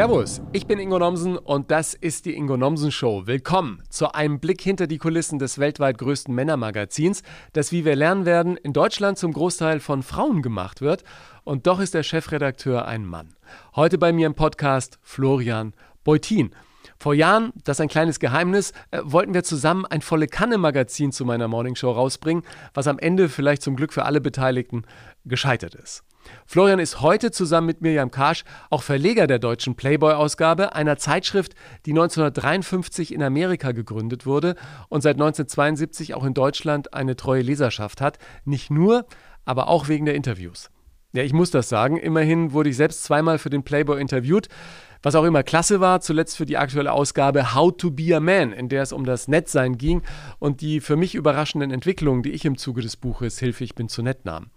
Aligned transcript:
Servus, 0.00 0.40
ich 0.54 0.66
bin 0.66 0.78
Ingo 0.78 0.98
Nomsen 0.98 1.36
und 1.36 1.70
das 1.70 1.92
ist 1.92 2.24
die 2.24 2.34
Ingo 2.34 2.56
Nomsen 2.56 2.90
Show. 2.90 3.26
Willkommen 3.26 3.82
zu 3.90 4.14
einem 4.14 4.40
Blick 4.40 4.62
hinter 4.62 4.86
die 4.86 4.96
Kulissen 4.96 5.38
des 5.38 5.58
weltweit 5.58 5.98
größten 5.98 6.34
Männermagazins, 6.34 7.22
das, 7.52 7.70
wie 7.70 7.84
wir 7.84 7.94
lernen 7.96 8.24
werden, 8.24 8.56
in 8.56 8.72
Deutschland 8.72 9.18
zum 9.18 9.34
Großteil 9.34 9.78
von 9.78 10.02
Frauen 10.02 10.40
gemacht 10.40 10.80
wird. 10.80 11.04
Und 11.44 11.66
doch 11.66 11.80
ist 11.80 11.92
der 11.92 12.02
Chefredakteur 12.02 12.88
ein 12.88 13.04
Mann. 13.04 13.34
Heute 13.76 13.98
bei 13.98 14.10
mir 14.10 14.26
im 14.26 14.34
Podcast 14.34 14.98
Florian 15.02 15.74
Beutin. 16.02 16.54
Vor 16.98 17.12
Jahren, 17.12 17.52
das 17.64 17.76
ist 17.76 17.82
ein 17.82 17.88
kleines 17.88 18.20
Geheimnis, 18.20 18.72
äh, 18.92 19.00
wollten 19.04 19.34
wir 19.34 19.44
zusammen 19.44 19.84
ein 19.84 20.00
volle 20.00 20.28
Kanne-Magazin 20.28 21.12
zu 21.12 21.26
meiner 21.26 21.46
Morningshow 21.46 21.90
rausbringen, 21.90 22.44
was 22.72 22.86
am 22.86 22.98
Ende 22.98 23.28
vielleicht 23.28 23.60
zum 23.60 23.76
Glück 23.76 23.92
für 23.92 24.06
alle 24.06 24.22
Beteiligten 24.22 24.84
gescheitert 25.26 25.74
ist. 25.74 26.04
Florian 26.46 26.78
ist 26.78 27.00
heute 27.00 27.30
zusammen 27.30 27.66
mit 27.66 27.80
Mirjam 27.80 28.10
Karsch 28.10 28.44
auch 28.70 28.82
Verleger 28.82 29.26
der 29.26 29.38
deutschen 29.38 29.74
Playboy-Ausgabe, 29.74 30.74
einer 30.74 30.96
Zeitschrift, 30.96 31.54
die 31.86 31.92
1953 31.92 33.14
in 33.14 33.22
Amerika 33.22 33.72
gegründet 33.72 34.26
wurde 34.26 34.56
und 34.88 35.02
seit 35.02 35.16
1972 35.16 36.14
auch 36.14 36.24
in 36.24 36.34
Deutschland 36.34 36.94
eine 36.94 37.16
treue 37.16 37.42
Leserschaft 37.42 38.00
hat. 38.00 38.18
Nicht 38.44 38.70
nur, 38.70 39.06
aber 39.44 39.68
auch 39.68 39.88
wegen 39.88 40.04
der 40.04 40.14
Interviews. 40.14 40.70
Ja, 41.12 41.24
ich 41.24 41.32
muss 41.32 41.50
das 41.50 41.68
sagen. 41.68 41.96
Immerhin 41.96 42.52
wurde 42.52 42.70
ich 42.70 42.76
selbst 42.76 43.02
zweimal 43.02 43.38
für 43.38 43.50
den 43.50 43.64
Playboy 43.64 44.00
interviewt. 44.00 44.48
Was 45.02 45.14
auch 45.14 45.24
immer 45.24 45.42
klasse 45.42 45.80
war, 45.80 46.00
zuletzt 46.00 46.36
für 46.36 46.44
die 46.44 46.58
aktuelle 46.58 46.92
Ausgabe 46.92 47.54
How 47.54 47.74
to 47.76 47.90
Be 47.90 48.14
a 48.14 48.20
Man, 48.20 48.52
in 48.52 48.68
der 48.68 48.82
es 48.82 48.92
um 48.92 49.04
das 49.04 49.28
Nettsein 49.28 49.78
ging 49.78 50.02
und 50.38 50.60
die 50.60 50.80
für 50.80 50.96
mich 50.96 51.14
überraschenden 51.14 51.70
Entwicklungen, 51.70 52.22
die 52.22 52.32
ich 52.32 52.44
im 52.44 52.58
Zuge 52.58 52.82
des 52.82 52.96
Buches 52.96 53.38
Hilfe, 53.38 53.64
ich 53.64 53.74
bin 53.74 53.88
zu 53.88 54.02
nett 54.02 54.24
nahm. 54.24 54.50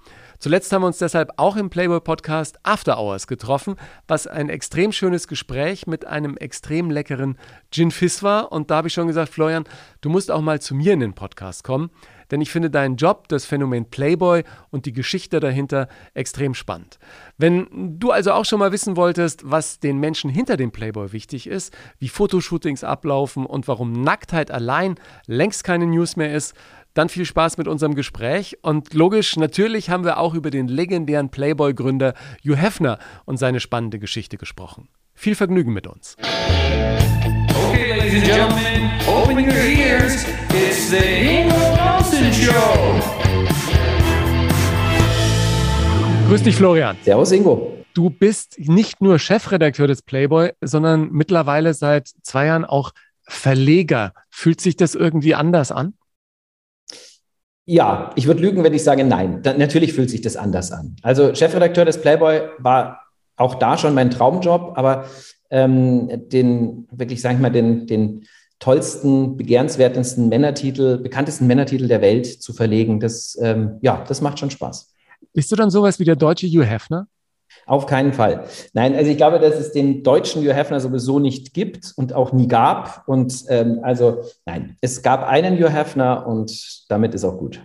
Zuletzt 0.43 0.73
haben 0.73 0.81
wir 0.81 0.88
uns 0.88 0.97
deshalb 0.97 1.31
auch 1.38 1.55
im 1.55 1.70
Playboy 1.70 2.02
Podcast 2.02 2.59
After 2.63 2.99
Hours 2.99 3.27
getroffen, 3.27 3.77
was 4.09 4.27
ein 4.27 4.49
extrem 4.49 4.91
schönes 4.91 5.29
Gespräch 5.29 5.88
mit 5.88 6.05
einem 6.05 6.35
extrem 6.35 6.91
leckeren 6.91 7.37
Gin 7.71 7.91
Fizz 7.91 8.23
war. 8.23 8.51
Und 8.51 8.70
da 8.70 8.76
habe 8.76 8.90
ich 8.90 8.93
schon 8.93 9.07
gesagt, 9.07 9.29
Florian, 9.29 9.63
du 10.01 10.09
musst 10.09 10.29
auch 10.29 10.41
mal 10.41 10.59
zu 10.59 10.76
mir 10.76 10.91
in 10.91 10.99
den 10.99 11.13
Podcast 11.13 11.63
kommen, 11.63 11.91
denn 12.29 12.41
ich 12.41 12.51
finde 12.51 12.70
deinen 12.70 12.98
Job, 12.98 13.29
das 13.29 13.45
Phänomen 13.45 13.90
Playboy 13.90 14.43
und 14.70 14.85
die 14.85 14.91
Geschichte 14.91 15.40
dahinter 15.40 15.87
extrem 16.13 16.55
spannend. 16.55 16.99
Wenn 17.37 17.98
du 17.98 18.12
also 18.12 18.34
auch 18.34 18.43
schon 18.43 18.59
mal 18.59 18.73
wissen 18.73 18.98
wolltest, 18.98 19.49
was 19.49 19.79
den 19.79 19.98
Menschen 19.98 20.29
hinter 20.29 20.57
dem 20.57 20.73
Playboy 20.73 21.13
wichtig 21.13 21.48
ist, 21.48 21.73
wie 21.99 22.09
Fotoshootings 22.09 22.84
ablaufen 22.84 23.46
und 23.46 23.70
warum 23.70 23.93
Nacktheit 23.93 24.51
allein 24.51 24.96
längst 25.25 25.63
keine 25.63 25.85
News 25.85 26.18
mehr 26.18 26.34
ist, 26.34 26.53
dann 26.94 27.10
viel 27.10 27.26
Spaß 27.26 27.58
mit 27.58 27.68
unserem 27.68 27.96
Gespräch. 27.96 28.58
Und 28.62 28.94
logisch, 28.94 29.36
natürlich 29.36 29.90
haben 29.90 30.04
wir 30.04 30.18
auch 30.18 30.34
über 30.34 30.52
den 30.52 30.68
legendären 30.68 31.30
Playboy-Gründer 31.30 32.13
Hugh 32.44 32.55
Hefner 32.55 32.99
und 33.26 33.38
seine 33.38 33.60
spannende 33.60 33.99
Geschichte 33.99 34.38
gesprochen. 34.38 34.90
Viel 35.14 35.36
Vergnügen 35.36 35.74
mit 35.74 35.88
uns. 35.88 36.16
Okay, 36.20 37.98
ladies 37.98 38.16
and 38.16 38.24
gentlemen, 38.26 38.91
open 39.08 39.38
your 39.40 39.54
ears. 39.54 40.26
It's 40.49 40.90
the 40.90 40.98
Ingo 40.98 41.76
Nelson 41.76 42.32
Show. 42.34 43.24
Grüß 46.27 46.44
dich, 46.44 46.55
Florian. 46.55 46.98
Servus, 47.04 47.32
Ingo. 47.32 47.77
Du 47.94 48.10
bist 48.10 48.58
nicht 48.58 49.02
nur 49.02 49.20
Chefredakteur 49.20 49.88
des 49.88 50.02
Playboy, 50.02 50.52
sondern 50.62 51.12
mittlerweile 51.12 51.74
seit 51.74 52.10
zwei 52.24 52.48
Jahren 52.48 52.66
auch 52.66 52.91
Verleger. 53.26 54.14
Fühlt 54.30 54.60
sich 54.60 54.76
das 54.76 54.96
irgendwie 54.96 55.36
anders 55.36 55.71
an? 55.71 55.94
Ja, 57.65 58.11
ich 58.15 58.27
würde 58.27 58.41
lügen, 58.41 58.63
wenn 58.63 58.73
ich 58.73 58.83
sage 58.83 59.03
nein. 59.03 59.41
Da, 59.41 59.53
natürlich 59.53 59.93
fühlt 59.93 60.09
sich 60.09 60.21
das 60.21 60.35
anders 60.35 60.71
an. 60.71 60.95
Also 61.01 61.33
Chefredakteur 61.33 61.85
des 61.85 62.01
Playboy 62.01 62.41
war 62.59 62.99
auch 63.37 63.55
da 63.55 63.77
schon 63.77 63.93
mein 63.93 64.11
Traumjob, 64.11 64.73
aber 64.78 65.06
ähm, 65.50 66.09
den, 66.29 66.88
wirklich, 66.91 67.22
sag 67.22 67.34
ich 67.34 67.39
mal, 67.39 67.51
den, 67.51 67.88
den 67.88 68.25
tollsten, 68.59 69.38
begehrenswertesten 69.38 70.29
Männertitel, 70.29 70.97
bekanntesten 70.97 71.47
Männertitel 71.47 71.88
der 71.88 72.02
Welt 72.02 72.25
zu 72.25 72.53
verlegen, 72.53 73.00
das, 73.00 73.38
ähm, 73.41 73.78
ja, 73.81 74.03
das 74.07 74.22
macht 74.22 74.40
schon 74.40 74.52
Spaß. 74.52 74.94
Bist 75.34 75.52
du 75.52 75.56
dann 75.56 75.69
sowas 75.69 76.00
wie 76.00 76.06
der 76.06 76.16
deutsche 76.16 76.47
Hugh 76.47 76.66
Hefner? 76.66 77.07
Auf 77.66 77.85
keinen 77.85 78.13
Fall. 78.13 78.46
Nein, 78.74 78.96
also 78.96 79.09
ich 79.09 79.18
glaube, 79.18 79.40
dass 79.40 79.56
es 79.56 79.72
den 79.72 80.03
deutschen 80.03 80.41
Hugh 80.41 80.53
Hefner 80.53 80.79
sowieso 80.79 81.19
nicht 81.19 81.53
gibt 81.53 81.94
und 81.96 82.13
auch 82.13 82.34
nie 82.34 82.47
gab. 82.47 83.07
Und 83.07 83.46
ähm, 83.50 83.79
also 83.84 84.24
nein, 84.46 84.78
es 84.81 85.01
gab 85.01 85.24
einen 85.24 85.57
Hugh 85.57 85.69
Hefner 85.69 86.28
und 86.28 86.85
damit 86.90 87.13
ist 87.13 87.23
auch 87.23 87.38
gut. 87.38 87.62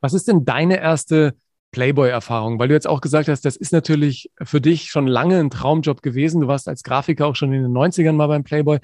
Was 0.00 0.14
ist 0.14 0.28
denn 0.28 0.44
deine 0.44 0.80
erste 0.80 1.34
Playboy-Erfahrung? 1.70 2.58
Weil 2.58 2.68
du 2.68 2.74
jetzt 2.74 2.88
auch 2.88 3.00
gesagt 3.00 3.28
hast, 3.28 3.44
das 3.44 3.56
ist 3.56 3.72
natürlich 3.72 4.30
für 4.42 4.60
dich 4.60 4.90
schon 4.90 5.06
lange 5.06 5.38
ein 5.38 5.50
Traumjob 5.50 6.02
gewesen. 6.02 6.40
Du 6.42 6.48
warst 6.48 6.68
als 6.68 6.82
Grafiker 6.82 7.26
auch 7.26 7.36
schon 7.36 7.52
in 7.52 7.62
den 7.62 7.72
90ern 7.72 8.12
mal 8.12 8.26
beim 8.26 8.44
Playboy. 8.44 8.78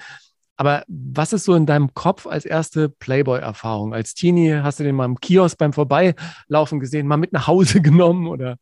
Aber 0.57 0.83
was 0.89 1.33
ist 1.33 1.45
so 1.45 1.55
in 1.55 1.67
deinem 1.67 1.95
Kopf 1.95 2.27
als 2.27 2.45
erste 2.45 2.89
Playboy-Erfahrung? 2.89 3.95
Als 3.95 4.15
Teenie 4.15 4.61
hast 4.63 4.81
du 4.81 4.85
den 4.85 4.97
mal 4.97 5.05
im 5.05 5.21
Kiosk 5.21 5.57
beim 5.57 5.73
Vorbeilaufen 5.73 6.81
gesehen, 6.81 7.07
mal 7.07 7.17
mit 7.17 7.33
nach 7.33 7.47
Hause 7.47 7.81
genommen 7.83 8.27
oder 8.27 8.57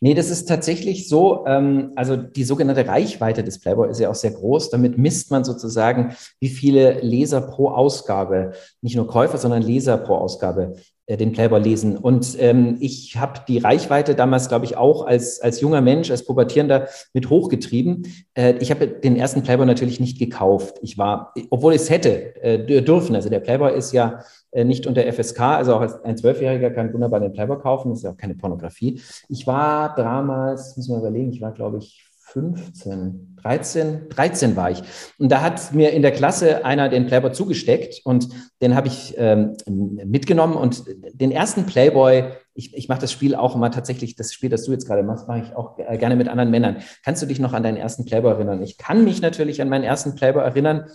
Nee, 0.00 0.14
das 0.14 0.30
ist 0.30 0.48
tatsächlich 0.48 1.08
so, 1.08 1.44
ähm, 1.46 1.92
also 1.96 2.16
die 2.16 2.44
sogenannte 2.44 2.86
Reichweite 2.86 3.42
des 3.42 3.60
Playboy 3.60 3.90
ist 3.90 4.00
ja 4.00 4.10
auch 4.10 4.14
sehr 4.14 4.32
groß. 4.32 4.70
Damit 4.70 4.98
misst 4.98 5.30
man 5.30 5.44
sozusagen, 5.44 6.14
wie 6.40 6.48
viele 6.48 7.00
Leser 7.00 7.40
pro 7.40 7.70
Ausgabe, 7.70 8.52
nicht 8.82 8.96
nur 8.96 9.06
Käufer, 9.06 9.38
sondern 9.38 9.62
Leser 9.62 9.96
pro 9.96 10.16
Ausgabe 10.16 10.74
äh, 11.06 11.16
den 11.16 11.32
Playboy 11.32 11.60
lesen. 11.60 11.96
Und 11.96 12.36
ähm, 12.38 12.76
ich 12.80 13.16
habe 13.16 13.40
die 13.48 13.58
Reichweite 13.58 14.14
damals, 14.14 14.48
glaube 14.48 14.66
ich, 14.66 14.76
auch 14.76 15.06
als, 15.06 15.40
als 15.40 15.60
junger 15.60 15.80
Mensch, 15.80 16.10
als 16.10 16.24
Pubertierender 16.24 16.88
mit 17.12 17.28
hochgetrieben. 17.28 18.06
Äh, 18.34 18.54
ich 18.60 18.70
habe 18.70 18.86
den 18.86 19.16
ersten 19.16 19.42
Playboy 19.42 19.66
natürlich 19.66 20.00
nicht 20.00 20.18
gekauft. 20.18 20.78
Ich 20.82 20.98
war, 20.98 21.34
obwohl 21.50 21.74
ich 21.74 21.82
es 21.82 21.90
hätte 21.90 22.36
äh, 22.42 22.82
dürfen. 22.82 23.16
Also 23.16 23.30
der 23.30 23.40
Playboy 23.40 23.76
ist 23.76 23.92
ja 23.92 24.20
nicht 24.54 24.86
unter 24.86 25.10
FSK, 25.10 25.40
also 25.40 25.74
auch 25.74 25.80
als 25.80 26.02
ein 26.04 26.16
Zwölfjähriger 26.16 26.70
kann 26.70 26.92
wunderbar 26.92 27.20
den 27.20 27.32
Playboy 27.32 27.58
kaufen, 27.58 27.90
das 27.90 27.98
ist 27.98 28.04
ja 28.04 28.10
auch 28.10 28.16
keine 28.16 28.34
Pornografie. 28.34 29.00
Ich 29.28 29.46
war 29.46 29.94
damals, 29.94 30.76
muss 30.76 30.88
man 30.88 31.00
überlegen, 31.00 31.32
ich 31.32 31.40
war, 31.40 31.52
glaube 31.52 31.78
ich, 31.78 32.04
15, 32.32 33.36
13, 33.42 34.08
13 34.08 34.56
war 34.56 34.70
ich. 34.70 34.82
Und 35.18 35.30
da 35.30 35.42
hat 35.42 35.74
mir 35.74 35.90
in 35.90 36.00
der 36.00 36.12
Klasse 36.12 36.64
einer 36.64 36.88
den 36.88 37.06
Playboy 37.06 37.32
zugesteckt 37.32 38.00
und 38.04 38.28
den 38.62 38.74
habe 38.74 38.88
ich 38.88 39.14
ähm, 39.18 39.56
mitgenommen. 39.66 40.54
Und 40.54 40.84
den 41.12 41.30
ersten 41.30 41.66
Playboy, 41.66 42.24
ich, 42.54 42.74
ich 42.74 42.88
mache 42.88 43.02
das 43.02 43.12
Spiel 43.12 43.34
auch 43.34 43.54
immer 43.54 43.70
tatsächlich, 43.70 44.16
das 44.16 44.32
Spiel, 44.32 44.48
das 44.48 44.64
du 44.64 44.72
jetzt 44.72 44.86
gerade 44.86 45.02
machst, 45.02 45.28
mache 45.28 45.40
ich 45.40 45.56
auch 45.56 45.76
gerne 45.76 46.16
mit 46.16 46.28
anderen 46.28 46.50
Männern. 46.50 46.78
Kannst 47.04 47.22
du 47.22 47.26
dich 47.26 47.38
noch 47.38 47.52
an 47.52 47.62
deinen 47.62 47.76
ersten 47.76 48.06
Playboy 48.06 48.32
erinnern? 48.32 48.62
Ich 48.62 48.78
kann 48.78 49.04
mich 49.04 49.20
natürlich 49.20 49.60
an 49.60 49.68
meinen 49.68 49.84
ersten 49.84 50.14
Playboy 50.14 50.42
erinnern 50.42 50.86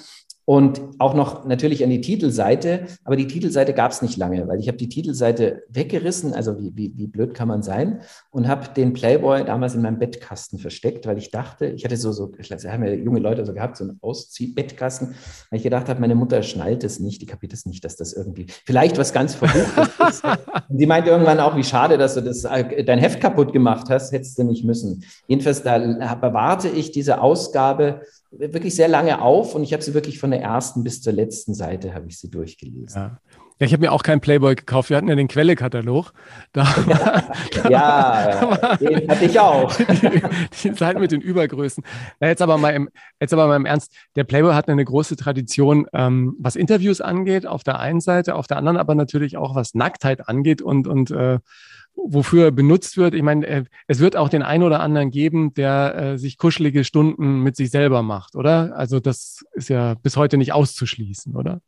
und 0.49 0.79
auch 0.97 1.13
noch 1.13 1.45
natürlich 1.45 1.83
an 1.83 1.89
die 1.89 1.99
Titelseite, 1.99 2.85
aber 3.03 3.17
die 3.17 3.27
Titelseite 3.27 3.73
gab 3.73 3.91
es 3.91 4.01
nicht 4.01 4.15
lange, 4.15 4.47
weil 4.47 4.61
ich 4.61 4.69
habe 4.69 4.77
die 4.77 4.87
Titelseite 4.87 5.63
weggerissen, 5.67 6.33
also 6.33 6.57
wie, 6.57 6.71
wie, 6.73 6.93
wie 6.95 7.07
blöd 7.07 7.33
kann 7.33 7.49
man 7.49 7.63
sein, 7.63 7.99
und 8.31 8.47
habe 8.47 8.69
den 8.73 8.93
Playboy 8.93 9.43
damals 9.43 9.75
in 9.75 9.81
meinem 9.81 9.99
Bettkasten 9.99 10.57
versteckt, 10.57 11.05
weil 11.05 11.17
ich 11.17 11.31
dachte, 11.31 11.65
ich 11.65 11.83
hatte 11.83 11.97
so, 11.97 12.13
so 12.13 12.31
ich 12.39 12.49
haben 12.49 12.85
ja 12.85 12.93
junge 12.93 13.19
Leute 13.19 13.45
so 13.45 13.53
gehabt, 13.53 13.75
so 13.75 13.83
einen 13.83 13.99
Ausziehbettkasten, 14.01 15.15
weil 15.49 15.57
ich 15.57 15.63
gedacht 15.63 15.89
habe, 15.89 15.99
meine 15.99 16.15
Mutter 16.15 16.41
schnallt 16.43 16.85
es 16.85 17.01
nicht, 17.01 17.21
die 17.21 17.25
kapiert 17.25 17.51
es 17.51 17.65
nicht, 17.65 17.83
dass 17.83 17.97
das 17.97 18.13
irgendwie 18.13 18.45
vielleicht 18.65 18.97
was 18.97 19.11
ganz 19.11 19.35
Verbuchtes 19.35 19.89
ist. 20.09 20.23
Und 20.23 20.77
die 20.77 20.85
meinte 20.85 21.09
irgendwann 21.09 21.41
auch, 21.41 21.57
wie 21.57 21.63
schade, 21.65 21.97
dass 21.97 22.13
du 22.13 22.21
das, 22.21 22.45
äh, 22.45 22.85
dein 22.85 22.99
Heft 22.99 23.19
kaputt 23.19 23.51
gemacht 23.51 23.89
hast, 23.89 24.13
hättest 24.13 24.39
du 24.39 24.45
nicht 24.45 24.63
müssen. 24.63 25.03
Jedenfalls, 25.27 25.61
da 25.63 25.77
bewarte 26.15 26.69
ich 26.69 26.91
diese 26.91 27.19
Ausgabe 27.19 27.99
wirklich 28.31 28.75
sehr 28.75 28.87
lange 28.87 29.21
auf 29.21 29.55
und 29.55 29.63
ich 29.63 29.73
habe 29.73 29.83
sie 29.83 29.93
wirklich 29.93 30.19
von 30.19 30.31
der 30.31 30.41
ersten 30.41 30.83
bis 30.83 31.01
zur 31.01 31.13
letzten 31.13 31.53
Seite 31.53 31.93
habe 31.93 32.07
ich 32.07 32.19
sie 32.19 32.29
durchgelesen. 32.29 33.01
Ja. 33.01 33.19
Ja, 33.59 33.65
ich 33.65 33.73
habe 33.73 33.81
mir 33.81 33.91
auch 33.91 34.03
keinen 34.03 34.21
Playboy 34.21 34.53
gekauft. 34.53 34.91
Wir 34.91 34.97
hatten 34.97 35.07
ja 35.07 35.15
den 35.15 35.27
Quellekatalog. 35.27 36.11
Da 36.53 36.63
ja, 36.87 37.69
ja 37.69 38.75
den 38.79 39.09
hatte 39.09 39.25
ich 39.25 39.39
auch. 39.39 39.75
Die, 39.75 40.21
die 40.63 40.73
Seite 40.75 40.99
mit 40.99 41.11
den 41.11 41.21
Übergrößen. 41.21 41.83
Na, 42.19 42.27
jetzt, 42.27 42.43
aber 42.43 42.59
mal 42.59 42.69
im, 42.69 42.89
jetzt 43.19 43.33
aber 43.33 43.47
mal 43.47 43.55
im 43.55 43.65
Ernst. 43.65 43.91
Der 44.15 44.25
Playboy 44.25 44.53
hat 44.53 44.69
eine 44.69 44.85
große 44.85 45.15
Tradition, 45.15 45.87
ähm, 45.91 46.35
was 46.37 46.55
Interviews 46.55 47.01
angeht, 47.01 47.47
auf 47.47 47.63
der 47.63 47.79
einen 47.79 47.99
Seite, 47.99 48.35
auf 48.35 48.45
der 48.45 48.57
anderen 48.57 48.77
aber 48.77 48.93
natürlich 48.93 49.37
auch, 49.37 49.55
was 49.55 49.73
Nacktheit 49.73 50.29
angeht 50.29 50.61
und, 50.61 50.87
und 50.87 51.09
äh, 51.09 51.39
wofür 51.97 52.51
benutzt 52.51 52.97
wird. 52.97 53.13
Ich 53.13 53.23
meine, 53.23 53.45
äh, 53.45 53.63
es 53.87 53.99
wird 53.99 54.15
auch 54.15 54.29
den 54.29 54.43
einen 54.43 54.63
oder 54.63 54.79
anderen 54.79 55.11
geben, 55.11 55.53
der 55.53 55.95
äh, 55.95 56.17
sich 56.17 56.37
kuschelige 56.37 56.83
Stunden 56.83 57.41
mit 57.41 57.55
sich 57.55 57.71
selber 57.71 58.03
macht, 58.03 58.35
oder? 58.35 58.75
Also 58.77 58.99
das 58.99 59.45
ist 59.53 59.69
ja 59.69 59.95
bis 59.95 60.17
heute 60.17 60.37
nicht 60.37 60.53
auszuschließen, 60.53 61.35
oder? 61.35 61.61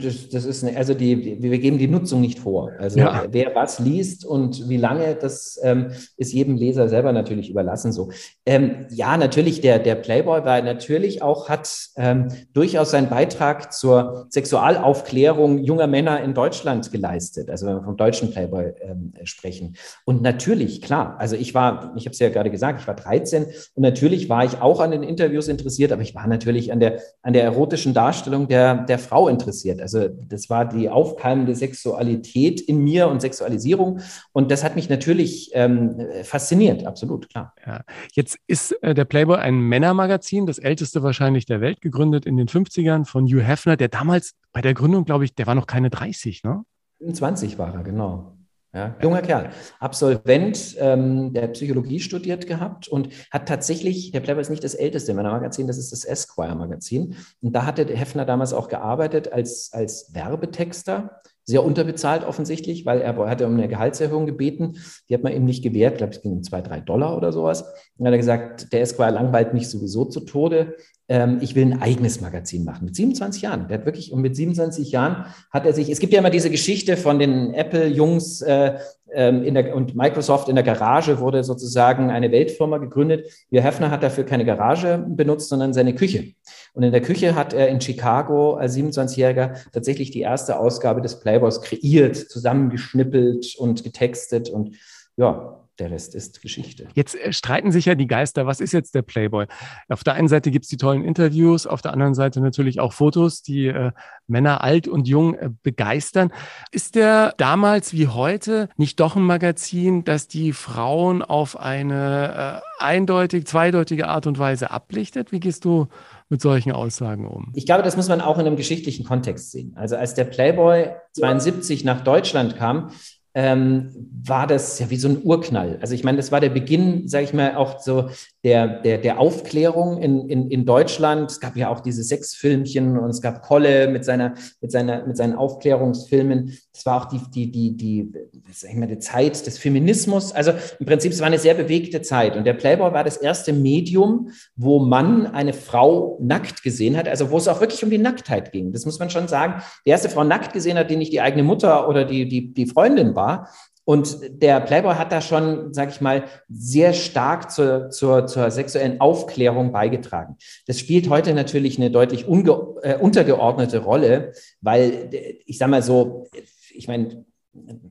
Das, 0.00 0.28
das 0.28 0.44
ist 0.44 0.64
eine, 0.64 0.76
also 0.76 0.94
die, 0.94 1.38
die, 1.38 1.50
wir 1.50 1.58
geben 1.58 1.78
die 1.78 1.88
Nutzung 1.88 2.20
nicht 2.20 2.38
vor. 2.38 2.70
Also 2.78 2.98
ja. 2.98 3.24
wer 3.30 3.54
was 3.54 3.78
liest 3.78 4.24
und 4.24 4.68
wie 4.68 4.76
lange, 4.76 5.14
das 5.14 5.60
ähm, 5.62 5.92
ist 6.16 6.32
jedem 6.32 6.56
Leser 6.56 6.88
selber 6.88 7.12
natürlich 7.12 7.50
überlassen. 7.50 7.92
So 7.92 8.10
ähm, 8.46 8.86
ja, 8.90 9.16
natürlich 9.16 9.60
der 9.60 9.78
der 9.78 9.94
Playboy 9.94 10.44
war 10.44 10.62
natürlich 10.62 11.22
auch 11.22 11.48
hat 11.48 11.90
ähm, 11.96 12.28
durchaus 12.52 12.90
seinen 12.90 13.08
Beitrag 13.08 13.72
zur 13.72 14.26
Sexualaufklärung 14.30 15.58
junger 15.58 15.86
Männer 15.86 16.22
in 16.22 16.34
Deutschland 16.34 16.90
geleistet. 16.90 17.50
Also 17.50 17.66
wenn 17.66 17.76
wir 17.76 17.84
vom 17.84 17.96
deutschen 17.96 18.30
Playboy 18.30 18.72
ähm, 18.80 19.12
sprechen. 19.24 19.76
Und 20.04 20.22
natürlich 20.22 20.82
klar, 20.82 21.16
also 21.18 21.36
ich 21.36 21.54
war, 21.54 21.92
ich 21.96 22.06
habe 22.06 22.12
es 22.12 22.18
ja 22.18 22.30
gerade 22.30 22.50
gesagt, 22.50 22.80
ich 22.80 22.86
war 22.86 22.96
13 22.96 23.44
und 23.74 23.82
natürlich 23.82 24.28
war 24.28 24.44
ich 24.44 24.60
auch 24.60 24.80
an 24.80 24.90
den 24.90 25.02
Interviews 25.02 25.48
interessiert, 25.48 25.92
aber 25.92 26.02
ich 26.02 26.14
war 26.14 26.26
natürlich 26.26 26.72
an 26.72 26.80
der 26.80 27.00
an 27.22 27.32
der 27.32 27.44
erotischen 27.44 27.94
Darstellung 27.94 28.48
der 28.48 28.84
der 28.84 28.98
Frau 28.98 29.28
interessiert. 29.28 29.80
Also 29.82 30.08
das 30.08 30.48
war 30.48 30.68
die 30.68 30.88
aufkeimende 30.88 31.54
Sexualität 31.54 32.60
in 32.60 32.78
mir 32.78 33.08
und 33.08 33.20
Sexualisierung. 33.20 34.00
Und 34.32 34.50
das 34.50 34.64
hat 34.64 34.76
mich 34.76 34.88
natürlich 34.88 35.50
ähm, 35.52 36.00
fasziniert, 36.22 36.86
absolut, 36.86 37.28
klar. 37.28 37.54
Ja. 37.66 37.82
Jetzt 38.12 38.38
ist 38.46 38.72
äh, 38.82 38.94
der 38.94 39.04
Playboy 39.04 39.36
ein 39.36 39.58
Männermagazin, 39.58 40.46
das 40.46 40.58
älteste 40.58 41.02
wahrscheinlich 41.02 41.44
der 41.46 41.60
Welt, 41.60 41.80
gegründet 41.80 42.24
in 42.24 42.36
den 42.36 42.48
50ern 42.48 43.04
von 43.04 43.26
Hugh 43.26 43.42
Hefner, 43.42 43.76
der 43.76 43.88
damals 43.88 44.34
bei 44.52 44.62
der 44.62 44.74
Gründung, 44.74 45.04
glaube 45.04 45.24
ich, 45.24 45.34
der 45.34 45.46
war 45.46 45.54
noch 45.54 45.66
keine 45.66 45.90
30, 45.90 46.44
ne? 46.44 46.64
20 47.12 47.58
war 47.58 47.74
er, 47.74 47.82
genau. 47.82 48.36
Ja, 48.74 48.96
junger 49.02 49.20
Kerl, 49.20 49.50
Absolvent 49.80 50.76
ähm, 50.78 51.34
der 51.34 51.48
Psychologie 51.48 52.00
studiert 52.00 52.46
gehabt 52.46 52.88
und 52.88 53.10
hat 53.30 53.46
tatsächlich, 53.46 54.12
der 54.12 54.20
Playboy 54.20 54.40
ist 54.40 54.48
nicht 54.48 54.64
das 54.64 54.74
älteste 54.74 55.12
Männermagazin, 55.12 55.66
das 55.66 55.76
ist 55.76 55.92
das 55.92 56.06
Esquire-Magazin. 56.06 57.14
Und 57.42 57.52
da 57.54 57.66
hatte 57.66 57.84
Hefner 57.84 58.24
damals 58.24 58.54
auch 58.54 58.68
gearbeitet 58.68 59.30
als, 59.30 59.74
als 59.74 60.14
Werbetexter 60.14 61.20
sehr 61.44 61.64
unterbezahlt 61.64 62.24
offensichtlich, 62.24 62.86
weil 62.86 63.00
er 63.00 63.16
hatte 63.28 63.46
um 63.46 63.54
eine 63.54 63.68
Gehaltserhöhung 63.68 64.26
gebeten. 64.26 64.78
Die 65.08 65.14
hat 65.14 65.22
man 65.22 65.34
ihm 65.34 65.44
nicht 65.44 65.62
gewährt. 65.62 65.94
Ich 65.94 65.98
glaube, 65.98 66.14
es 66.14 66.22
ging 66.22 66.32
um 66.32 66.42
zwei, 66.42 66.62
drei 66.62 66.80
Dollar 66.80 67.16
oder 67.16 67.32
sowas. 67.32 67.64
dann 67.98 68.06
hat 68.06 68.14
er 68.14 68.18
gesagt, 68.18 68.72
der 68.72 68.80
Esquire 68.80 69.10
langweilt 69.10 69.52
mich 69.52 69.68
sowieso 69.68 70.04
zu 70.04 70.20
Tode. 70.20 70.76
Ähm, 71.12 71.40
ich 71.42 71.54
will 71.54 71.64
ein 71.64 71.82
eigenes 71.82 72.22
Magazin 72.22 72.64
machen. 72.64 72.86
Mit 72.86 72.96
27 72.96 73.42
Jahren. 73.42 73.68
Der 73.68 73.76
hat 73.78 73.84
wirklich, 73.84 74.12
und 74.12 74.22
mit 74.22 74.34
27 74.34 74.92
Jahren 74.92 75.26
hat 75.50 75.66
er 75.66 75.74
sich, 75.74 75.90
es 75.90 75.98
gibt 75.98 76.14
ja 76.14 76.20
immer 76.20 76.30
diese 76.30 76.48
Geschichte 76.48 76.96
von 76.96 77.18
den 77.18 77.52
Apple-Jungs 77.52 78.40
äh, 78.40 78.78
ähm, 79.12 79.44
und 79.74 79.94
Microsoft 79.94 80.48
in 80.48 80.54
der 80.54 80.64
Garage 80.64 81.20
wurde 81.20 81.44
sozusagen 81.44 82.10
eine 82.10 82.32
Weltfirma 82.32 82.78
gegründet. 82.78 83.28
Ihr 83.50 83.60
Hefner 83.60 83.90
hat 83.90 84.02
dafür 84.02 84.24
keine 84.24 84.46
Garage 84.46 85.04
benutzt, 85.06 85.50
sondern 85.50 85.74
seine 85.74 85.94
Küche. 85.94 86.32
Und 86.72 86.82
in 86.82 86.92
der 86.92 87.02
Küche 87.02 87.34
hat 87.34 87.52
er 87.52 87.68
in 87.68 87.82
Chicago 87.82 88.54
als 88.54 88.74
27-Jähriger 88.74 89.70
tatsächlich 89.70 90.12
die 90.12 90.22
erste 90.22 90.58
Ausgabe 90.58 91.02
des 91.02 91.20
Playboys 91.20 91.60
kreiert, 91.60 92.16
zusammengeschnippelt 92.16 93.54
und 93.58 93.84
getextet 93.84 94.48
und 94.48 94.76
ja, 95.18 95.61
der 95.78 95.90
Rest 95.90 96.14
ist 96.14 96.42
Geschichte. 96.42 96.88
Jetzt 96.94 97.14
äh, 97.14 97.32
streiten 97.32 97.72
sich 97.72 97.86
ja 97.86 97.94
die 97.94 98.06
Geister, 98.06 98.46
was 98.46 98.60
ist 98.60 98.72
jetzt 98.72 98.94
der 98.94 99.02
Playboy? 99.02 99.46
Auf 99.88 100.04
der 100.04 100.14
einen 100.14 100.28
Seite 100.28 100.50
gibt 100.50 100.64
es 100.64 100.68
die 100.68 100.76
tollen 100.76 101.04
Interviews, 101.04 101.66
auf 101.66 101.82
der 101.82 101.92
anderen 101.92 102.14
Seite 102.14 102.40
natürlich 102.40 102.80
auch 102.80 102.92
Fotos, 102.92 103.42
die 103.42 103.66
äh, 103.66 103.92
Männer 104.26 104.62
alt 104.62 104.86
und 104.86 105.08
jung 105.08 105.34
äh, 105.34 105.50
begeistern. 105.62 106.32
Ist 106.70 106.94
der 106.94 107.34
damals 107.38 107.92
wie 107.92 108.08
heute 108.08 108.68
nicht 108.76 109.00
doch 109.00 109.16
ein 109.16 109.22
Magazin, 109.22 110.04
das 110.04 110.28
die 110.28 110.52
Frauen 110.52 111.22
auf 111.22 111.58
eine 111.58 112.60
äh, 112.60 112.82
eindeutig, 112.82 113.46
zweideutige 113.46 114.08
Art 114.08 114.26
und 114.26 114.38
Weise 114.38 114.70
ablichtet? 114.70 115.32
Wie 115.32 115.40
gehst 115.40 115.64
du 115.64 115.88
mit 116.28 116.40
solchen 116.40 116.72
Aussagen 116.72 117.26
um? 117.26 117.52
Ich 117.54 117.66
glaube, 117.66 117.82
das 117.82 117.96
muss 117.96 118.08
man 118.08 118.20
auch 118.20 118.38
in 118.38 118.46
einem 118.46 118.56
geschichtlichen 118.56 119.04
Kontext 119.04 119.52
sehen. 119.52 119.72
Also 119.76 119.96
als 119.96 120.14
der 120.14 120.24
Playboy 120.24 120.90
72 121.12 121.84
nach 121.84 122.02
Deutschland 122.02 122.56
kam, 122.56 122.90
ähm, 123.34 123.90
war 124.24 124.46
das 124.46 124.78
ja 124.78 124.90
wie 124.90 124.96
so 124.96 125.08
ein 125.08 125.22
Urknall. 125.24 125.78
Also 125.80 125.94
ich 125.94 126.04
meine, 126.04 126.16
das 126.18 126.32
war 126.32 126.40
der 126.40 126.50
Beginn, 126.50 127.08
sage 127.08 127.24
ich 127.24 127.32
mal, 127.32 127.56
auch 127.56 127.80
so 127.80 128.10
der, 128.44 128.66
der, 128.66 128.98
der 128.98 129.20
Aufklärung 129.20 129.98
in, 129.98 130.28
in, 130.28 130.50
in 130.50 130.66
Deutschland. 130.66 131.30
Es 131.30 131.38
gab 131.38 131.56
ja 131.56 131.68
auch 131.68 131.78
diese 131.78 132.02
Sexfilmchen 132.02 132.98
und 132.98 133.10
es 133.10 133.22
gab 133.22 133.42
Kolle 133.42 133.86
mit, 133.86 134.04
seiner, 134.04 134.34
mit, 134.60 134.72
seiner, 134.72 135.06
mit 135.06 135.16
seinen 135.16 135.34
Aufklärungsfilmen. 135.34 136.58
Es 136.74 136.84
war 136.84 137.02
auch 137.02 137.04
die, 137.04 137.20
die, 137.30 137.50
die, 137.52 137.76
die, 137.76 138.12
sag 138.52 138.72
ich 138.72 138.76
mal, 138.76 138.88
die 138.88 138.98
Zeit 138.98 139.46
des 139.46 139.58
Feminismus. 139.58 140.32
Also 140.32 140.52
im 140.80 140.86
Prinzip, 140.86 141.12
es 141.12 141.20
war 141.20 141.28
eine 141.28 141.38
sehr 141.38 141.54
bewegte 141.54 142.02
Zeit. 142.02 142.36
Und 142.36 142.44
der 142.44 142.54
Playboy 142.54 142.92
war 142.92 143.04
das 143.04 143.16
erste 143.16 143.52
Medium, 143.52 144.30
wo 144.56 144.80
man 144.80 145.26
eine 145.26 145.52
Frau 145.52 146.18
nackt 146.20 146.64
gesehen 146.64 146.96
hat, 146.96 147.06
also 147.06 147.30
wo 147.30 147.38
es 147.38 147.46
auch 147.46 147.60
wirklich 147.60 147.84
um 147.84 147.90
die 147.90 147.98
Nacktheit 147.98 148.50
ging. 148.50 148.72
Das 148.72 148.84
muss 148.86 148.98
man 148.98 149.08
schon 149.08 149.28
sagen. 149.28 149.62
Die 149.86 149.90
erste 149.90 150.08
Frau 150.08 150.24
nackt 150.24 150.52
gesehen 150.52 150.78
hat, 150.78 150.90
die 150.90 150.96
nicht 150.96 151.12
die 151.12 151.20
eigene 151.20 151.44
Mutter 151.44 151.88
oder 151.88 152.04
die, 152.04 152.26
die, 152.26 152.52
die 152.52 152.66
Freundin 152.66 153.14
war, 153.14 153.48
und 153.84 154.42
der 154.42 154.60
Playboy 154.60 154.94
hat 154.94 155.10
da 155.10 155.20
schon, 155.20 155.74
sag 155.74 155.90
ich 155.90 156.00
mal, 156.00 156.24
sehr 156.48 156.92
stark 156.92 157.50
zur, 157.50 157.90
zur, 157.90 158.26
zur 158.26 158.50
sexuellen 158.50 159.00
Aufklärung 159.00 159.72
beigetragen. 159.72 160.36
Das 160.66 160.78
spielt 160.78 161.10
heute 161.10 161.34
natürlich 161.34 161.78
eine 161.78 161.90
deutlich 161.90 162.26
äh, 162.28 162.96
untergeordnete 162.96 163.78
Rolle, 163.78 164.32
weil 164.60 165.10
ich 165.46 165.58
sag 165.58 165.68
mal 165.68 165.82
so, 165.82 166.28
ich 166.70 166.86
meine, 166.86 167.24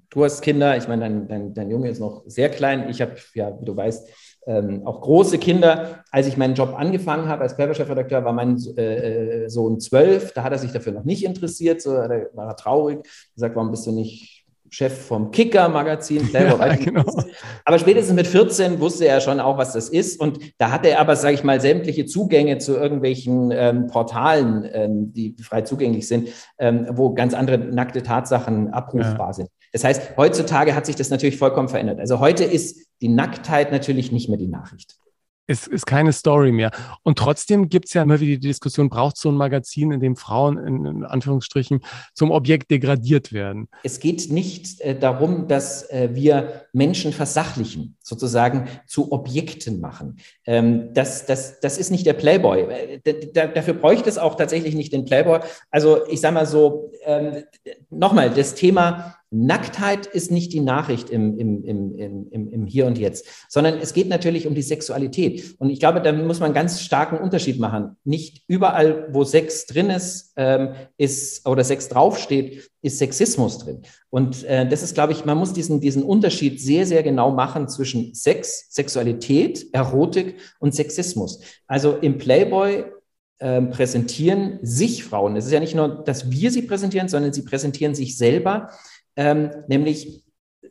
du 0.10 0.24
hast 0.24 0.42
Kinder, 0.42 0.78
ich 0.78 0.88
meine, 0.88 1.02
dein, 1.02 1.28
dein, 1.28 1.54
dein 1.54 1.70
Junge 1.70 1.90
ist 1.90 2.00
noch 2.00 2.24
sehr 2.26 2.50
klein. 2.50 2.90
Ich 2.90 3.02
habe, 3.02 3.16
ja, 3.34 3.60
wie 3.60 3.66
du 3.66 3.76
weißt, 3.76 4.10
ähm, 4.48 4.88
auch 4.88 5.02
große 5.02 5.38
Kinder. 5.38 6.04
Als 6.10 6.28
ich 6.28 6.38
meinen 6.38 6.56
Job 6.56 6.74
angefangen 6.76 7.28
habe 7.28 7.44
als 7.44 7.56
Playboy-Chefredakteur, 7.56 8.24
war 8.24 8.34
mein 8.34 8.58
äh, 8.78 9.44
äh, 9.44 9.50
Sohn 9.50 9.80
zwölf. 9.80 10.34
Da 10.34 10.44
hat 10.44 10.52
er 10.52 10.58
sich 10.58 10.72
dafür 10.72 10.94
noch 10.94 11.04
nicht 11.04 11.24
interessiert. 11.24 11.82
So 11.82 11.94
da 11.94 12.10
war 12.34 12.48
er 12.48 12.56
traurig, 12.56 13.04
gesagt, 13.36 13.56
warum 13.56 13.72
bist 13.72 13.86
du 13.86 13.92
nicht 13.92 14.41
Chef 14.74 15.06
vom 15.08 15.32
Kicker-Magazin. 15.32 16.30
Ja, 16.34 16.76
genau. 16.76 17.04
Aber 17.66 17.78
spätestens 17.78 18.16
mit 18.16 18.26
14 18.26 18.80
wusste 18.80 19.06
er 19.06 19.20
schon 19.20 19.40
auch, 19.40 19.58
was 19.58 19.74
das 19.74 19.90
ist. 19.90 20.20
Und 20.20 20.40
da 20.58 20.72
hatte 20.72 20.90
er 20.90 21.00
aber, 21.00 21.16
sage 21.16 21.36
ich 21.36 21.44
mal, 21.44 21.60
sämtliche 21.60 22.06
Zugänge 22.06 22.58
zu 22.58 22.76
irgendwelchen 22.76 23.52
ähm, 23.52 23.88
Portalen, 23.88 24.68
ähm, 24.72 25.14
die 25.14 25.36
frei 25.42 25.62
zugänglich 25.62 26.08
sind, 26.08 26.30
ähm, 26.58 26.88
wo 26.92 27.14
ganz 27.14 27.34
andere 27.34 27.58
nackte 27.58 28.02
Tatsachen 28.02 28.70
abrufbar 28.70 29.28
ja. 29.28 29.34
sind. 29.34 29.50
Das 29.74 29.84
heißt, 29.84 30.18
heutzutage 30.18 30.74
hat 30.74 30.86
sich 30.86 30.96
das 30.96 31.10
natürlich 31.10 31.38
vollkommen 31.38 31.70
verändert. 31.70 32.00
Also 32.00 32.20
heute 32.20 32.46
ist 32.46 32.88
die 33.02 33.10
Nacktheit 33.10 33.72
natürlich 33.72 34.12
nicht 34.12 34.30
mehr 34.30 34.38
die 34.38 34.48
Nachricht 34.48 34.98
ist, 35.48 35.68
ist 35.68 35.86
keine 35.86 36.14
Story 36.14 36.52
mehr. 36.52 36.72
Und 37.04 37.18
trotzdem 37.18 37.70
gibt 37.70 37.88
es 37.88 37.94
ja 37.94 38.04
immer 38.04 38.20
wieder 38.20 38.40
die 38.40 38.48
Diskussion, 38.48 38.90
braucht 38.90 39.18
so 39.18 39.30
ein 39.30 39.36
Magazin, 39.36 39.92
in 39.92 40.00
dem 40.00 40.16
Frauen 40.16 40.58
in, 40.58 40.86
in 40.86 41.06
Anführungsstrichen 41.06 41.82
zum 42.14 42.32
Objekt 42.32 42.72
degradiert 42.72 43.34
werden? 43.34 43.68
Es 43.84 44.00
geht 44.00 44.32
nicht 44.32 44.80
äh, 44.82 44.98
darum, 44.98 45.48
dass 45.48 45.90
äh, 45.90 46.10
wir 46.14 46.66
Menschen 46.74 47.12
versachlichen, 47.12 47.98
sozusagen 48.02 48.68
zu 48.88 49.12
Objekten 49.12 49.82
machen. 49.82 50.18
Ähm, 50.46 50.94
das, 50.94 51.26
das, 51.26 51.60
das 51.60 51.78
ist 51.78 51.92
nicht 51.92 52.06
der 52.06 52.14
Playboy. 52.14 52.62
Äh, 52.62 53.32
dafür 53.34 53.74
bräuchte 53.74 54.10
es 54.10 54.18
auch 54.18 54.36
tatsächlich 54.36 54.76
nicht 54.76 54.94
den 54.94 55.06
Playboy. 55.06 55.40
Also 55.70 56.08
ich 56.08 56.22
sage 56.22 56.36
mal 56.36 56.46
so, 56.46 56.92
ähm, 57.06 57.44
nochmal, 57.90 58.30
das 58.30 58.56
Thema 58.56 59.16
Nacktheit 59.34 60.08
ist 60.08 60.30
nicht 60.30 60.52
die 60.52 60.60
Nachricht 60.60 61.10
im, 61.10 61.40
im, 61.40 61.64
im, 61.64 62.28
im, 62.30 62.50
im 62.50 62.66
Hier 62.68 62.86
und 62.86 62.98
Jetzt, 62.98 63.26
sondern 63.48 63.80
es 63.80 63.94
geht 63.94 64.10
natürlich 64.10 64.46
um 64.46 64.56
die 64.56 64.62
Sexualität. 64.62 65.56
Und 65.58 65.70
ich 65.70 65.80
glaube, 65.80 66.02
da 66.02 66.12
muss 66.12 66.42
man 66.42 66.48
einen 66.48 66.54
ganz 66.54 66.82
starken 66.82 67.18
Unterschied 67.18 67.58
machen. 67.58 67.96
Nicht 68.04 68.44
überall, 68.48 69.08
wo 69.14 69.24
Sex 69.24 69.68
drin 69.68 69.90
ist, 69.90 70.34
ähm, 70.36 70.74
ist 70.98 71.48
oder 71.48 71.64
Sex 71.64 71.88
draufsteht, 71.88 72.70
ist 72.82 72.98
Sexismus 72.98 73.60
drin. 73.60 73.84
Und 74.10 74.44
äh, 74.44 74.68
das 74.68 74.84
ist, 74.84 74.96
glaube 74.96 75.14
ich, 75.14 75.24
man 75.24 75.38
muss 75.38 75.54
diesen, 75.54 75.80
diesen 75.80 76.04
Unterschied 76.04 76.60
sehr, 76.60 76.86
sehr 76.86 77.02
genau 77.02 77.32
machen 77.32 77.70
zwischen 77.70 78.14
Sex, 78.14 78.68
Sexualität, 78.70 79.66
Erotik 79.72 80.36
und 80.60 80.76
Sexismus. 80.76 81.40
Also 81.68 81.96
im 81.96 82.18
Playboy 82.18 82.84
ähm, 83.40 83.70
präsentieren 83.70 84.60
sich 84.62 85.04
Frauen. 85.04 85.36
Es 85.36 85.46
ist 85.46 85.52
ja 85.52 85.60
nicht 85.60 85.74
nur, 85.74 86.04
dass 86.04 86.30
wir 86.30 86.52
sie 86.52 86.62
präsentieren, 86.62 87.08
sondern 87.08 87.34
sie 87.34 87.42
präsentieren 87.42 87.96
sich 87.96 88.18
selber 88.18 88.70
ähm, 89.16 89.52
nämlich 89.68 90.24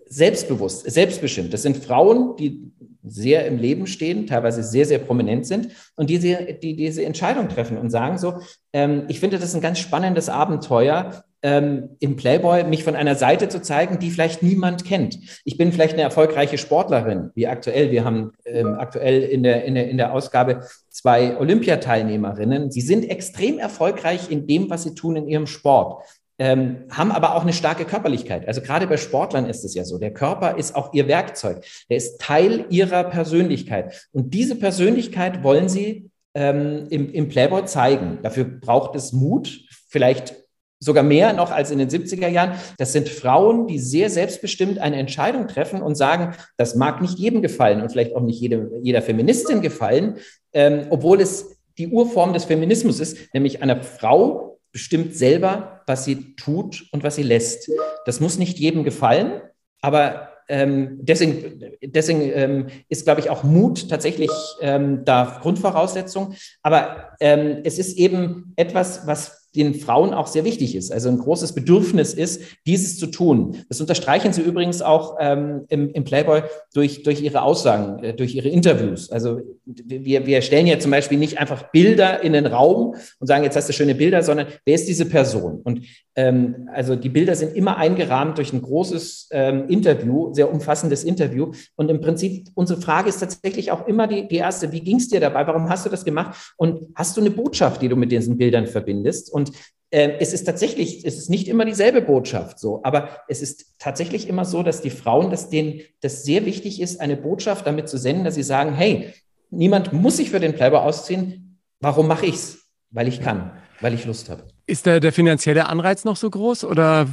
selbstbewusst, 0.07 0.91
selbstbestimmt. 0.91 1.53
Das 1.53 1.63
sind 1.63 1.77
Frauen, 1.77 2.37
die 2.37 2.73
sehr 3.03 3.47
im 3.47 3.59
Leben 3.59 3.87
stehen, 3.87 4.27
teilweise 4.27 4.63
sehr, 4.63 4.85
sehr 4.85 4.99
prominent 4.99 5.47
sind 5.47 5.69
und 5.97 6.11
die, 6.11 6.19
die 6.19 6.77
diese 6.77 7.05
Entscheidung 7.05 7.49
treffen 7.49 7.79
und 7.79 7.91
sagen 7.91 8.19
so, 8.19 8.35
ähm, 8.73 9.05
ich 9.09 9.21
finde 9.21 9.39
das 9.39 9.55
ein 9.55 9.61
ganz 9.61 9.79
spannendes 9.79 10.29
Abenteuer, 10.29 11.25
ähm, 11.43 11.97
im 12.01 12.17
Playboy 12.17 12.65
mich 12.65 12.85
von 12.85 12.95
einer 12.95 13.15
Seite 13.15 13.49
zu 13.49 13.63
zeigen, 13.63 13.99
die 13.99 14.11
vielleicht 14.11 14.43
niemand 14.43 14.85
kennt. 14.85 15.19
Ich 15.45 15.57
bin 15.57 15.73
vielleicht 15.73 15.95
eine 15.95 16.03
erfolgreiche 16.03 16.59
Sportlerin, 16.59 17.31
wie 17.35 17.47
aktuell. 17.47 17.91
Wir 17.91 18.05
haben 18.05 18.33
ähm, 18.45 18.75
aktuell 18.75 19.23
in 19.23 19.43
der, 19.43 19.65
in, 19.65 19.75
der, 19.75 19.89
in 19.89 19.97
der 19.97 20.13
Ausgabe 20.13 20.65
zwei 20.91 21.39
Olympiateilnehmerinnen. 21.39 22.71
Sie 22.71 22.83
sind 22.83 23.09
extrem 23.09 23.59
erfolgreich 23.59 24.31
in 24.31 24.47
dem, 24.47 24.69
was 24.69 24.83
sie 24.83 24.95
tun 24.95 25.17
in 25.17 25.29
ihrem 25.29 25.47
Sport 25.47 26.05
ähm, 26.41 26.85
haben 26.91 27.13
aber 27.13 27.37
auch 27.37 27.43
eine 27.43 27.53
starke 27.53 27.85
Körperlichkeit. 27.85 28.49
Also 28.49 28.63
gerade 28.63 28.87
bei 28.87 28.97
Sportlern 28.97 29.45
ist 29.45 29.63
es 29.63 29.75
ja 29.75 29.85
so. 29.85 29.99
Der 29.99 30.13
Körper 30.13 30.57
ist 30.57 30.75
auch 30.75 30.95
ihr 30.95 31.07
Werkzeug. 31.07 31.63
Der 31.91 31.99
ist 31.99 32.19
Teil 32.19 32.65
ihrer 32.71 33.05
Persönlichkeit. 33.05 34.09
Und 34.11 34.33
diese 34.33 34.57
Persönlichkeit 34.57 35.45
wollen 35.45 35.69
sie 35.69 36.11
ähm, 36.35 36.87
im, 36.89 37.13
im 37.13 37.29
Playboy 37.29 37.67
zeigen. 37.67 38.21
Dafür 38.23 38.45
braucht 38.45 38.97
es 38.97 39.13
Mut, 39.13 39.61
vielleicht 39.91 40.35
sogar 40.83 41.05
mehr 41.05 41.35
noch 41.35 41.51
als 41.51 41.71
in 41.71 41.79
den 41.79 41.91
70er 41.91 42.29
Jahren. 42.29 42.59
Das 42.79 42.95
sind 42.95 43.11
Frauen, 43.11 43.67
die 43.67 43.79
sehr 43.79 44.09
selbstbestimmt 44.09 44.79
eine 44.79 44.97
Entscheidung 44.97 45.47
treffen 45.47 45.83
und 45.83 45.95
sagen, 45.95 46.35
das 46.57 46.75
mag 46.75 47.03
nicht 47.03 47.19
jedem 47.19 47.43
gefallen 47.43 47.83
und 47.83 47.93
vielleicht 47.93 48.17
auch 48.17 48.23
nicht 48.23 48.41
jede, 48.41 48.71
jeder 48.83 49.03
Feministin 49.03 49.61
gefallen, 49.61 50.17
ähm, 50.55 50.87
obwohl 50.89 51.21
es 51.21 51.59
die 51.77 51.89
Urform 51.89 52.33
des 52.33 52.45
Feminismus 52.45 52.99
ist, 52.99 53.19
nämlich 53.35 53.63
eine 53.63 53.83
Frau 53.83 54.50
bestimmt 54.73 55.17
selber, 55.17 55.83
was 55.87 56.05
sie 56.05 56.35
tut 56.37 56.87
und 56.93 57.03
was 57.03 57.17
sie 57.17 57.23
lässt. 57.23 57.71
Das 58.07 58.21
muss 58.21 58.39
nicht 58.39 58.59
jedem 58.59 58.85
gefallen, 58.85 59.43
aber 59.81 60.31
ähm, 60.51 60.99
deswegen, 61.01 61.63
deswegen 61.81 62.23
ähm, 62.35 62.67
ist, 62.89 63.05
glaube 63.05 63.21
ich, 63.21 63.31
auch 63.31 63.45
Mut 63.45 63.89
tatsächlich 63.89 64.31
ähm, 64.61 65.05
da 65.05 65.39
Grundvoraussetzung. 65.41 66.35
Aber 66.63 67.11
ähm, 67.21 67.61
es 67.63 67.79
ist 67.79 67.97
eben 67.97 68.53
etwas, 68.57 69.07
was 69.07 69.40
den 69.55 69.75
Frauen 69.75 70.15
auch 70.15 70.29
sehr 70.29 70.45
wichtig 70.45 70.77
ist, 70.77 70.93
also 70.93 71.09
ein 71.09 71.19
großes 71.19 71.55
Bedürfnis 71.55 72.15
ist, 72.15 72.43
dieses 72.67 72.99
zu 72.99 73.09
tun. 73.09 73.57
Das 73.69 73.81
unterstreichen 73.81 74.33
sie 74.33 74.43
übrigens 74.43 74.81
auch 74.81 75.17
ähm, 75.19 75.65
im, 75.69 75.91
im, 75.91 76.05
Playboy 76.05 76.43
durch, 76.73 77.03
durch 77.03 77.21
ihre 77.21 77.43
Aussagen, 77.43 78.03
äh, 78.05 78.15
durch 78.15 78.35
ihre 78.35 78.49
Interviews. 78.49 79.11
Also 79.11 79.41
wir, 79.65 80.27
wir 80.27 80.43
stellen 80.43 80.67
ja 80.67 80.79
zum 80.79 80.93
Beispiel 80.93 81.19
nicht 81.19 81.39
einfach 81.39 81.71
Bilder 81.73 82.23
in 82.23 82.33
den 82.33 82.47
Raum 82.47 82.95
und 83.19 83.27
sagen, 83.27 83.43
jetzt 83.43 83.57
hast 83.57 83.69
du 83.69 83.73
schöne 83.73 83.95
Bilder, 83.95 84.23
sondern 84.23 84.47
wer 84.65 84.75
ist 84.75 84.89
diese 84.89 85.07
Person? 85.07 85.61
Und 85.65 85.83
ähm, 86.15 86.69
also 86.73 86.97
die 86.97 87.09
Bilder 87.09 87.35
sind 87.35 87.57
immer 87.57 87.77
eingerahmt 87.77 88.39
durch 88.39 88.53
ein 88.53 88.63
großes 88.63 89.29
ähm, 89.33 89.69
Interview, 89.69 90.33
sehr 90.33 90.53
umfassendes 90.53 91.05
Interview. 91.05 91.53
Und 91.77 91.91
im 91.91 92.01
Prinzip, 92.01 92.49
unsere 92.55 92.81
Frage 92.81 93.09
ist 93.09 93.19
tatsächlich 93.19 93.73
auch 93.73 93.87
immer 93.89 94.07
die, 94.07 94.29
die 94.29 94.37
erste, 94.37 94.71
wie 94.73 94.81
ging 94.81 94.97
es 94.97 95.09
dir 95.09 95.21
dabei? 95.21 95.47
Warum 95.47 95.69
hast 95.69 95.87
du 95.87 95.91
das 95.91 96.05
gemacht? 96.05 96.55
Und 96.57 96.89
hast 96.95 97.17
du 97.17 97.21
eine 97.21 97.31
Botschaft, 97.31 97.83
die 97.83 97.89
du 97.89 97.97
mit 97.97 98.13
diesen 98.13 98.37
Bildern 98.37 98.67
verbindest? 98.67 99.33
Und 99.33 99.40
und 99.41 99.53
äh, 99.91 100.19
es 100.21 100.33
ist 100.33 100.45
tatsächlich, 100.45 101.05
es 101.05 101.17
ist 101.17 101.31
nicht 101.31 101.49
immer 101.49 101.65
dieselbe 101.65 102.03
Botschaft 102.03 102.59
so, 102.59 102.81
aber 102.85 103.09
es 103.29 103.43
ist 103.43 103.75
tatsächlich 103.79 104.29
immer 104.29 104.45
so, 104.45 104.63
dass 104.63 104.83
die 104.83 104.91
Frauen, 104.91 105.31
dass 105.31 105.51
denen 105.51 105.81
das 106.01 106.23
sehr 106.23 106.47
wichtig 106.47 106.81
ist, 106.81 107.01
eine 107.01 107.17
Botschaft 107.17 107.67
damit 107.67 107.89
zu 107.89 107.99
senden, 107.99 108.25
dass 108.25 108.37
sie 108.37 108.43
sagen, 108.43 108.73
hey, 108.75 109.13
niemand 109.51 109.93
muss 109.93 110.19
sich 110.19 110.31
für 110.31 110.41
den 110.41 110.55
Playboy 110.55 110.79
ausziehen. 110.79 111.59
Warum 111.81 112.07
mache 112.07 112.27
ich 112.27 112.37
es? 112.37 112.59
Weil 112.91 113.09
ich 113.09 113.21
kann, 113.21 113.53
weil 113.81 113.95
ich 113.95 114.05
Lust 114.05 114.29
habe. 114.31 114.45
Ist 114.67 114.87
der, 114.87 115.01
der 115.01 115.13
finanzielle 115.13 115.67
Anreiz 115.67 116.05
noch 116.05 116.17
so 116.17 116.31
groß 116.31 116.65
oder 116.65 117.09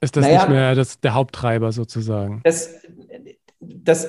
ist 0.00 0.16
das 0.16 0.26
naja, 0.26 0.40
nicht 0.40 0.50
mehr 0.50 0.74
das, 0.74 1.00
der 1.00 1.14
Haupttreiber 1.14 1.72
sozusagen? 1.72 2.42
Das, 2.44 2.74
das, 3.60 4.08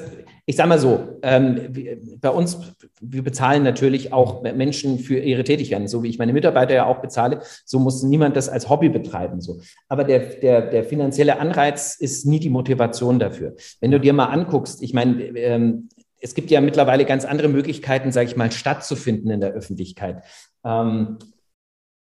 ich 0.50 0.56
sage 0.56 0.70
mal 0.70 0.80
so, 0.80 1.20
ähm, 1.24 1.74
bei 2.22 2.30
uns, 2.30 2.58
wir 3.02 3.22
bezahlen 3.22 3.64
natürlich 3.64 4.14
auch 4.14 4.42
Menschen 4.44 4.98
für 4.98 5.20
ihre 5.20 5.44
Tätigkeiten, 5.44 5.90
so 5.90 6.04
wie 6.04 6.08
ich 6.08 6.20
meine 6.20 6.32
Mitarbeiter 6.32 6.74
ja 6.74 6.86
auch 6.86 7.02
bezahle, 7.02 7.42
so 7.66 7.80
muss 7.80 8.02
niemand 8.02 8.38
das 8.38 8.48
als 8.48 8.70
Hobby 8.70 8.88
betreiben. 8.88 9.42
So. 9.42 9.60
Aber 9.90 10.06
der, 10.06 10.20
der, 10.20 10.70
der 10.70 10.86
finanzielle 10.86 11.40
Anreiz 11.40 11.98
ist 12.00 12.26
nie 12.26 12.40
die 12.40 12.50
Motivation 12.50 13.20
dafür. 13.20 13.56
Wenn 13.82 13.92
du 13.92 14.00
dir 14.00 14.14
mal 14.14 14.28
anguckst, 14.28 14.82
ich 14.82 14.94
meine, 14.94 15.22
ähm, 15.38 15.90
es 16.22 16.34
gibt 16.34 16.50
ja 16.50 16.62
mittlerweile 16.62 17.04
ganz 17.04 17.26
andere 17.26 17.50
Möglichkeiten, 17.50 18.14
sage 18.14 18.30
ich 18.30 18.38
mal, 18.38 18.50
stattzufinden 18.50 19.30
in 19.30 19.42
der 19.42 19.52
Öffentlichkeit. 19.52 20.24
Ähm, 20.64 21.18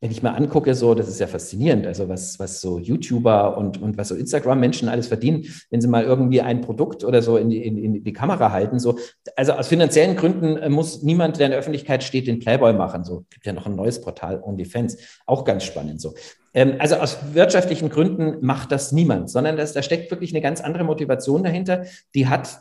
wenn 0.02 0.12
ich 0.12 0.22
mal 0.22 0.32
angucke, 0.34 0.76
so, 0.76 0.94
das 0.94 1.08
ist 1.08 1.20
ja 1.20 1.28
faszinierend, 1.28 1.88
also 1.88 2.10
was, 2.10 2.38
was 2.38 2.62
so 2.62 2.78
YouTuber 2.80 3.58
und, 3.58 3.82
und 3.82 3.98
was 3.98 4.10
so 4.10 4.16
Instagram-Menschen 4.16 4.90
alles 4.90 5.08
verdienen, 5.08 5.46
wenn 5.72 5.82
sie 5.82 5.88
mal 5.88 6.04
irgendwie 6.04 6.42
ein 6.42 6.62
Produkt 6.62 7.04
oder 7.04 7.22
so 7.22 7.38
in 7.38 7.50
die, 7.50 7.66
in, 7.66 7.78
in 7.78 8.04
die 8.04 8.14
Kamera 8.14 8.52
halten. 8.52 8.78
So. 8.78 9.00
Also 9.36 9.54
aus 9.54 9.68
finanziellen 9.68 10.16
Gründen 10.16 10.58
äh, 10.58 10.70
muss 10.70 11.02
niemand, 11.02 11.40
der 11.40 11.48
in 11.48 11.52
der 11.52 11.60
Öffentlichkeit 11.60 12.04
steht, 12.04 12.28
den 12.28 12.40
Playboy 12.40 12.74
machen. 12.74 13.04
So 13.04 13.26
gibt 13.30 13.46
ja 13.46 13.54
noch 13.54 13.66
ein 13.66 13.76
neues 13.76 14.02
Portal, 14.02 14.42
OnlyFans, 14.44 14.98
auch 15.26 15.46
ganz 15.46 15.64
spannend 15.64 16.02
so. 16.02 16.14
Ähm, 16.54 16.76
also 16.80 16.96
aus 16.96 17.18
wirtschaftlichen 17.34 17.90
Gründen 17.90 18.46
macht 18.46 18.72
das 18.72 18.92
niemand, 18.92 19.30
sondern 19.30 19.56
das, 19.56 19.74
da 19.74 19.82
steckt 19.82 20.12
wirklich 20.12 20.34
eine 20.34 20.42
ganz 20.42 20.62
andere 20.62 20.84
Motivation 20.84 21.44
dahinter. 21.44 21.86
Die 22.14 22.28
hat 22.28 22.60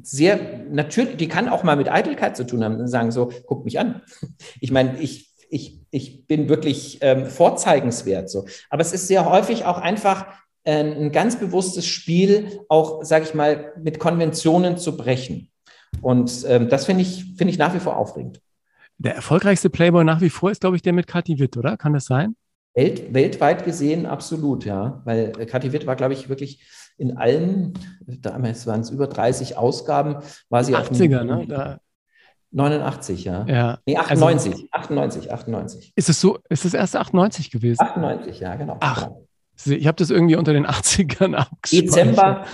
sehr 0.00 0.38
natürlich, 0.70 1.16
die 1.16 1.28
kann 1.28 1.48
auch 1.48 1.64
mal 1.64 1.76
mit 1.76 1.90
Eitelkeit 1.90 2.36
zu 2.36 2.46
tun 2.46 2.64
haben 2.64 2.76
und 2.76 2.88
sagen 2.88 3.10
so, 3.10 3.30
guck 3.46 3.64
mich 3.64 3.78
an. 3.78 4.00
Ich 4.60 4.70
meine, 4.70 4.98
ich 5.00 5.31
ich, 5.52 5.80
ich 5.90 6.26
bin 6.26 6.48
wirklich 6.48 6.98
ähm, 7.02 7.26
vorzeigenswert. 7.26 8.30
So. 8.30 8.46
Aber 8.70 8.80
es 8.80 8.92
ist 8.92 9.06
sehr 9.06 9.28
häufig 9.28 9.66
auch 9.66 9.78
einfach 9.78 10.26
äh, 10.64 10.82
ein 10.82 11.12
ganz 11.12 11.36
bewusstes 11.36 11.86
Spiel, 11.86 12.60
auch, 12.68 13.04
sage 13.04 13.26
ich 13.26 13.34
mal, 13.34 13.72
mit 13.80 13.98
Konventionen 13.98 14.78
zu 14.78 14.96
brechen. 14.96 15.50
Und 16.00 16.46
ähm, 16.48 16.70
das 16.70 16.86
finde 16.86 17.02
ich, 17.02 17.34
finde 17.36 17.50
ich 17.50 17.58
nach 17.58 17.74
wie 17.74 17.80
vor 17.80 17.96
aufregend. 17.96 18.40
Der 18.96 19.14
erfolgreichste 19.14 19.68
Playboy 19.68 20.04
nach 20.04 20.22
wie 20.22 20.30
vor 20.30 20.50
ist, 20.50 20.62
glaube 20.62 20.76
ich, 20.76 20.82
der 20.82 20.94
mit 20.94 21.06
Kathi 21.06 21.38
Witt, 21.38 21.56
oder? 21.58 21.76
Kann 21.76 21.92
das 21.92 22.06
sein? 22.06 22.34
Welt, 22.74 23.12
weltweit 23.12 23.66
gesehen 23.66 24.06
absolut, 24.06 24.64
ja. 24.64 25.02
Weil 25.04 25.32
äh, 25.38 25.44
Kathi 25.44 25.72
Witt 25.72 25.86
war, 25.86 25.96
glaube 25.96 26.14
ich, 26.14 26.30
wirklich 26.30 26.64
in 26.96 27.18
allen, 27.18 27.74
damals 28.06 28.66
waren 28.66 28.80
es 28.80 28.90
über 28.90 29.06
30 29.06 29.58
Ausgaben, 29.58 30.16
war 30.48 30.64
sie 30.64 30.74
80er, 30.74 31.20
auf 31.20 31.24
ne? 31.24 31.46
Da 31.46 31.78
89, 32.52 33.24
ja. 33.24 33.44
ja. 33.48 33.78
Nee, 33.86 33.96
98, 33.96 34.52
also, 34.52 34.66
98, 34.70 35.32
98. 35.32 35.92
Ist 35.96 36.08
es 36.08 36.20
so, 36.20 36.38
ist 36.48 36.64
es 36.64 36.74
erst 36.74 36.96
98 36.96 37.50
gewesen? 37.50 37.80
98, 37.82 38.40
ja, 38.40 38.54
genau. 38.56 38.76
Ach, 38.80 39.08
ich 39.64 39.86
habe 39.86 39.96
das 39.96 40.10
irgendwie 40.10 40.36
unter 40.36 40.52
den 40.52 40.66
80ern 40.68 41.34
abgespeichert. 41.34 41.88
Dezember, 41.88 42.44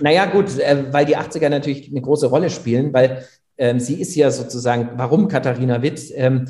naja 0.00 0.26
gut, 0.26 0.58
äh, 0.58 0.92
weil 0.92 1.06
die 1.06 1.16
80er 1.16 1.48
natürlich 1.48 1.90
eine 1.90 2.00
große 2.00 2.26
Rolle 2.26 2.50
spielen, 2.50 2.92
weil 2.92 3.24
ähm, 3.56 3.80
sie 3.80 4.00
ist 4.00 4.14
ja 4.14 4.30
sozusagen, 4.30 4.90
warum 4.96 5.28
Katharina 5.28 5.82
Witt? 5.82 6.12
Ähm, 6.14 6.46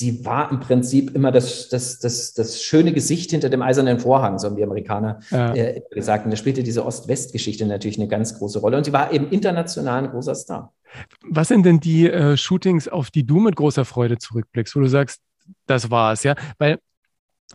sie 0.00 0.24
war 0.24 0.50
im 0.50 0.60
Prinzip 0.60 1.14
immer 1.14 1.30
das, 1.30 1.68
das, 1.68 1.98
das, 1.98 2.32
das 2.32 2.62
schöne 2.62 2.92
Gesicht 2.92 3.30
hinter 3.32 3.50
dem 3.50 3.60
eisernen 3.60 4.00
Vorhang, 4.00 4.38
so 4.38 4.48
haben 4.48 4.56
die 4.56 4.64
Amerikaner 4.64 5.20
ja. 5.30 5.54
äh, 5.54 5.82
gesagt. 5.90 6.24
Und 6.24 6.30
da 6.30 6.36
spielte 6.36 6.62
diese 6.62 6.86
Ost-West-Geschichte 6.86 7.66
natürlich 7.66 7.98
eine 7.98 8.08
ganz 8.08 8.38
große 8.38 8.60
Rolle. 8.60 8.78
Und 8.78 8.84
sie 8.84 8.92
war 8.92 9.12
eben 9.12 9.28
international 9.30 10.04
ein 10.04 10.10
großer 10.10 10.34
Star. 10.34 10.72
Was 11.22 11.48
sind 11.48 11.64
denn 11.66 11.80
die 11.80 12.08
äh, 12.08 12.36
Shootings, 12.36 12.88
auf 12.88 13.10
die 13.10 13.26
du 13.26 13.40
mit 13.40 13.56
großer 13.56 13.84
Freude 13.84 14.18
zurückblickst, 14.18 14.74
wo 14.76 14.80
du 14.80 14.88
sagst, 14.88 15.20
das 15.66 15.90
war's, 15.90 16.22
ja? 16.22 16.34
Weil 16.58 16.78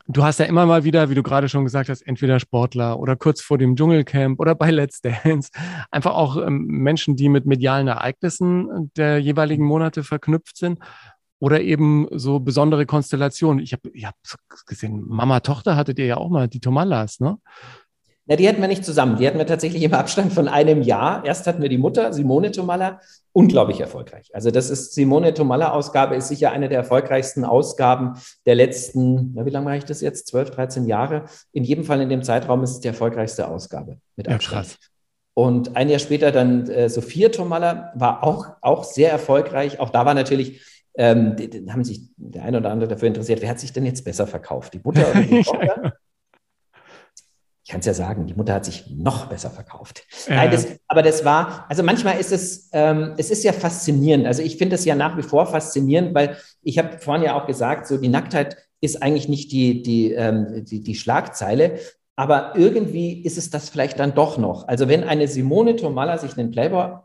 du 0.08 0.24
hast 0.24 0.40
ja 0.40 0.46
immer 0.46 0.66
mal 0.66 0.84
wieder, 0.84 1.10
wie 1.10 1.16
du 1.16 1.24
gerade 1.24 1.50
schon 1.50 1.64
gesagt 1.64 1.90
hast, 1.90 2.02
entweder 2.02 2.40
Sportler 2.40 3.00
oder 3.00 3.16
kurz 3.16 3.42
vor 3.42 3.58
dem 3.58 3.76
Dschungelcamp 3.76 4.40
oder 4.40 4.56
bei 4.56 4.72
Let's 4.72 5.02
Dance, 5.02 5.50
einfach 5.92 6.14
auch 6.14 6.38
ähm, 6.38 6.66
Menschen, 6.66 7.16
die 7.16 7.30
mit 7.30 7.46
medialen 7.46 7.88
Ereignissen 7.88 8.92
der 8.96 9.20
jeweiligen 9.20 9.66
Monate 9.66 10.04
verknüpft 10.04 10.58
sind 10.58 10.80
oder 11.40 11.62
eben 11.62 12.08
so 12.12 12.40
besondere 12.40 12.86
Konstellationen. 12.86 13.64
Ich 13.64 13.74
habe 13.74 13.90
ich 13.94 14.06
hab 14.06 14.16
gesehen, 14.66 15.04
Mama, 15.08 15.42
Tochter 15.42 15.76
hattet 15.76 16.00
ihr 16.00 16.06
ja 16.06 16.18
auch 16.18 16.30
mal, 16.30 16.48
die 16.48 16.60
Tomalas, 16.60 17.20
ne? 17.20 17.38
Na, 18.28 18.36
die 18.36 18.50
hatten 18.50 18.60
wir 18.60 18.68
nicht 18.68 18.84
zusammen. 18.84 19.18
Die 19.18 19.28
hatten 19.28 19.38
wir 19.38 19.46
tatsächlich 19.46 19.84
im 19.84 19.94
Abstand 19.94 20.34
von 20.34 20.48
einem 20.48 20.82
Jahr. 20.82 21.24
Erst 21.26 21.46
hatten 21.46 21.62
wir 21.62 21.70
die 21.70 21.78
Mutter, 21.78 22.12
Simone 22.12 22.52
Tomalla, 22.52 23.00
unglaublich 23.34 23.80
erfolgreich. 23.80 24.34
Also 24.34 24.50
das 24.50 24.72
ist, 24.72 24.96
Simone 24.96 25.34
Tomalla-Ausgabe 25.34 26.16
ist 26.16 26.30
sicher 26.30 26.52
eine 26.52 26.68
der 26.68 26.80
erfolgreichsten 26.80 27.46
Ausgaben 27.46 28.14
der 28.48 28.56
letzten, 28.56 29.34
na, 29.36 29.46
wie 29.46 29.52
lange 29.52 29.66
mache 29.66 29.78
ich 29.78 29.86
das 29.86 30.02
jetzt? 30.02 30.28
12, 30.28 30.52
13 30.52 30.88
Jahre. 30.88 31.26
In 31.52 31.64
jedem 31.64 31.84
Fall 31.84 32.02
in 32.02 32.10
dem 32.10 32.24
Zeitraum 32.24 32.64
ist 32.64 32.72
es 32.72 32.80
die 32.80 32.88
erfolgreichste 32.88 33.48
Ausgabe 33.48 34.00
mit 34.16 34.28
Abstand. 34.28 34.70
Ja. 34.70 34.76
Und 35.36 35.76
ein 35.76 35.90
Jahr 35.90 36.00
später 36.00 36.32
dann 36.32 36.68
äh, 36.70 36.90
Sophia 36.90 37.30
Tomalla 37.30 37.92
war 37.94 38.24
auch, 38.24 38.48
auch 38.62 38.86
sehr 38.86 39.12
erfolgreich. 39.12 39.80
Auch 39.80 39.90
da 39.90 40.06
war 40.06 40.14
natürlich 40.14 40.62
ähm, 40.98 41.36
die, 41.36 41.50
die 41.50 41.72
haben 41.72 41.84
sich 41.84 42.02
der 42.16 42.44
eine 42.44 42.58
oder 42.58 42.72
andere 42.72 42.88
dafür 42.88 43.08
interessiert, 43.08 43.42
wer 43.42 43.50
hat 43.50 43.60
sich 43.60 43.74
denn 43.74 43.86
jetzt 43.86 44.04
besser 44.04 44.28
verkauft, 44.28 44.74
die 44.74 44.80
Mutter 44.84 45.06
oder 45.12 45.22
die 45.22 45.42
Tochter? 45.44 45.94
Ich 47.66 47.72
kann 47.72 47.80
es 47.80 47.88
ja 47.88 47.96
sagen, 47.96 48.28
die 48.28 48.36
Mutter 48.36 48.54
hat 48.54 48.64
sich 48.64 48.86
noch 48.96 49.26
besser 49.26 49.50
verkauft. 49.50 50.04
Äh. 50.28 50.36
Nein, 50.36 50.52
das, 50.52 50.68
aber 50.88 51.02
das 51.02 51.26
war, 51.26 51.66
also 51.68 51.82
manchmal 51.82 52.20
ist 52.20 52.32
es, 52.32 52.70
ähm, 52.74 53.16
es 53.18 53.32
ist 53.32 53.44
ja 53.44 53.54
faszinierend. 53.54 54.28
Also 54.28 54.44
ich 54.44 54.58
finde 54.58 54.76
es 54.76 54.86
ja 54.86 54.94
nach 54.94 55.18
wie 55.18 55.24
vor 55.24 55.48
faszinierend, 55.48 56.14
weil 56.14 56.38
ich 56.62 56.78
habe 56.78 57.00
vorhin 57.00 57.24
ja 57.24 57.34
auch 57.34 57.48
gesagt, 57.48 57.88
so 57.88 57.98
die 57.98 58.08
Nacktheit 58.08 58.56
ist 58.82 59.02
eigentlich 59.02 59.30
nicht 59.30 59.52
die, 59.52 59.82
die, 59.82 60.12
ähm, 60.12 60.64
die, 60.64 60.82
die 60.82 60.94
Schlagzeile, 60.94 61.80
aber 62.16 62.54
irgendwie 62.56 63.24
ist 63.24 63.36
es 63.36 63.50
das 63.50 63.70
vielleicht 63.70 64.00
dann 64.00 64.14
doch 64.14 64.38
noch. 64.38 64.68
Also 64.68 64.88
wenn 64.88 65.04
eine 65.04 65.28
Simone 65.28 65.76
Tomalla 65.76 66.20
sich 66.20 66.38
einen 66.38 66.52
Playboy 66.52 67.00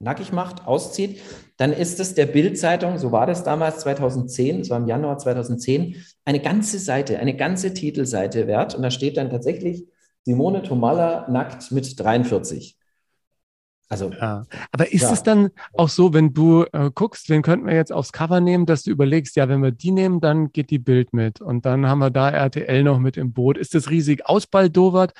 nackig 0.00 0.32
macht, 0.32 0.66
auszieht, 0.66 1.20
dann 1.58 1.72
ist 1.72 2.00
es 2.00 2.14
der 2.14 2.26
Bildzeitung, 2.26 2.98
so 2.98 3.12
war 3.12 3.26
das 3.26 3.44
damals 3.44 3.80
2010, 3.80 4.60
das 4.60 4.70
war 4.70 4.78
im 4.78 4.86
Januar 4.86 5.18
2010, 5.18 5.96
eine 6.24 6.40
ganze 6.40 6.78
Seite, 6.78 7.18
eine 7.18 7.36
ganze 7.36 7.74
Titelseite 7.74 8.46
wert. 8.46 8.74
Und 8.74 8.82
da 8.82 8.90
steht 8.90 9.18
dann 9.18 9.30
tatsächlich 9.30 9.86
Simone 10.24 10.62
Tomalla 10.62 11.28
nackt 11.30 11.70
mit 11.70 11.98
43. 12.00 12.78
Also, 13.90 14.10
ja. 14.10 14.44
Aber 14.70 14.92
ist 14.92 15.02
ja. 15.02 15.12
es 15.12 15.22
dann 15.22 15.50
auch 15.74 15.88
so, 15.88 16.14
wenn 16.14 16.32
du 16.32 16.64
äh, 16.72 16.90
guckst, 16.94 17.28
wen 17.28 17.42
könnten 17.42 17.66
wir 17.66 17.74
jetzt 17.74 17.92
aufs 17.92 18.12
Cover 18.12 18.40
nehmen, 18.40 18.64
dass 18.64 18.84
du 18.84 18.90
überlegst, 18.92 19.34
ja, 19.34 19.48
wenn 19.48 19.62
wir 19.62 19.72
die 19.72 19.90
nehmen, 19.90 20.20
dann 20.20 20.52
geht 20.52 20.70
die 20.70 20.78
Bild 20.78 21.12
mit 21.12 21.40
und 21.40 21.66
dann 21.66 21.86
haben 21.86 21.98
wir 21.98 22.10
da 22.10 22.30
RTL 22.30 22.84
noch 22.84 23.00
mit 23.00 23.16
im 23.16 23.32
Boot. 23.32 23.58
Ist 23.58 23.74
das 23.74 23.90
riesig 23.90 24.26
ausbaldowert 24.26 25.12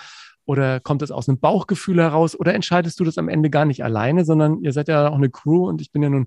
oder 0.50 0.80
kommt 0.80 1.00
das 1.00 1.12
aus 1.12 1.28
einem 1.28 1.38
Bauchgefühl 1.38 2.02
heraus? 2.02 2.38
Oder 2.38 2.54
entscheidest 2.54 2.99
du 2.99 3.04
das 3.04 3.19
am 3.19 3.28
Ende 3.28 3.50
gar 3.50 3.64
nicht 3.64 3.85
alleine, 3.85 4.25
sondern 4.25 4.61
ihr 4.62 4.73
seid 4.73 4.88
ja 4.88 5.09
auch 5.09 5.14
eine 5.14 5.30
Crew 5.30 5.69
und 5.69 5.80
ich 5.80 5.92
bin 5.92 6.02
ja 6.02 6.11
nun 6.11 6.26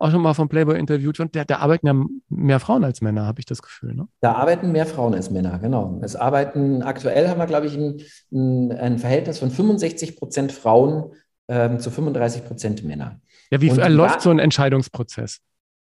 auch 0.00 0.10
schon 0.10 0.22
mal 0.22 0.34
vom 0.34 0.48
Playboy 0.48 0.76
interviewt 0.76 1.20
und 1.20 1.36
da, 1.36 1.44
da 1.44 1.58
arbeiten 1.58 1.86
ja 1.86 1.94
mehr 2.28 2.58
Frauen 2.58 2.82
als 2.82 3.00
Männer, 3.00 3.26
habe 3.26 3.38
ich 3.38 3.46
das 3.46 3.62
Gefühl. 3.62 3.94
Ne? 3.94 4.08
Da 4.20 4.32
arbeiten 4.32 4.72
mehr 4.72 4.86
Frauen 4.86 5.14
als 5.14 5.30
Männer, 5.30 5.60
genau. 5.60 6.00
Es 6.02 6.16
arbeiten, 6.16 6.82
aktuell 6.82 7.28
haben 7.28 7.38
wir, 7.38 7.46
glaube 7.46 7.68
ich, 7.68 7.76
ein, 7.76 8.02
ein, 8.32 8.72
ein 8.72 8.98
Verhältnis 8.98 9.38
von 9.38 9.52
65 9.52 10.16
Prozent 10.16 10.50
Frauen 10.50 11.12
ähm, 11.46 11.78
zu 11.78 11.92
35 11.92 12.44
Prozent 12.44 12.82
Männer. 12.82 13.20
Ja, 13.52 13.60
wie 13.60 13.68
läuft 13.68 14.22
so 14.22 14.30
ein 14.30 14.40
Entscheidungsprozess? 14.40 15.38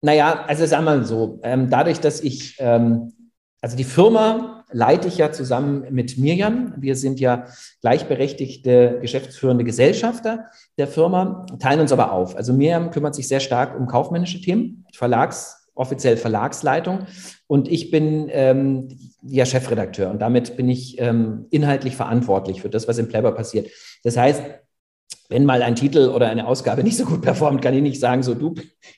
Naja, 0.02 0.44
also 0.46 0.66
sagen 0.68 0.86
wir 0.86 0.98
mal 0.98 1.06
so, 1.06 1.40
ähm, 1.42 1.72
dadurch, 1.72 2.00
dass 2.00 2.22
ich, 2.22 2.58
ähm, 2.60 3.14
also 3.62 3.76
die 3.76 3.84
Firma 3.84 4.63
leite 4.74 5.08
ich 5.08 5.18
ja 5.18 5.32
zusammen 5.32 5.86
mit 5.92 6.18
Mirjam. 6.18 6.74
Wir 6.78 6.96
sind 6.96 7.20
ja 7.20 7.46
gleichberechtigte 7.82 9.00
geschäftsführende 9.02 9.64
Gesellschafter 9.64 10.46
der 10.78 10.88
Firma, 10.88 11.46
teilen 11.60 11.80
uns 11.80 11.92
aber 11.92 12.12
auf. 12.12 12.36
Also 12.36 12.54
Mirjam 12.54 12.92
kümmert 12.92 13.16
sich 13.16 13.28
sehr 13.28 13.40
stark 13.40 13.80
um 13.80 13.88
kaufmännische 13.88 14.42
Themen, 14.42 14.86
Verlags, 14.94 15.70
offiziell 15.76 16.18
Verlagsleitung 16.18 17.08
und 17.48 17.68
ich 17.68 17.90
bin 17.90 18.30
ähm, 18.32 18.90
ja 19.24 19.46
Chefredakteur 19.46 20.12
und 20.12 20.22
damit 20.22 20.56
bin 20.56 20.70
ich 20.70 21.00
ähm, 21.00 21.48
inhaltlich 21.50 21.96
verantwortlich 21.96 22.62
für 22.62 22.70
das, 22.70 22.88
was 22.88 23.00
im 23.00 23.08
Playboy 23.08 23.34
passiert. 23.34 23.70
Das 24.04 24.18
heißt, 24.18 24.44
wenn 25.34 25.46
mal 25.46 25.64
ein 25.64 25.76
Titel 25.76 26.10
oder 26.10 26.30
eine 26.30 26.46
Ausgabe 26.46 26.84
nicht 26.84 26.96
so 26.96 27.06
gut 27.06 27.24
performt, 27.24 27.62
kann 27.62 27.74
ich 27.74 27.82
nicht 27.82 28.00
sagen, 28.00 28.22
so 28.22 28.36
du, 28.36 28.54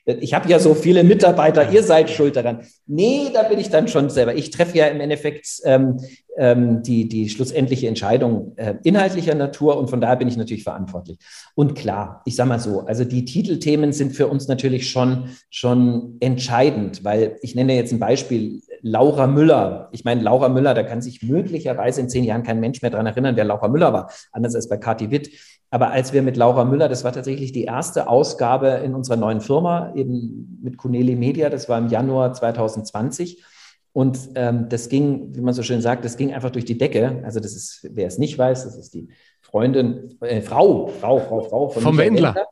ich 0.05 0.33
habe 0.33 0.49
ja 0.49 0.59
so 0.59 0.75
viele 0.75 1.05
Mitarbeiter, 1.05 1.71
ihr 1.71 1.81
seid 1.81 2.09
schuld 2.09 2.35
daran. 2.35 2.59
Nee, 2.85 3.29
da 3.33 3.43
bin 3.43 3.57
ich 3.57 3.69
dann 3.69 3.87
schon 3.87 4.09
selber. 4.09 4.35
Ich 4.35 4.49
treffe 4.49 4.77
ja 4.77 4.87
im 4.87 4.99
Endeffekt 4.99 5.61
ähm, 5.63 5.97
ähm, 6.37 6.83
die, 6.83 7.07
die 7.07 7.29
schlussendliche 7.29 7.87
Entscheidung 7.87 8.51
äh, 8.57 8.75
inhaltlicher 8.83 9.33
Natur 9.33 9.77
und 9.77 9.89
von 9.89 10.01
daher 10.01 10.17
bin 10.17 10.27
ich 10.27 10.35
natürlich 10.35 10.65
verantwortlich. 10.65 11.19
Und 11.55 11.73
klar, 11.73 12.21
ich 12.25 12.35
sage 12.35 12.49
mal 12.49 12.59
so, 12.59 12.81
also 12.81 13.05
die 13.05 13.23
Titelthemen 13.23 13.93
sind 13.93 14.11
für 14.11 14.27
uns 14.27 14.49
natürlich 14.49 14.89
schon, 14.89 15.29
schon 15.49 16.17
entscheidend, 16.19 17.05
weil 17.05 17.37
ich 17.41 17.55
nenne 17.55 17.75
jetzt 17.75 17.93
ein 17.93 17.99
Beispiel, 17.99 18.61
Laura 18.87 19.25
Müller. 19.25 19.89
Ich 19.93 20.05
meine, 20.05 20.21
Laura 20.21 20.47
Müller, 20.47 20.75
da 20.75 20.83
kann 20.83 21.01
sich 21.01 21.23
möglicherweise 21.23 22.01
in 22.01 22.07
zehn 22.07 22.23
Jahren 22.23 22.43
kein 22.43 22.59
Mensch 22.59 22.83
mehr 22.83 22.91
daran 22.91 23.07
erinnern, 23.07 23.35
wer 23.35 23.43
Laura 23.43 23.67
Müller 23.67 23.91
war, 23.93 24.11
anders 24.31 24.53
als 24.53 24.69
bei 24.69 24.77
Kathi 24.77 25.09
Witt. 25.09 25.31
Aber 25.71 25.89
als 25.89 26.13
wir 26.13 26.21
mit 26.21 26.37
Laura 26.37 26.65
Müller, 26.65 26.87
das 26.87 27.03
war 27.03 27.11
tatsächlich 27.11 27.51
die 27.51 27.63
erste 27.63 28.07
Ausgabe 28.07 28.67
in 28.85 28.93
unserer 28.93 29.17
neuen 29.17 29.41
Firma, 29.41 29.91
eben 29.95 30.59
mit 30.61 30.77
Kuneli 30.77 31.15
Media, 31.15 31.49
das 31.49 31.67
war 31.67 31.79
im 31.79 31.87
Januar 31.87 32.33
2020. 32.33 33.43
Und 33.91 34.19
ähm, 34.35 34.69
das 34.69 34.87
ging, 34.87 35.35
wie 35.35 35.41
man 35.41 35.55
so 35.55 35.63
schön 35.63 35.81
sagt, 35.81 36.05
das 36.05 36.15
ging 36.15 36.31
einfach 36.31 36.51
durch 36.51 36.65
die 36.65 36.77
Decke. 36.77 37.23
Also 37.25 37.39
das 37.39 37.55
ist, 37.55 37.89
wer 37.91 38.05
es 38.05 38.19
nicht 38.19 38.37
weiß, 38.37 38.65
das 38.65 38.77
ist 38.77 38.93
die 38.93 39.07
Freundin, 39.41 40.15
äh, 40.21 40.41
Frau, 40.41 40.89
Frau, 41.01 41.19
Frau, 41.21 41.41
Frau 41.41 41.69
von 41.69 41.81
vom 41.81 41.97
Wendler. 41.97 42.35
Wendler. 42.35 42.47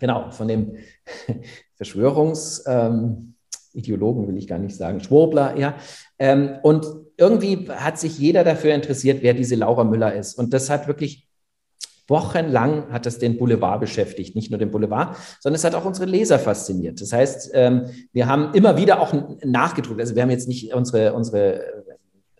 Genau, 0.00 0.30
von 0.32 0.48
dem 0.48 0.74
Verschwörungsideologen 1.76 3.14
ähm, 3.14 3.33
will 3.74 4.36
ich 4.36 4.46
gar 4.46 4.58
nicht 4.58 4.76
sagen, 4.76 5.00
Schwurbler, 5.00 5.56
ja. 5.58 5.74
Ähm, 6.18 6.56
und 6.62 6.86
irgendwie 7.16 7.68
hat 7.68 7.98
sich 7.98 8.18
jeder 8.18 8.44
dafür 8.44 8.74
interessiert, 8.74 9.22
wer 9.22 9.34
diese 9.34 9.54
Laura 9.56 9.84
Müller 9.84 10.14
ist. 10.14 10.38
Und 10.38 10.52
das 10.52 10.70
hat 10.70 10.88
wirklich 10.88 11.28
Wochenlang 12.06 12.92
hat 12.92 13.06
das 13.06 13.18
den 13.18 13.38
Boulevard 13.38 13.80
beschäftigt, 13.80 14.36
nicht 14.36 14.50
nur 14.50 14.58
den 14.58 14.70
Boulevard, 14.70 15.16
sondern 15.40 15.56
es 15.56 15.64
hat 15.64 15.74
auch 15.74 15.86
unsere 15.86 16.04
Leser 16.04 16.38
fasziniert. 16.38 17.00
Das 17.00 17.14
heißt, 17.14 17.52
ähm, 17.54 17.86
wir 18.12 18.26
haben 18.26 18.52
immer 18.52 18.76
wieder 18.76 19.00
auch 19.00 19.14
nachgedruckt. 19.42 20.00
Also 20.00 20.14
wir 20.14 20.22
haben 20.22 20.30
jetzt 20.30 20.46
nicht 20.46 20.74
unsere, 20.74 21.14
unsere 21.14 21.83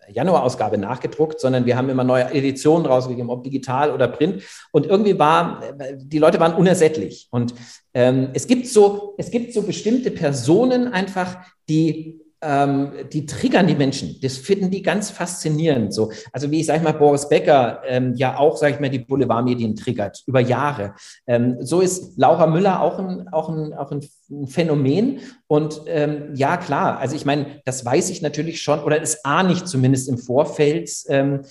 Januarausgabe 0.09 0.77
nachgedruckt, 0.77 1.39
sondern 1.39 1.65
wir 1.65 1.77
haben 1.77 1.89
immer 1.89 2.03
neue 2.03 2.31
Editionen 2.33 2.85
rausgegeben, 2.85 3.29
ob 3.29 3.43
digital 3.43 3.91
oder 3.91 4.07
print. 4.07 4.43
Und 4.71 4.85
irgendwie 4.85 5.17
war, 5.17 5.61
die 5.97 6.19
Leute 6.19 6.39
waren 6.39 6.53
unersättlich. 6.53 7.27
Und 7.31 7.53
ähm, 7.93 8.29
es 8.33 8.47
gibt 8.47 8.67
so, 8.67 9.15
es 9.17 9.31
gibt 9.31 9.53
so 9.53 9.61
bestimmte 9.61 10.11
Personen 10.11 10.87
einfach, 10.87 11.37
die 11.69 12.24
ähm, 12.45 12.91
die 13.11 13.25
triggern 13.25 13.67
die 13.67 13.75
Menschen. 13.75 14.17
Das 14.21 14.37
finden 14.37 14.69
die 14.69 14.81
ganz 14.81 15.09
faszinierend. 15.09 15.93
So, 15.93 16.11
also 16.31 16.51
wie 16.51 16.59
ich 16.59 16.67
sage 16.67 16.83
mal, 16.83 16.93
Boris 16.93 17.27
Becker 17.27 17.81
ähm, 17.87 18.13
ja 18.15 18.37
auch, 18.37 18.55
sage 18.57 18.75
ich 18.75 18.79
mal, 18.79 18.89
die 18.89 18.99
Boulevardmedien 18.99 19.75
triggert 19.75 20.23
über 20.27 20.39
Jahre. 20.39 20.93
Ähm, 21.25 21.57
so 21.61 21.81
ist 21.81 22.17
Laura 22.17 22.47
Müller 22.47 22.81
auch 22.81 22.99
ein, 22.99 23.27
auch 23.29 23.49
ein, 23.49 23.73
auch 23.73 23.91
ein 23.91 24.01
Phänomen. 24.47 25.19
Und 25.47 25.81
ähm, 25.87 26.33
ja, 26.35 26.57
klar, 26.57 26.99
also 26.99 27.15
ich 27.15 27.25
meine, 27.25 27.61
das 27.65 27.83
weiß 27.83 28.09
ich 28.09 28.21
natürlich 28.21 28.61
schon, 28.61 28.79
oder 28.79 29.01
es 29.01 29.25
ahne 29.25 29.53
ich 29.53 29.65
zumindest 29.65 30.09
im 30.09 30.17
Vorfeld, 30.17 30.91
ähm, 31.07 31.41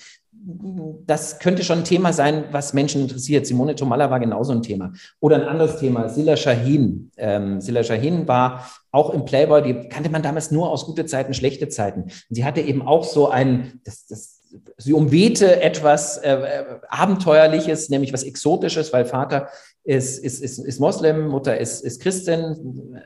das 1.07 1.39
könnte 1.39 1.65
schon 1.65 1.79
ein 1.79 1.85
Thema 1.85 2.13
sein, 2.13 2.45
was 2.51 2.75
Menschen 2.75 3.03
interessiert. 3.03 3.47
Simone 3.47 3.75
Tomalla 3.75 4.11
war 4.11 4.21
genauso 4.21 4.53
ein 4.53 4.63
Thema. 4.63 4.93
Oder 5.21 5.37
ein 5.37 5.49
anderes 5.49 5.79
Thema, 5.79 6.09
Silla 6.09 6.37
Shahin. 6.37 7.11
Ähm, 7.17 7.61
Silla 7.61 7.83
Shahin 7.83 8.29
war 8.29 8.69
auch 8.91 9.11
im 9.11 9.25
Playboy, 9.25 9.63
die 9.63 9.89
kannte 9.89 10.11
man 10.11 10.23
damals 10.23 10.51
nur 10.51 10.71
aus 10.71 10.85
gute 10.85 11.07
Zeiten, 11.07 11.35
schlechte 11.35 11.69
Zeiten. 11.69 12.03
Und 12.03 12.13
sie 12.29 12.45
hatte 12.45 12.61
eben 12.61 12.83
auch 12.83 13.05
so 13.05 13.29
ein, 13.29 13.81
das, 13.85 14.07
das, 14.07 14.43
sie 14.77 14.93
umwehte 14.93 15.63
etwas 15.63 16.19
äh, 16.19 16.33
äh 16.33 16.65
Abenteuerliches, 16.89 17.89
nämlich 17.89 18.13
was 18.13 18.23
Exotisches, 18.23 18.93
weil 18.93 19.07
Vater 19.07 19.49
ist, 19.83 20.19
ist, 20.19 20.43
ist, 20.43 20.59
ist 20.59 20.81
Moslem, 20.81 21.29
Mutter 21.29 21.59
ist, 21.59 21.83
ist 21.85 22.01
Christin, 22.01 23.01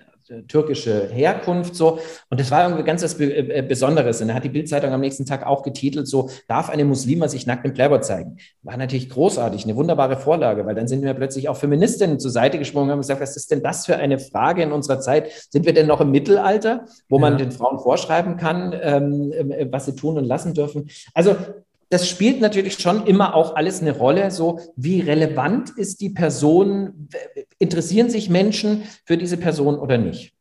türkische 0.47 1.09
Herkunft 1.09 1.75
so. 1.75 1.99
Und 2.31 2.41
das 2.41 2.51
war 2.51 2.65
irgendwie 2.65 2.85
ganz 2.85 3.03
was 3.03 3.19
äh, 3.21 3.63
Besonderes. 3.67 4.21
Und 4.21 4.29
da 4.29 4.35
hat 4.35 4.45
die 4.45 4.49
Bildzeitung 4.49 4.93
am 4.93 5.01
nächsten 5.01 5.27
Tag 5.27 5.47
auch 5.47 5.63
getitelt, 5.63 6.07
so, 6.09 6.31
darf 6.47 6.71
eine 6.71 6.85
Muslima 6.85 7.29
sich 7.29 7.47
nackt 7.47 7.65
im 7.65 7.73
Playboy 7.73 8.01
zeigen? 8.01 8.39
War 8.63 8.77
natürlich 8.77 9.11
großartig, 9.11 9.65
eine 9.65 9.77
wunderbare 9.77 10.17
Vorlage, 10.17 10.67
weil 10.67 10.75
dann 10.75 10.89
sind 10.89 11.03
wir 11.03 11.15
plötzlich 11.15 11.49
auch 11.49 11.57
Feministinnen 11.57 12.19
zur 12.21 12.31
Seite 12.31 12.59
gesprungen 12.59 12.87
und 12.87 12.93
haben 12.93 13.01
gesagt, 13.01 13.21
was 13.21 13.37
ist 13.37 13.51
denn 13.51 13.63
das 13.63 13.87
für 13.87 13.97
eine 13.97 14.19
Frage 14.19 14.63
in 14.63 14.73
unserer 14.73 15.01
Zeit? 15.01 15.31
Sind 15.51 15.67
wir 15.67 15.75
denn 15.75 15.87
noch 15.87 16.01
im 16.01 16.11
Mittelalter, 16.11 16.85
wo 17.09 17.19
man 17.19 17.39
den 17.39 17.53
Frauen 17.53 17.79
vorschreiben 17.79 18.37
kann, 18.37 18.75
ähm, 18.81 19.33
äh, 19.33 19.67
was 19.71 19.87
sie 19.87 19.95
tun 19.95 20.19
und 20.19 20.25
lassen 20.25 20.55
dürfen? 20.55 20.89
Also 21.15 21.37
das 21.91 22.09
spielt 22.09 22.41
natürlich 22.41 22.79
schon 22.79 23.07
immer 23.07 23.35
auch 23.35 23.57
alles 23.57 23.81
eine 23.81 23.93
Rolle. 23.93 24.31
So, 24.31 24.61
wie 24.77 25.01
relevant 25.01 25.71
ist 25.71 26.01
die 26.01 26.11
Person? 26.11 27.09
Interessieren 27.59 28.11
sich 28.11 28.29
Menschen 28.29 28.83
für 29.05 29.17
diese 29.17 29.37
Person 29.37 29.79
oder 29.79 29.99
nicht? 29.99 30.35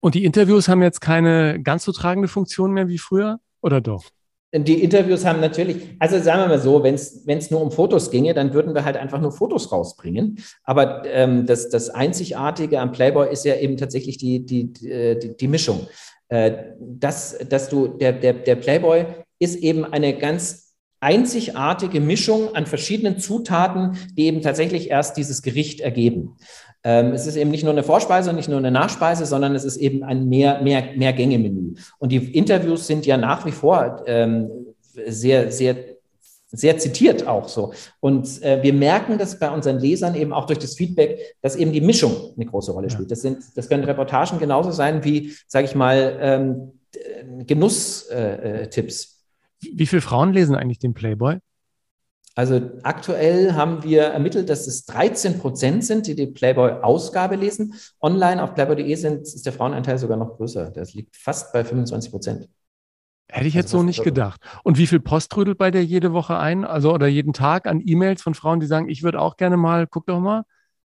Und 0.00 0.14
die 0.14 0.24
Interviews 0.24 0.68
haben 0.68 0.82
jetzt 0.82 1.00
keine 1.00 1.62
ganz 1.62 1.84
so 1.84 1.92
tragende 1.92 2.28
Funktion 2.28 2.72
mehr 2.72 2.88
wie 2.88 2.98
früher, 2.98 3.38
oder 3.62 3.80
doch? 3.80 4.04
Die 4.56 4.84
Interviews 4.84 5.24
haben 5.24 5.40
natürlich, 5.40 5.96
also 5.98 6.20
sagen 6.20 6.42
wir 6.42 6.48
mal 6.48 6.60
so, 6.60 6.84
wenn 6.84 6.94
es 6.94 7.50
nur 7.50 7.60
um 7.60 7.72
Fotos 7.72 8.10
ginge, 8.10 8.34
dann 8.34 8.54
würden 8.54 8.72
wir 8.72 8.84
halt 8.84 8.96
einfach 8.96 9.20
nur 9.20 9.32
Fotos 9.32 9.72
rausbringen. 9.72 10.38
Aber 10.62 11.04
ähm, 11.06 11.44
das, 11.46 11.70
das 11.70 11.90
Einzigartige 11.90 12.78
am 12.78 12.92
Playboy 12.92 13.32
ist 13.32 13.44
ja 13.44 13.56
eben 13.56 13.76
tatsächlich 13.76 14.16
die, 14.18 14.46
die, 14.46 14.72
die, 14.72 15.36
die 15.36 15.48
Mischung. 15.48 15.88
Äh, 16.28 16.74
dass, 16.78 17.36
dass 17.48 17.68
du, 17.68 17.88
der, 17.88 18.12
der, 18.12 18.34
der 18.34 18.56
Playboy 18.56 19.06
ist 19.40 19.56
eben 19.56 19.84
eine 19.84 20.16
ganz 20.16 20.63
einzigartige 21.04 22.00
Mischung 22.00 22.54
an 22.54 22.66
verschiedenen 22.66 23.18
Zutaten, 23.18 23.98
die 24.16 24.24
eben 24.24 24.40
tatsächlich 24.40 24.90
erst 24.90 25.16
dieses 25.18 25.42
Gericht 25.42 25.80
ergeben. 25.80 26.36
Ähm, 26.82 27.12
es 27.12 27.26
ist 27.26 27.36
eben 27.36 27.50
nicht 27.50 27.62
nur 27.62 27.72
eine 27.72 27.82
Vorspeise, 27.82 28.32
nicht 28.32 28.48
nur 28.48 28.58
eine 28.58 28.70
Nachspeise, 28.70 29.26
sondern 29.26 29.54
es 29.54 29.64
ist 29.64 29.76
eben 29.76 30.02
ein 30.02 30.28
mehr, 30.28 30.62
mehr, 30.62 30.84
mehr 30.96 31.12
Gänge-Menü. 31.12 31.74
Und 31.98 32.10
die 32.10 32.16
Interviews 32.16 32.86
sind 32.86 33.04
ja 33.06 33.16
nach 33.18 33.44
wie 33.44 33.52
vor 33.52 34.02
ähm, 34.06 34.50
sehr, 35.06 35.52
sehr 35.52 35.76
sehr 36.56 36.78
zitiert 36.78 37.26
auch 37.26 37.48
so. 37.48 37.72
Und 37.98 38.40
äh, 38.44 38.62
wir 38.62 38.72
merken 38.72 39.18
das 39.18 39.40
bei 39.40 39.50
unseren 39.50 39.80
Lesern 39.80 40.14
eben 40.14 40.32
auch 40.32 40.46
durch 40.46 40.60
das 40.60 40.76
Feedback, 40.76 41.34
dass 41.42 41.56
eben 41.56 41.72
die 41.72 41.80
Mischung 41.80 42.32
eine 42.36 42.46
große 42.46 42.70
Rolle 42.70 42.90
spielt. 42.90 43.10
Das, 43.10 43.22
sind, 43.22 43.38
das 43.56 43.68
können 43.68 43.82
Reportagen 43.82 44.38
genauso 44.38 44.70
sein 44.70 45.02
wie, 45.02 45.34
sage 45.48 45.66
ich 45.66 45.74
mal, 45.74 46.16
ähm, 46.20 46.72
Genusstipps. 47.44 48.10
Äh, 48.10 48.62
äh 48.62 49.13
wie 49.74 49.86
viele 49.86 50.02
Frauen 50.02 50.32
lesen 50.32 50.54
eigentlich 50.54 50.78
den 50.78 50.94
Playboy? 50.94 51.38
Also 52.36 52.60
aktuell 52.82 53.52
haben 53.54 53.84
wir 53.84 54.02
ermittelt, 54.02 54.50
dass 54.50 54.66
es 54.66 54.86
13 54.86 55.38
Prozent 55.38 55.84
sind, 55.84 56.08
die 56.08 56.16
die 56.16 56.26
Playboy-Ausgabe 56.26 57.36
lesen. 57.36 57.74
Online 58.00 58.42
auf 58.42 58.54
playboy.de 58.54 58.90
ist 58.92 59.46
der 59.46 59.52
Frauenanteil 59.52 59.98
sogar 59.98 60.16
noch 60.16 60.36
größer. 60.36 60.70
Das 60.70 60.94
liegt 60.94 61.16
fast 61.16 61.52
bei 61.52 61.64
25 61.64 62.10
Prozent. 62.10 62.48
Hätte 63.30 63.46
ich 63.46 63.54
jetzt 63.54 63.66
also 63.66 63.78
so 63.78 63.82
nicht 63.84 64.02
gedacht. 64.02 64.40
Und 64.64 64.78
wie 64.78 64.88
viel 64.88 65.00
Post 65.00 65.30
trödelt 65.30 65.58
bei 65.58 65.70
dir 65.70 65.84
jede 65.84 66.12
Woche 66.12 66.36
ein? 66.36 66.64
Also 66.64 66.92
oder 66.92 67.06
jeden 67.06 67.32
Tag 67.32 67.68
an 67.68 67.80
E-Mails 67.84 68.20
von 68.20 68.34
Frauen, 68.34 68.58
die 68.58 68.66
sagen, 68.66 68.88
ich 68.88 69.04
würde 69.04 69.20
auch 69.20 69.36
gerne 69.36 69.56
mal, 69.56 69.86
guck 69.86 70.06
doch 70.06 70.18
mal. 70.18 70.42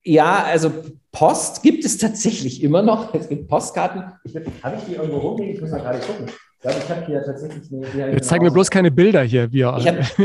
Ja, 0.05 0.43
also 0.43 0.71
Post 1.11 1.61
gibt 1.61 1.83
es 1.83 1.97
tatsächlich 1.97 2.63
immer 2.63 2.81
noch. 2.81 3.13
Es 3.13 3.27
gibt 3.27 3.49
Postkarten. 3.49 4.03
Habe 4.63 4.75
ich 4.77 4.83
die 4.85 4.95
irgendwo 4.95 5.17
rumliegen? 5.17 5.55
Ich 5.55 5.61
muss 5.61 5.71
mal 5.71 5.81
gerade 5.81 5.99
gucken 5.99 6.27
glaube, 6.63 6.79
ich 6.83 6.89
habe 6.89 7.05
hier 7.05 7.23
tatsächlich 7.23 7.71
eine. 7.71 8.13
Jetzt 8.13 8.27
zeigen 8.27 8.43
wir 8.43 8.51
bloß 8.51 8.69
keine 8.69 8.89
Bilder 8.89 9.21
hier. 9.21 9.51
Wie, 9.51 9.59
ich 9.59 9.65
habe 9.65 10.01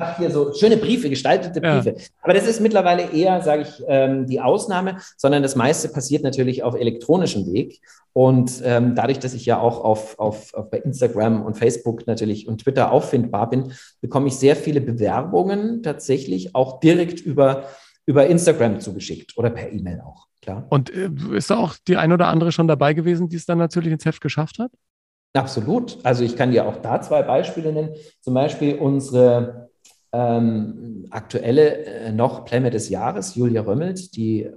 hab 0.00 0.16
hier 0.16 0.30
so 0.30 0.52
schöne 0.54 0.78
Briefe, 0.78 1.08
gestaltete 1.08 1.60
Briefe. 1.60 1.90
Ja. 1.90 2.04
Aber 2.22 2.34
das 2.34 2.46
ist 2.46 2.60
mittlerweile 2.60 3.12
eher, 3.12 3.40
sage 3.42 3.62
ich, 3.62 3.82
ähm, 3.86 4.26
die 4.26 4.40
Ausnahme, 4.40 4.98
sondern 5.16 5.42
das 5.42 5.54
meiste 5.54 5.88
passiert 5.88 6.24
natürlich 6.24 6.62
auf 6.62 6.74
elektronischem 6.74 7.52
Weg. 7.52 7.80
Und 8.12 8.62
ähm, 8.64 8.94
dadurch, 8.94 9.18
dass 9.18 9.34
ich 9.34 9.44
ja 9.44 9.60
auch 9.60 9.84
auf, 9.84 10.18
auf, 10.18 10.54
auf 10.54 10.70
bei 10.70 10.78
Instagram 10.78 11.44
und 11.44 11.58
Facebook 11.58 12.06
natürlich 12.06 12.48
und 12.48 12.62
Twitter 12.62 12.92
auffindbar 12.92 13.50
bin, 13.50 13.72
bekomme 14.00 14.28
ich 14.28 14.36
sehr 14.36 14.56
viele 14.56 14.80
Bewerbungen 14.80 15.82
tatsächlich 15.82 16.54
auch 16.54 16.80
direkt 16.80 17.20
über 17.20 17.64
über 18.06 18.26
Instagram 18.26 18.80
zugeschickt 18.80 19.36
oder 19.36 19.50
per 19.50 19.72
E-Mail 19.72 20.02
auch, 20.02 20.28
klar. 20.44 20.66
Und 20.70 20.90
äh, 20.90 21.10
ist 21.32 21.50
da 21.50 21.56
auch 21.56 21.74
die 21.88 21.96
ein 21.96 22.12
oder 22.12 22.28
andere 22.28 22.52
schon 22.52 22.68
dabei 22.68 22.94
gewesen, 22.94 23.28
die 23.28 23.36
es 23.36 23.46
dann 23.46 23.58
natürlich 23.58 23.92
ins 23.92 24.04
Heft 24.04 24.20
geschafft 24.20 24.58
hat? 24.58 24.70
Absolut. 25.32 25.98
Also 26.04 26.22
ich 26.22 26.36
kann 26.36 26.52
dir 26.52 26.66
auch 26.66 26.76
da 26.76 27.00
zwei 27.00 27.22
Beispiele 27.22 27.72
nennen. 27.72 27.94
Zum 28.20 28.34
Beispiel 28.34 28.76
unsere 28.76 29.70
ähm, 30.12 31.06
aktuelle 31.10 31.84
äh, 31.84 32.12
noch 32.12 32.44
Playmate 32.44 32.70
des 32.70 32.88
Jahres, 32.88 33.34
Julia 33.34 33.62
Römmelt, 33.62 34.16
die 34.16 34.48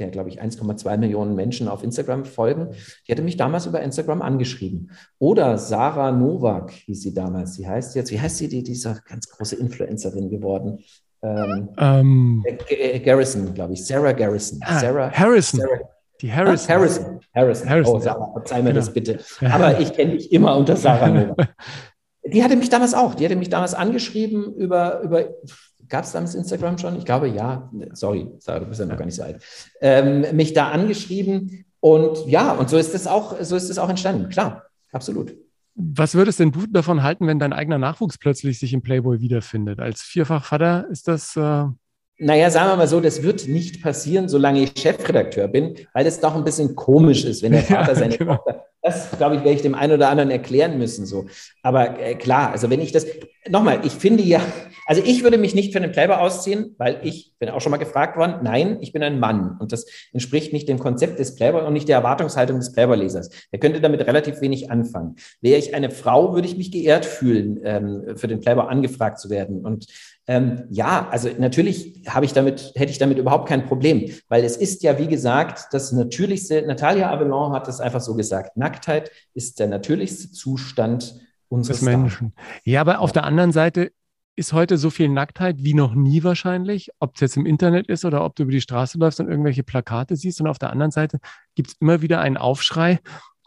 der, 0.00 0.10
glaube 0.10 0.30
ich, 0.30 0.42
1,2 0.42 0.96
Millionen 0.96 1.34
Menschen 1.34 1.68
auf 1.68 1.84
Instagram 1.84 2.24
folgen, 2.24 2.74
die 3.06 3.12
hatte 3.12 3.22
mich 3.22 3.36
damals 3.36 3.66
über 3.66 3.82
Instagram 3.82 4.22
angeschrieben. 4.22 4.90
Oder 5.18 5.58
Sarah 5.58 6.12
Novak 6.12 6.70
hieß 6.72 7.02
sie 7.02 7.14
damals. 7.14 7.54
Sie 7.54 7.68
heißt 7.68 7.94
jetzt, 7.94 8.10
wie 8.10 8.20
heißt 8.20 8.38
sie, 8.38 8.48
die, 8.48 8.62
die 8.62 8.72
ist 8.72 8.84
ganz 8.84 9.28
große 9.28 9.56
Influencerin 9.56 10.30
geworden. 10.30 10.80
Ähm, 11.22 11.68
ähm, 11.78 12.44
Garrison, 13.04 13.54
glaube 13.54 13.72
ich. 13.74 13.84
Sarah 13.84 14.12
Garrison. 14.12 14.60
Ah, 14.62 14.78
Sarah, 14.78 15.10
Harrison. 15.10 15.60
Sarah, 15.60 15.80
die 16.20 16.32
Harrison. 16.32 16.70
Ah, 16.70 16.74
Harrison. 16.74 17.20
Harrison. 17.34 17.68
Harrison. 17.68 17.94
Oh, 17.94 18.00
Sarah, 18.00 18.32
verzeih 18.32 18.62
mir 18.62 18.70
genau. 18.70 18.76
das 18.76 18.92
bitte. 18.92 19.18
Aber 19.50 19.80
ich 19.80 19.92
kenne 19.92 20.12
dich 20.12 20.32
immer 20.32 20.56
unter 20.56 20.76
Sarah 20.76 21.08
Novak. 21.08 21.54
Die 22.24 22.42
hatte 22.42 22.56
mich 22.56 22.68
damals 22.68 22.94
auch. 22.94 23.14
Die 23.14 23.24
hatte 23.24 23.36
mich 23.36 23.50
damals 23.50 23.74
angeschrieben 23.74 24.54
über, 24.54 25.00
über 25.00 25.24
gab 25.88 26.04
es 26.04 26.12
damals 26.12 26.34
Instagram 26.34 26.78
schon? 26.78 26.96
Ich 26.96 27.04
glaube 27.04 27.28
ja. 27.28 27.70
Sorry, 27.92 28.28
Sarah, 28.38 28.60
du 28.60 28.66
bist 28.66 28.80
ja 28.80 28.86
noch 28.86 28.96
gar 28.96 29.04
nicht 29.04 29.14
so 29.14 29.22
alt. 29.22 29.42
Ähm, 29.80 30.26
mich 30.32 30.52
da 30.52 30.70
angeschrieben 30.70 31.64
und 31.80 32.26
ja, 32.26 32.52
und 32.52 32.68
so 32.68 32.78
ist 32.78 32.94
es 32.94 33.06
auch, 33.06 33.36
so 33.42 33.54
ist 33.54 33.70
es 33.70 33.78
auch 33.78 33.88
entstanden. 33.88 34.28
Klar, 34.28 34.64
absolut. 34.92 35.36
Was 35.76 36.14
würdest 36.14 36.40
denn 36.40 36.52
du 36.52 36.66
davon 36.66 37.02
halten, 37.02 37.26
wenn 37.26 37.38
dein 37.38 37.52
eigener 37.52 37.76
Nachwuchs 37.76 38.16
plötzlich 38.16 38.58
sich 38.58 38.72
im 38.72 38.82
Playboy 38.82 39.20
wiederfindet? 39.20 39.78
Als 39.78 40.02
Vierfachvater 40.02 40.88
ist 40.88 41.06
das. 41.06 41.36
Äh 41.36 41.66
naja, 42.18 42.50
sagen 42.50 42.70
wir 42.70 42.76
mal 42.76 42.88
so, 42.88 43.00
das 43.00 43.22
wird 43.22 43.46
nicht 43.46 43.82
passieren, 43.82 44.28
solange 44.28 44.62
ich 44.62 44.72
Chefredakteur 44.76 45.48
bin, 45.48 45.74
weil 45.92 46.04
das 46.04 46.20
doch 46.20 46.34
ein 46.34 46.44
bisschen 46.44 46.74
komisch 46.74 47.24
ist, 47.24 47.42
wenn 47.42 47.52
der 47.52 47.62
Vater 47.62 47.92
ja, 47.92 47.94
seine 47.94 48.16
genau. 48.16 48.36
Tochter. 48.36 48.66
Das, 48.82 49.10
glaube 49.18 49.34
ich, 49.34 49.40
werde 49.40 49.56
ich 49.56 49.62
dem 49.62 49.74
einen 49.74 49.94
oder 49.94 50.08
anderen 50.10 50.30
erklären 50.30 50.78
müssen. 50.78 51.06
So. 51.06 51.26
Aber 51.62 51.98
äh, 51.98 52.14
klar, 52.14 52.52
also 52.52 52.70
wenn 52.70 52.80
ich 52.80 52.92
das. 52.92 53.04
Nochmal, 53.48 53.80
ich 53.84 53.92
finde 53.92 54.22
ja, 54.22 54.40
also 54.86 55.02
ich 55.04 55.24
würde 55.24 55.38
mich 55.38 55.54
nicht 55.54 55.72
für 55.72 55.80
einen 55.80 55.90
Playboy 55.90 56.16
ausziehen, 56.16 56.74
weil 56.78 57.00
ich 57.02 57.32
bin 57.38 57.48
auch 57.48 57.60
schon 57.60 57.70
mal 57.70 57.76
gefragt 57.76 58.16
worden, 58.16 58.36
nein, 58.42 58.78
ich 58.80 58.92
bin 58.92 59.02
ein 59.02 59.18
Mann 59.18 59.56
und 59.58 59.72
das 59.72 59.86
entspricht 60.12 60.52
nicht 60.52 60.68
dem 60.68 60.78
Konzept 60.78 61.18
des 61.18 61.34
Playboy 61.34 61.62
und 61.64 61.72
nicht 61.72 61.88
der 61.88 61.96
Erwartungshaltung 61.96 62.58
des 62.58 62.72
Playboy-Lesers. 62.72 63.30
Der 63.52 63.58
könnte 63.58 63.80
damit 63.80 64.06
relativ 64.06 64.40
wenig 64.40 64.70
anfangen. 64.70 65.16
Wäre 65.40 65.58
ich 65.58 65.74
eine 65.74 65.90
Frau, 65.90 66.34
würde 66.34 66.46
ich 66.46 66.56
mich 66.56 66.70
geehrt 66.70 67.04
fühlen, 67.04 67.60
ähm, 67.64 68.16
für 68.16 68.28
den 68.28 68.40
Playboy 68.40 68.66
angefragt 68.68 69.18
zu 69.18 69.30
werden. 69.30 69.64
Und 69.64 69.86
ähm, 70.28 70.64
ja, 70.70 71.08
also 71.08 71.28
natürlich 71.38 72.02
habe 72.08 72.24
ich 72.24 72.32
damit, 72.32 72.72
hätte 72.74 72.90
ich 72.90 72.98
damit 72.98 73.18
überhaupt 73.18 73.48
kein 73.48 73.66
Problem, 73.66 74.10
weil 74.28 74.44
es 74.44 74.56
ist 74.56 74.82
ja, 74.82 74.98
wie 74.98 75.06
gesagt, 75.06 75.72
das 75.72 75.92
natürlichste, 75.92 76.62
Natalia 76.62 77.10
Avelon 77.10 77.52
hat 77.52 77.68
das 77.68 77.80
einfach 77.80 78.00
so 78.00 78.14
gesagt, 78.14 78.56
Nacktheit 78.56 79.10
ist 79.34 79.60
der 79.60 79.68
natürlichste 79.68 80.32
Zustand 80.32 81.20
unseres 81.48 81.82
Menschen. 81.82 82.34
Ja, 82.64 82.80
aber 82.80 83.00
auf 83.00 83.12
der 83.12 83.24
anderen 83.24 83.52
Seite 83.52 83.92
ist 84.34 84.52
heute 84.52 84.76
so 84.76 84.90
viel 84.90 85.08
Nacktheit 85.08 85.56
wie 85.58 85.74
noch 85.74 85.94
nie 85.94 86.22
wahrscheinlich, 86.22 86.90
ob 86.98 87.14
es 87.14 87.20
jetzt 87.20 87.36
im 87.36 87.46
Internet 87.46 87.86
ist 87.86 88.04
oder 88.04 88.24
ob 88.24 88.36
du 88.36 88.42
über 88.42 88.52
die 88.52 88.60
Straße 88.60 88.98
läufst 88.98 89.18
und 89.20 89.28
irgendwelche 89.28 89.62
Plakate 89.62 90.14
siehst. 90.16 90.40
Und 90.40 90.46
auf 90.46 90.58
der 90.58 90.70
anderen 90.70 90.90
Seite 90.90 91.18
gibt 91.54 91.70
es 91.70 91.76
immer 91.80 92.02
wieder 92.02 92.20
einen 92.20 92.36
Aufschrei, 92.36 93.00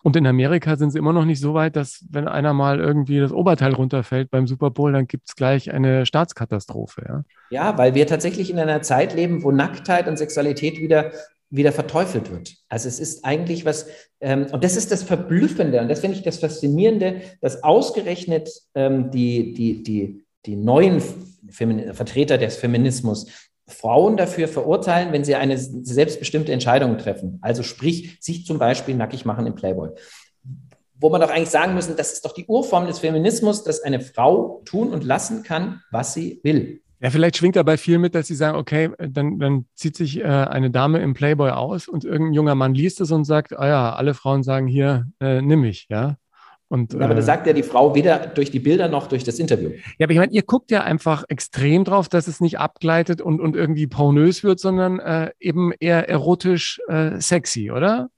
und 0.03 0.15
in 0.15 0.25
Amerika 0.25 0.75
sind 0.77 0.91
sie 0.91 0.97
immer 0.97 1.13
noch 1.13 1.25
nicht 1.25 1.41
so 1.41 1.53
weit, 1.53 1.75
dass 1.75 2.05
wenn 2.09 2.27
einer 2.27 2.53
mal 2.53 2.79
irgendwie 2.79 3.19
das 3.19 3.31
Oberteil 3.31 3.73
runterfällt 3.73 4.31
beim 4.31 4.47
Super 4.47 4.71
Bowl, 4.71 4.93
dann 4.93 5.07
gibt 5.07 5.27
es 5.27 5.35
gleich 5.35 5.73
eine 5.73 6.05
Staatskatastrophe. 6.05 7.03
Ja? 7.07 7.23
ja, 7.49 7.77
weil 7.77 7.95
wir 7.95 8.07
tatsächlich 8.07 8.49
in 8.49 8.59
einer 8.59 8.81
Zeit 8.81 9.13
leben, 9.13 9.43
wo 9.43 9.51
Nacktheit 9.51 10.07
und 10.07 10.17
Sexualität 10.17 10.79
wieder 10.79 11.11
wieder 11.49 11.71
verteufelt 11.71 12.31
wird. 12.31 12.57
Also 12.69 12.87
es 12.87 12.99
ist 12.99 13.25
eigentlich 13.25 13.65
was, 13.65 13.87
ähm, 14.21 14.47
und 14.51 14.63
das 14.63 14.75
ist 14.75 14.91
das 14.91 15.03
Verblüffende 15.03 15.81
und 15.81 15.87
das 15.87 15.99
finde 15.99 16.15
ich 16.17 16.23
das 16.23 16.37
Faszinierende, 16.37 17.21
dass 17.41 17.63
ausgerechnet 17.63 18.49
ähm, 18.75 19.09
die, 19.09 19.53
die, 19.53 19.83
die, 19.83 20.23
die 20.45 20.55
neuen 20.55 21.01
Femin 21.49 21.93
Vertreter 21.93 22.37
des 22.37 22.57
Feminismus 22.57 23.48
Frauen 23.69 24.17
dafür 24.17 24.47
verurteilen, 24.47 25.11
wenn 25.11 25.23
sie 25.23 25.35
eine 25.35 25.57
selbstbestimmte 25.57 26.51
Entscheidung 26.51 26.97
treffen. 26.97 27.39
Also 27.41 27.63
sprich, 27.63 28.17
sich 28.19 28.45
zum 28.45 28.59
Beispiel 28.59 28.95
nackig 28.95 29.25
machen 29.25 29.45
im 29.47 29.55
Playboy. 29.55 29.89
Wo 30.95 31.09
man 31.09 31.21
doch 31.21 31.29
eigentlich 31.29 31.49
sagen 31.49 31.75
müssen, 31.75 31.95
das 31.95 32.13
ist 32.13 32.25
doch 32.25 32.33
die 32.33 32.45
Urform 32.45 32.87
des 32.87 32.99
Feminismus, 32.99 33.63
dass 33.63 33.81
eine 33.81 34.01
Frau 34.01 34.61
tun 34.65 34.91
und 34.91 35.03
lassen 35.03 35.43
kann, 35.43 35.81
was 35.91 36.13
sie 36.13 36.41
will. 36.43 36.81
Ja, 37.01 37.09
vielleicht 37.09 37.37
schwingt 37.37 37.55
dabei 37.55 37.77
viel 37.77 37.97
mit, 37.97 38.13
dass 38.13 38.27
sie 38.27 38.35
sagen, 38.35 38.57
okay, 38.57 38.89
dann, 38.97 39.39
dann 39.39 39.65
zieht 39.73 39.95
sich 39.95 40.19
äh, 40.19 40.23
eine 40.23 40.69
Dame 40.69 40.99
im 40.99 41.13
Playboy 41.13 41.51
aus 41.51 41.87
und 41.87 42.03
irgendein 42.03 42.33
junger 42.33 42.55
Mann 42.55 42.73
liest 42.73 42.99
es 42.99 43.11
und 43.11 43.23
sagt, 43.23 43.57
ah 43.57 43.67
ja, 43.67 43.93
alle 43.93 44.13
Frauen 44.13 44.43
sagen 44.43 44.67
hier, 44.67 45.07
äh, 45.21 45.41
nimm 45.41 45.61
mich, 45.61 45.87
ja. 45.89 46.17
Und, 46.69 46.93
aber 46.95 47.15
da 47.15 47.19
äh, 47.19 47.23
sagt 47.23 47.47
ja 47.47 47.53
die 47.53 47.63
Frau 47.63 47.95
weder 47.95 48.27
durch 48.27 48.51
die 48.51 48.59
Bilder 48.59 48.87
noch 48.87 49.07
durch 49.07 49.23
das 49.23 49.39
Interview. 49.39 49.71
Ja, 49.97 50.05
aber 50.05 50.13
ich 50.13 50.19
meine, 50.19 50.31
ihr 50.31 50.43
guckt 50.43 50.69
ja 50.69 50.83
einfach 50.83 51.23
extrem 51.27 51.83
drauf, 51.83 52.09
dass 52.09 52.27
es 52.27 52.41
nicht 52.41 52.59
abgleitet 52.59 53.21
und, 53.21 53.41
und 53.41 53.55
irgendwie 53.55 53.87
pornös 53.87 54.43
wird, 54.43 54.59
sondern 54.59 54.99
äh, 54.99 55.31
eben 55.39 55.73
eher 55.79 56.07
erotisch 56.07 56.79
äh, 56.87 57.19
sexy, 57.19 57.71
oder? 57.71 58.09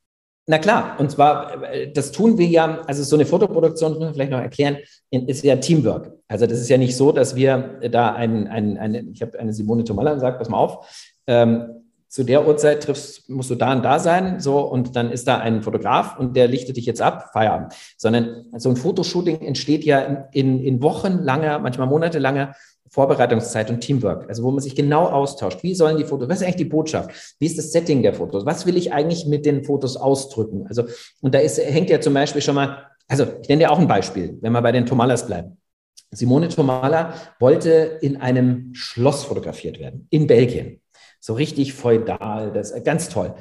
Na 0.48 0.58
klar, 0.58 0.96
und 1.00 1.10
zwar, 1.10 1.64
äh, 1.72 1.94
das 1.94 2.12
tun 2.12 2.38
wir 2.38 2.48
ja, 2.48 2.82
also 2.88 3.04
so 3.04 3.16
eine 3.16 3.26
Fotoproduktion, 3.26 3.94
muss 3.94 4.02
man 4.02 4.14
vielleicht 4.14 4.32
noch 4.32 4.42
erklären, 4.42 4.78
ist 5.12 5.46
ja 5.46 5.56
Teamwork. 5.56 6.12
Also 6.28 6.46
das 6.46 6.60
ist 6.60 6.70
ja 6.70 6.78
nicht 6.78 6.98
so, 6.98 7.14
dass 7.14 7.36
wir 7.36 7.80
da 7.90 8.14
ein, 8.14 8.50
ein, 8.50 8.78
ein 8.78 9.12
ich 9.14 9.22
habe 9.22 9.40
eine 9.40 9.54
Simone 9.54 9.86
Tomalla 9.86 10.14
gesagt, 10.14 10.40
pass 10.40 10.50
mal 10.50 10.58
auf, 10.58 11.14
ähm, 11.28 11.81
zu 12.12 12.26
der 12.26 12.46
Uhrzeit 12.46 12.84
triffst, 12.84 13.30
musst 13.30 13.50
du 13.52 13.56
da 13.56 13.72
und 13.72 13.86
da 13.86 13.98
sein, 13.98 14.42
so, 14.42 14.60
und 14.60 14.98
dann 14.98 15.14
ist 15.14 15.30
da 15.30 15.38
ein 15.38 15.62
Fotograf 15.62 16.20
und 16.20 16.36
der 16.36 16.50
lichtet 16.50 16.76
dich 16.76 16.86
jetzt 16.86 17.02
ab, 17.02 17.30
Feierabend. 17.32 17.74
Sondern 17.96 18.48
so 18.58 18.68
ein 18.68 18.76
Fotoshooting 18.76 19.40
entsteht 19.40 19.86
ja 19.86 20.28
in, 20.34 20.60
in 20.60 20.84
wochenlanger, 20.84 21.60
manchmal 21.60 21.88
monatelanger 21.88 22.54
Vorbereitungszeit 22.90 23.70
und 23.70 23.80
Teamwork, 23.80 24.28
also 24.28 24.44
wo 24.44 24.52
man 24.52 24.60
sich 24.60 24.76
genau 24.76 25.06
austauscht. 25.06 25.64
Wie 25.64 25.74
sollen 25.74 25.96
die 25.96 26.04
Fotos, 26.04 26.28
was 26.28 26.40
ist 26.40 26.44
eigentlich 26.44 26.58
die 26.58 26.66
Botschaft? 26.66 27.36
Wie 27.40 27.46
ist 27.46 27.58
das 27.58 27.72
Setting 27.72 28.04
der 28.04 28.14
Fotos? 28.14 28.46
Was 28.46 28.66
will 28.66 28.76
ich 28.76 28.92
eigentlich 28.92 29.26
mit 29.26 29.46
den 29.46 29.64
Fotos 29.64 29.96
ausdrücken? 29.96 30.66
Also, 30.68 30.84
und 31.22 31.34
da 31.34 31.40
ist, 31.40 31.60
hängt 31.60 31.90
ja 31.90 32.02
zum 32.02 32.14
Beispiel 32.14 32.42
schon 32.42 32.56
mal, 32.56 32.88
also 33.08 33.26
ich 33.42 33.48
nenne 33.48 33.60
dir 33.60 33.72
auch 33.72 33.80
ein 33.80 33.88
Beispiel, 33.88 34.38
wenn 34.42 34.52
wir 34.52 34.62
bei 34.62 34.74
den 34.74 34.86
Tomalas 34.86 35.26
bleiben. 35.26 35.58
Simone 36.14 36.50
Tomala 36.50 37.14
wollte 37.40 38.00
in 38.02 38.18
einem 38.18 38.72
Schloss 38.74 39.24
fotografiert 39.24 39.80
werden, 39.80 40.08
in 40.10 40.28
Belgien 40.28 40.81
so 41.22 41.34
richtig 41.34 41.74
feudal, 41.74 42.52
das 42.52 42.72
ist 42.72 42.84
ganz 42.84 43.08
toll. 43.08 43.36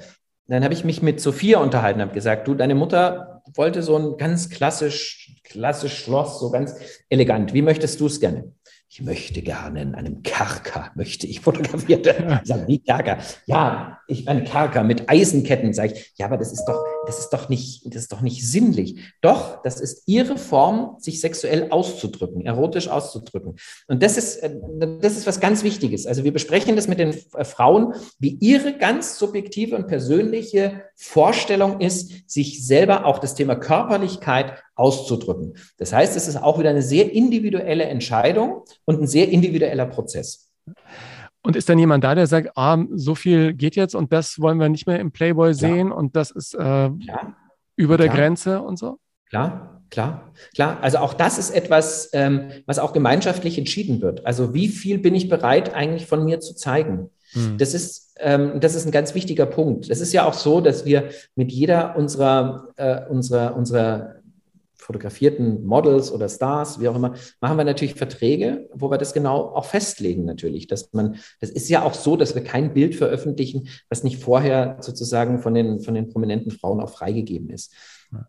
Dann 0.46 0.62
habe 0.62 0.74
ich 0.74 0.84
mich 0.84 1.02
mit 1.02 1.20
Sophia 1.20 1.58
unterhalten, 1.58 2.00
habe 2.00 2.12
gesagt, 2.12 2.46
du, 2.46 2.54
deine 2.54 2.74
Mutter 2.74 3.42
wollte 3.54 3.82
so 3.82 3.96
ein 3.96 4.16
ganz 4.16 4.50
klassisch, 4.50 5.40
klassisch 5.44 5.98
Schloss, 5.98 6.38
so 6.38 6.50
ganz 6.50 6.76
elegant. 7.08 7.54
Wie 7.54 7.62
möchtest 7.62 8.00
du 8.00 8.06
es 8.06 8.20
gerne? 8.20 8.52
Ich 8.92 9.02
möchte 9.02 9.40
gerne 9.40 9.82
in 9.82 9.94
einem 9.94 10.24
Kerker, 10.24 10.90
möchte 10.96 11.24
ich 11.28 11.38
fotografiert 11.38 12.06
werden. 12.06 12.40
Ich 12.42 12.48
sage, 12.48 12.66
wie 12.66 12.80
Kerker? 12.80 13.18
Ja, 13.46 14.00
ich 14.08 14.26
ein 14.26 14.42
Kerker 14.42 14.82
mit 14.82 15.08
Eisenketten, 15.08 15.72
sage 15.72 15.92
ich. 15.94 16.12
Ja, 16.16 16.26
aber 16.26 16.36
das 16.36 16.50
ist 16.50 16.64
doch, 16.64 16.84
das 17.06 17.20
ist 17.20 17.30
doch 17.30 17.48
nicht, 17.48 17.86
das 17.86 18.02
ist 18.02 18.12
doch 18.12 18.20
nicht 18.20 18.44
sinnlich. 18.44 18.96
Doch, 19.20 19.62
das 19.62 19.80
ist 19.80 20.02
ihre 20.06 20.36
Form, 20.36 20.96
sich 20.98 21.20
sexuell 21.20 21.68
auszudrücken, 21.70 22.44
erotisch 22.44 22.88
auszudrücken. 22.88 23.54
Und 23.86 24.02
das 24.02 24.18
ist, 24.18 24.38
äh, 24.38 24.56
das 25.00 25.16
ist 25.16 25.28
was 25.28 25.38
ganz 25.38 25.62
Wichtiges. 25.62 26.08
Also 26.08 26.24
wir 26.24 26.32
besprechen 26.32 26.74
das 26.74 26.88
mit 26.88 26.98
den 26.98 27.14
äh, 27.36 27.44
Frauen, 27.44 27.94
wie 28.18 28.38
ihre 28.40 28.76
ganz 28.76 29.18
subjektive 29.20 29.76
und 29.76 29.86
persönliche 29.86 30.82
Vorstellung 30.96 31.80
ist, 31.80 32.28
sich 32.28 32.66
selber 32.66 33.06
auch 33.06 33.20
das 33.20 33.36
Thema 33.36 33.54
Körperlichkeit 33.54 34.54
auszudrücken. 34.80 35.54
Das 35.78 35.92
heißt, 35.92 36.16
es 36.16 36.26
ist 36.26 36.36
auch 36.36 36.58
wieder 36.58 36.70
eine 36.70 36.82
sehr 36.82 37.12
individuelle 37.12 37.84
Entscheidung 37.84 38.64
und 38.84 39.00
ein 39.00 39.06
sehr 39.06 39.28
individueller 39.28 39.86
Prozess. 39.86 40.50
Und 41.42 41.56
ist 41.56 41.68
dann 41.68 41.78
jemand 41.78 42.04
da, 42.04 42.14
der 42.14 42.26
sagt, 42.26 42.50
ah, 42.56 42.78
so 42.94 43.14
viel 43.14 43.54
geht 43.54 43.76
jetzt 43.76 43.94
und 43.94 44.12
das 44.12 44.40
wollen 44.40 44.58
wir 44.58 44.68
nicht 44.68 44.86
mehr 44.86 45.00
im 45.00 45.10
Playboy 45.10 45.54
sehen 45.54 45.88
klar. 45.88 45.98
und 45.98 46.16
das 46.16 46.30
ist 46.30 46.54
äh, 46.54 46.90
über 47.76 47.96
der 47.96 48.08
klar. 48.08 48.16
Grenze 48.16 48.60
und 48.60 48.78
so? 48.78 48.98
Klar, 49.30 49.82
klar, 49.90 50.32
klar. 50.54 50.78
Also 50.82 50.98
auch 50.98 51.14
das 51.14 51.38
ist 51.38 51.50
etwas, 51.50 52.10
ähm, 52.12 52.50
was 52.66 52.78
auch 52.78 52.92
gemeinschaftlich 52.92 53.56
entschieden 53.56 54.02
wird. 54.02 54.26
Also 54.26 54.52
wie 54.52 54.68
viel 54.68 54.98
bin 54.98 55.14
ich 55.14 55.28
bereit 55.28 55.74
eigentlich 55.74 56.06
von 56.06 56.24
mir 56.24 56.40
zu 56.40 56.54
zeigen? 56.54 57.10
Hm. 57.32 57.56
Das 57.56 57.72
ist, 57.74 58.14
ähm, 58.18 58.60
das 58.60 58.74
ist 58.74 58.86
ein 58.86 58.92
ganz 58.92 59.14
wichtiger 59.14 59.46
Punkt. 59.46 59.88
Es 59.88 60.00
ist 60.00 60.12
ja 60.12 60.26
auch 60.26 60.34
so, 60.34 60.60
dass 60.60 60.84
wir 60.84 61.10
mit 61.36 61.52
jeder 61.52 61.96
unserer, 61.96 62.68
äh, 62.76 63.06
unserer, 63.08 63.56
unserer 63.56 64.16
fotografierten 64.90 65.64
Models 65.64 66.10
oder 66.10 66.28
Stars, 66.28 66.80
wie 66.80 66.88
auch 66.88 66.96
immer, 66.96 67.14
machen 67.40 67.56
wir 67.56 67.64
natürlich 67.64 67.94
Verträge, 67.94 68.68
wo 68.74 68.90
wir 68.90 68.98
das 68.98 69.12
genau 69.12 69.54
auch 69.54 69.64
festlegen 69.64 70.24
natürlich, 70.24 70.66
dass 70.66 70.92
man, 70.92 71.14
das 71.40 71.50
ist 71.50 71.68
ja 71.68 71.84
auch 71.84 71.94
so, 71.94 72.16
dass 72.16 72.34
wir 72.34 72.42
kein 72.42 72.74
Bild 72.74 72.96
veröffentlichen, 72.96 73.68
was 73.88 74.02
nicht 74.02 74.20
vorher 74.20 74.78
sozusagen 74.80 75.38
von 75.38 75.54
den, 75.54 75.78
von 75.78 75.94
den 75.94 76.08
prominenten 76.08 76.50
Frauen 76.50 76.80
auch 76.80 76.90
freigegeben 76.90 77.50
ist. 77.50 77.72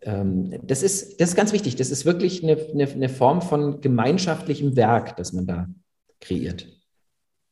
Ähm, 0.03 0.59
das 0.61 0.83
ist, 0.83 1.19
das 1.19 1.29
ist 1.29 1.35
ganz 1.35 1.51
wichtig. 1.51 1.77
Das 1.77 1.89
ist 1.89 2.05
wirklich 2.05 2.43
eine, 2.43 2.57
eine, 2.71 2.87
eine 2.87 3.09
Form 3.09 3.41
von 3.41 3.81
gemeinschaftlichem 3.81 4.75
Werk, 4.75 5.17
das 5.17 5.33
man 5.33 5.47
da 5.47 5.67
kreiert. 6.19 6.67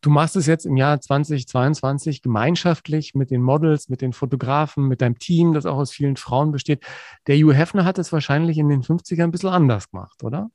Du 0.02 0.10
machst 0.10 0.38
es 0.38 0.48
jetzt 0.48 0.66
im 0.66 0.78
Jahr 0.78 1.02
2022 1.02 2.22
gemeinschaftlich 2.22 3.16
mit 3.16 3.32
den 3.32 3.42
Models, 3.42 3.90
mit 3.90 4.02
den 4.02 4.14
Fotografen, 4.14 4.88
mit 4.88 5.02
deinem 5.02 5.20
Team, 5.20 5.54
das 5.54 5.66
auch 5.66 5.78
aus 5.78 5.92
vielen 5.92 6.16
Frauen 6.16 6.52
besteht. 6.52 6.84
Der 7.28 7.36
Hugh 7.36 7.54
Hefner 7.54 7.84
hat 7.84 7.98
es 7.98 8.14
wahrscheinlich 8.14 8.58
in 8.58 8.70
den 8.70 8.82
50ern 8.82 9.24
ein 9.24 9.32
bisschen 9.32 9.50
anders 9.50 9.90
gemacht, 9.92 10.24
oder? 10.24 10.50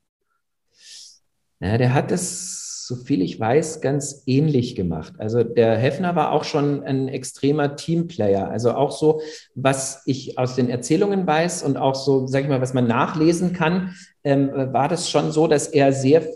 Ja, 1.61 1.77
der 1.77 1.93
hat 1.93 2.11
es, 2.11 2.87
so 2.87 2.97
viel 2.97 3.21
ich 3.21 3.39
weiß, 3.39 3.83
ganz 3.83 4.23
ähnlich 4.27 4.77
gemacht. 4.77 5.15
Also 5.19 5.43
der 5.43 5.77
Hefner 5.77 6.17
war 6.17 6.33
auch 6.33 6.45
schon 6.45 6.83
ein 6.83 7.09
extremer 7.09 7.77
Teamplayer. 7.77 8.49
Also 8.49 8.73
auch 8.73 8.93
so, 8.93 9.21
was 9.55 10.03
ich 10.07 10.39
aus 10.39 10.55
den 10.55 10.71
Erzählungen 10.71 11.27
weiß 11.27 11.63
und 11.65 11.77
auch 11.77 11.95
so, 11.95 12.27
sag 12.27 12.43
ich 12.43 12.49
mal, 12.49 12.63
was 12.63 12.75
man 12.75 12.87
nachlesen 12.87 13.53
kann, 13.53 13.95
ähm, 14.23 14.51
war 14.55 14.89
das 14.89 15.11
schon 15.11 15.33
so, 15.33 15.47
dass 15.47 15.67
er 15.67 15.93
sehr 15.93 16.27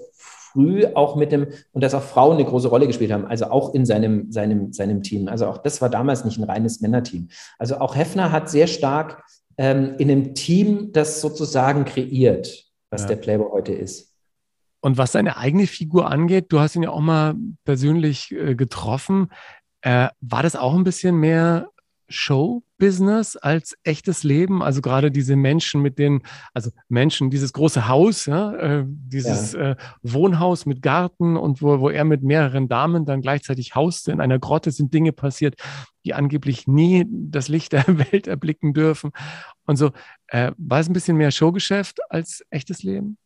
früh 0.58 0.86
auch 0.94 1.14
mit 1.14 1.30
dem, 1.30 1.46
und 1.72 1.84
dass 1.84 1.94
auch 1.94 2.02
Frauen 2.02 2.34
eine 2.34 2.44
große 2.44 2.68
Rolle 2.68 2.88
gespielt 2.88 3.12
haben, 3.12 3.26
also 3.26 3.46
auch 3.46 3.74
in 3.74 3.86
seinem, 3.86 4.32
seinem, 4.32 4.72
seinem 4.72 5.02
Team. 5.02 5.28
Also 5.28 5.46
auch 5.46 5.58
das 5.58 5.80
war 5.80 5.88
damals 5.88 6.24
nicht 6.24 6.38
ein 6.38 6.44
reines 6.44 6.80
Männerteam. 6.80 7.28
Also 7.58 7.78
auch 7.78 7.94
Hefner 7.94 8.32
hat 8.32 8.50
sehr 8.50 8.66
stark 8.66 9.22
ähm, 9.56 9.94
in 9.98 10.10
einem 10.10 10.34
Team 10.34 10.90
das 10.92 11.20
sozusagen 11.20 11.84
kreiert, 11.84 12.64
was 12.90 13.02
ja. 13.02 13.08
der 13.08 13.16
Playboy 13.16 13.50
heute 13.52 13.72
ist. 13.72 14.14
Und 14.80 14.98
was 14.98 15.12
seine 15.12 15.36
eigene 15.36 15.66
Figur 15.66 16.10
angeht, 16.10 16.46
du 16.48 16.58
hast 16.58 16.74
ihn 16.74 16.82
ja 16.82 16.90
auch 16.90 17.00
mal 17.00 17.34
persönlich 17.64 18.32
äh, 18.32 18.56
getroffen. 18.56 19.28
Äh, 19.82 20.08
war 20.20 20.42
das 20.42 20.56
auch 20.56 20.74
ein 20.74 20.84
bisschen 20.84 21.16
mehr 21.16 21.68
Show-Business 22.08 23.36
als 23.36 23.76
echtes 23.82 24.24
Leben. 24.24 24.62
Also 24.62 24.80
gerade 24.80 25.10
diese 25.10 25.36
Menschen 25.36 25.82
mit 25.82 25.98
den, 25.98 26.22
also 26.54 26.70
Menschen, 26.88 27.30
dieses 27.30 27.52
große 27.52 27.88
Haus, 27.88 28.26
ja, 28.26 28.54
äh, 28.54 28.84
dieses 28.86 29.52
ja. 29.52 29.72
äh, 29.72 29.76
Wohnhaus 30.02 30.66
mit 30.66 30.82
Garten 30.82 31.36
und 31.36 31.62
wo, 31.62 31.80
wo 31.80 31.90
er 31.90 32.04
mit 32.04 32.22
mehreren 32.22 32.68
Damen 32.68 33.04
dann 33.04 33.20
gleichzeitig 33.20 33.74
hauste. 33.74 34.12
In 34.12 34.20
einer 34.20 34.38
Grotte 34.38 34.70
sind 34.70 34.94
Dinge 34.94 35.12
passiert, 35.12 35.56
die 36.04 36.14
angeblich 36.14 36.66
nie 36.66 37.04
das 37.08 37.48
Licht 37.48 37.72
der 37.72 37.86
Welt 38.12 38.26
erblicken 38.26 38.72
dürfen. 38.72 39.10
Und 39.66 39.76
so, 39.76 39.90
äh, 40.28 40.52
war 40.56 40.80
es 40.80 40.88
ein 40.88 40.94
bisschen 40.94 41.16
mehr 41.16 41.30
Showgeschäft 41.30 41.98
als 42.10 42.44
echtes 42.50 42.82
Leben? 42.82 43.18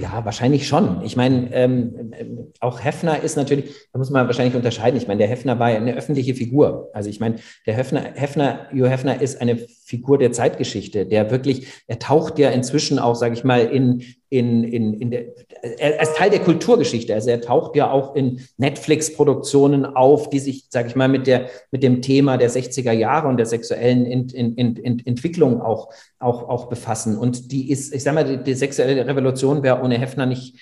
Ja, 0.00 0.24
wahrscheinlich 0.24 0.68
schon. 0.68 1.02
Ich 1.02 1.16
meine, 1.16 1.52
ähm, 1.52 2.52
auch 2.60 2.84
Hefner 2.84 3.22
ist 3.22 3.36
natürlich, 3.36 3.74
da 3.92 3.98
muss 3.98 4.10
man 4.10 4.26
wahrscheinlich 4.26 4.54
unterscheiden. 4.54 4.98
Ich 4.98 5.08
meine, 5.08 5.18
der 5.18 5.28
Hefner 5.28 5.58
war 5.58 5.70
ja 5.70 5.76
eine 5.76 5.94
öffentliche 5.94 6.34
Figur. 6.34 6.90
Also 6.92 7.08
ich 7.08 7.20
meine, 7.20 7.36
der 7.66 7.74
Hefner, 7.74 8.12
Hefner, 8.14 8.68
Jo 8.72 8.86
Hefner 8.86 9.20
ist 9.20 9.40
eine 9.40 9.56
Figur 9.56 10.18
der 10.18 10.32
Zeitgeschichte, 10.32 11.06
der 11.06 11.30
wirklich, 11.30 11.68
er 11.86 11.98
taucht 11.98 12.38
ja 12.38 12.50
inzwischen 12.50 12.98
auch, 12.98 13.14
sage 13.14 13.34
ich 13.34 13.44
mal, 13.44 13.60
in, 13.64 14.02
in, 14.28 14.64
in, 14.64 14.94
in 14.94 15.10
der, 15.10 15.24
er 15.62 16.00
ist 16.00 16.16
Teil 16.16 16.30
der 16.30 16.40
Kulturgeschichte. 16.40 17.14
Also 17.14 17.30
er 17.30 17.40
taucht 17.40 17.76
ja 17.76 17.90
auch 17.90 18.14
in 18.14 18.40
Netflix-Produktionen 18.56 19.84
auf, 19.84 20.30
die 20.30 20.38
sich, 20.38 20.66
sage 20.70 20.88
ich 20.88 20.96
mal, 20.96 21.08
mit, 21.08 21.26
der, 21.26 21.48
mit 21.70 21.82
dem 21.82 22.02
Thema 22.02 22.36
der 22.36 22.50
60er 22.50 22.92
Jahre 22.92 23.28
und 23.28 23.36
der 23.36 23.46
sexuellen 23.46 24.06
Ent, 24.06 24.34
Ent, 24.34 24.58
Ent, 24.58 25.06
Entwicklung 25.06 25.60
auch, 25.60 25.92
auch, 26.18 26.48
auch 26.48 26.68
befassen. 26.68 27.18
Und 27.18 27.52
die 27.52 27.70
ist, 27.70 27.94
ich 27.94 28.02
sage 28.02 28.14
mal, 28.14 28.24
die, 28.24 28.42
die 28.42 28.54
sexuelle 28.54 29.06
Revolution 29.06 29.62
wäre 29.62 29.82
ohne 29.82 29.98
Hefner 29.98 30.26
nicht, 30.26 30.56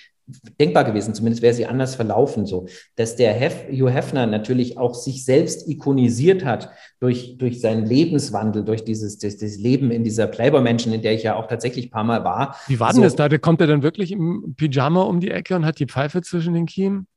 denkbar 0.59 0.83
gewesen, 0.83 1.13
zumindest 1.13 1.43
wäre 1.43 1.53
sie 1.53 1.65
anders 1.65 1.95
verlaufen, 1.95 2.45
so, 2.45 2.65
dass 2.95 3.15
der 3.15 3.33
Hef, 3.33 3.65
Hugh 3.69 3.89
Hefner 3.91 4.25
natürlich 4.25 4.77
auch 4.77 4.95
sich 4.95 5.23
selbst 5.23 5.67
ikonisiert 5.67 6.43
hat 6.43 6.69
durch, 6.99 7.37
durch 7.37 7.61
seinen 7.61 7.85
Lebenswandel, 7.85 8.63
durch 8.63 8.83
dieses, 8.83 9.19
das, 9.19 9.37
das 9.37 9.57
Leben 9.57 9.91
in 9.91 10.03
dieser 10.03 10.27
Playboy-Menschen, 10.27 10.93
in 10.93 11.01
der 11.01 11.13
ich 11.13 11.23
ja 11.23 11.35
auch 11.35 11.47
tatsächlich 11.47 11.87
ein 11.87 11.91
paar 11.91 12.03
Mal 12.03 12.23
war. 12.23 12.55
Wie 12.67 12.79
war 12.79 12.89
denn 12.89 12.97
so, 12.97 13.03
das 13.03 13.15
da? 13.15 13.29
Kommt 13.37 13.61
er 13.61 13.67
dann 13.67 13.83
wirklich 13.83 14.11
im 14.11 14.55
Pyjama 14.57 15.03
um 15.03 15.19
die 15.19 15.29
Ecke 15.29 15.55
und 15.55 15.65
hat 15.65 15.79
die 15.79 15.87
Pfeife 15.87 16.21
zwischen 16.21 16.53
den 16.53 16.65
Kiemen? 16.65 17.07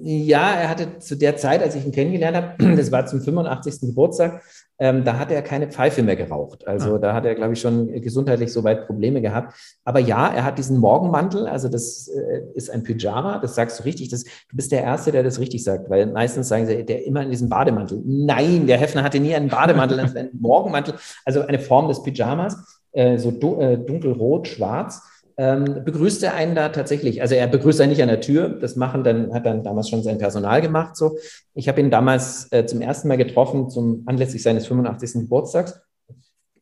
Ja, 0.00 0.52
er 0.52 0.68
hatte 0.68 0.98
zu 0.98 1.16
der 1.16 1.36
Zeit, 1.36 1.62
als 1.62 1.74
ich 1.74 1.84
ihn 1.84 1.92
kennengelernt 1.92 2.36
habe, 2.36 2.56
das 2.76 2.92
war 2.92 3.06
zum 3.06 3.20
85. 3.20 3.80
Geburtstag, 3.80 4.42
ähm, 4.80 5.04
da 5.04 5.18
hat 5.18 5.30
er 5.30 5.42
keine 5.42 5.68
Pfeife 5.68 6.02
mehr 6.02 6.16
geraucht. 6.16 6.66
Also 6.66 6.94
ah. 6.94 6.98
da 6.98 7.12
hat 7.12 7.26
er, 7.26 7.34
glaube 7.34 7.52
ich, 7.52 7.60
schon 7.60 7.92
gesundheitlich 8.00 8.50
soweit 8.50 8.86
Probleme 8.86 9.20
gehabt. 9.20 9.54
Aber 9.84 10.00
ja, 10.00 10.28
er 10.28 10.44
hat 10.44 10.56
diesen 10.56 10.78
Morgenmantel, 10.78 11.46
also 11.46 11.68
das 11.68 12.08
äh, 12.08 12.40
ist 12.54 12.70
ein 12.70 12.82
Pyjama, 12.82 13.38
das 13.38 13.54
sagst 13.54 13.78
du 13.78 13.84
richtig. 13.84 14.08
Das, 14.08 14.24
du 14.24 14.56
bist 14.56 14.72
der 14.72 14.82
Erste, 14.82 15.12
der 15.12 15.22
das 15.22 15.38
richtig 15.38 15.62
sagt, 15.62 15.90
weil 15.90 16.06
meistens 16.06 16.48
sagen 16.48 16.66
sie, 16.66 16.82
der 16.84 17.04
immer 17.04 17.22
in 17.22 17.30
diesem 17.30 17.50
Bademantel. 17.50 18.00
Nein, 18.06 18.66
der 18.66 18.78
Hefner 18.78 19.02
hatte 19.04 19.20
nie 19.20 19.34
einen 19.34 19.48
Bademantel, 19.48 20.00
einen 20.16 20.30
Morgenmantel, 20.40 20.94
also 21.26 21.42
eine 21.42 21.58
Form 21.58 21.88
des 21.88 22.02
Pyjamas, 22.02 22.80
äh, 22.92 23.18
so 23.18 23.30
äh, 23.60 23.76
dunkelrot, 23.76 24.48
schwarz 24.48 25.02
ähm, 25.40 25.84
begrüßt 25.86 26.22
er 26.22 26.34
einen 26.34 26.54
da 26.54 26.68
tatsächlich. 26.68 27.22
Also 27.22 27.34
er 27.34 27.46
begrüßt 27.46 27.80
einen 27.80 27.92
nicht 27.92 28.02
an 28.02 28.08
der 28.08 28.20
Tür. 28.20 28.50
Das 28.50 28.76
machen 28.76 29.04
dann, 29.04 29.32
hat 29.32 29.46
dann 29.46 29.64
damals 29.64 29.88
schon 29.88 30.02
sein 30.02 30.18
Personal 30.18 30.60
gemacht. 30.60 30.96
So. 30.96 31.16
Ich 31.54 31.66
habe 31.66 31.80
ihn 31.80 31.90
damals 31.90 32.52
äh, 32.52 32.66
zum 32.66 32.82
ersten 32.82 33.08
Mal 33.08 33.16
getroffen, 33.16 33.70
zum 33.70 34.02
anlässlich 34.04 34.42
seines 34.42 34.66
85. 34.66 35.22
Geburtstags. 35.22 35.80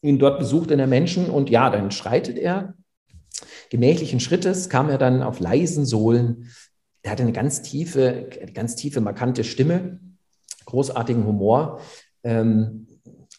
Ihn 0.00 0.20
dort 0.20 0.38
besucht 0.38 0.70
in 0.70 0.78
der 0.78 0.86
Menschen 0.86 1.28
und 1.28 1.50
ja, 1.50 1.70
dann 1.70 1.90
schreitet 1.90 2.38
er. 2.38 2.74
Gemächlichen 3.68 4.20
Schrittes 4.20 4.68
kam 4.68 4.88
er 4.90 4.98
dann 4.98 5.24
auf 5.24 5.40
leisen 5.40 5.84
Sohlen. 5.84 6.48
Er 7.02 7.10
hatte 7.10 7.24
eine 7.24 7.32
ganz 7.32 7.62
tiefe, 7.62 8.28
ganz 8.54 8.76
tiefe, 8.76 9.00
markante 9.00 9.42
Stimme, 9.42 9.98
großartigen 10.66 11.26
Humor. 11.26 11.80
Ähm, 12.22 12.86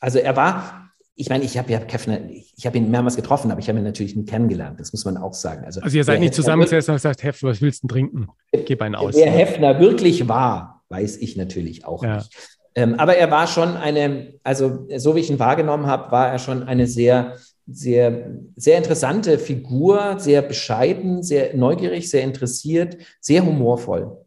also 0.02 0.20
er 0.20 0.36
war 0.36 0.79
ich 1.20 1.28
meine, 1.28 1.44
ich 1.44 1.58
habe 1.58 1.70
ja 1.70 1.80
Kefner, 1.80 2.18
ich 2.30 2.66
habe 2.66 2.78
ihn 2.78 2.90
mehrmals 2.90 3.18
getroffen, 3.18 3.52
aber 3.52 3.60
ich 3.60 3.68
habe 3.68 3.78
ihn 3.78 3.84
natürlich 3.84 4.16
nie 4.16 4.24
kennengelernt. 4.24 4.80
Das 4.80 4.94
muss 4.94 5.04
man 5.04 5.18
auch 5.18 5.34
sagen. 5.34 5.66
Also, 5.66 5.82
also 5.82 5.98
ihr 5.98 6.06
seid 6.06 6.22
nicht 6.22 6.34
zusammengesessen 6.34 6.94
und 6.94 6.96
gesagt, 6.96 7.24
Hef, 7.24 7.44
was 7.44 7.62
willst 7.62 7.84
du 7.84 7.88
trinken? 7.88 8.30
Gib 8.54 8.82
einen 8.82 8.96
aus. 8.96 9.16
Wer 9.16 9.30
Hefner 9.30 9.82
wirklich 9.82 10.30
war, 10.30 10.82
weiß 10.88 11.18
ich 11.18 11.36
natürlich 11.36 11.84
auch 11.84 12.06
ja. 12.06 12.16
nicht. 12.16 12.34
Ähm, 12.74 12.96
aber 12.96 13.18
er 13.18 13.30
war 13.32 13.48
schon 13.48 13.76
eine, 13.76 14.36
also 14.44 14.88
so 14.96 15.14
wie 15.14 15.20
ich 15.20 15.30
ihn 15.30 15.40
wahrgenommen 15.40 15.88
habe, 15.88 16.10
war 16.10 16.30
er 16.30 16.40
schon 16.40 16.64
eine 16.64 16.88
sehr, 16.88 17.36
sehr, 17.68 18.32
sehr 18.56 18.78
interessante 18.78 19.40
Figur, 19.40 20.16
sehr 20.20 20.42
bescheiden, 20.42 21.22
sehr 21.22 21.54
neugierig, 21.54 22.10
sehr 22.10 22.24
interessiert, 22.24 22.96
sehr 23.20 23.46
humorvoll. 23.46 24.26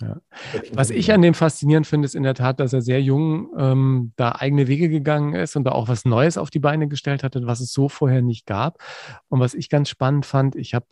Ja. 0.00 0.20
Was 0.72 0.90
ich 0.90 1.12
an 1.12 1.22
dem 1.22 1.34
faszinierend 1.34 1.86
finde, 1.86 2.06
ist 2.06 2.14
in 2.14 2.22
der 2.22 2.34
Tat, 2.34 2.60
dass 2.60 2.72
er 2.72 2.80
sehr 2.80 3.02
jung 3.02 3.50
ähm, 3.56 4.12
da 4.16 4.32
eigene 4.32 4.66
Wege 4.66 4.88
gegangen 4.88 5.34
ist 5.34 5.56
und 5.56 5.64
da 5.64 5.72
auch 5.72 5.88
was 5.88 6.04
Neues 6.04 6.38
auf 6.38 6.50
die 6.50 6.58
Beine 6.58 6.88
gestellt 6.88 7.22
hatte, 7.22 7.46
was 7.46 7.60
es 7.60 7.72
so 7.72 7.88
vorher 7.88 8.22
nicht 8.22 8.46
gab. 8.46 8.82
Und 9.28 9.40
was 9.40 9.54
ich 9.54 9.68
ganz 9.68 9.88
spannend 9.88 10.24
fand, 10.24 10.56
ich 10.56 10.74
habe, 10.74 10.86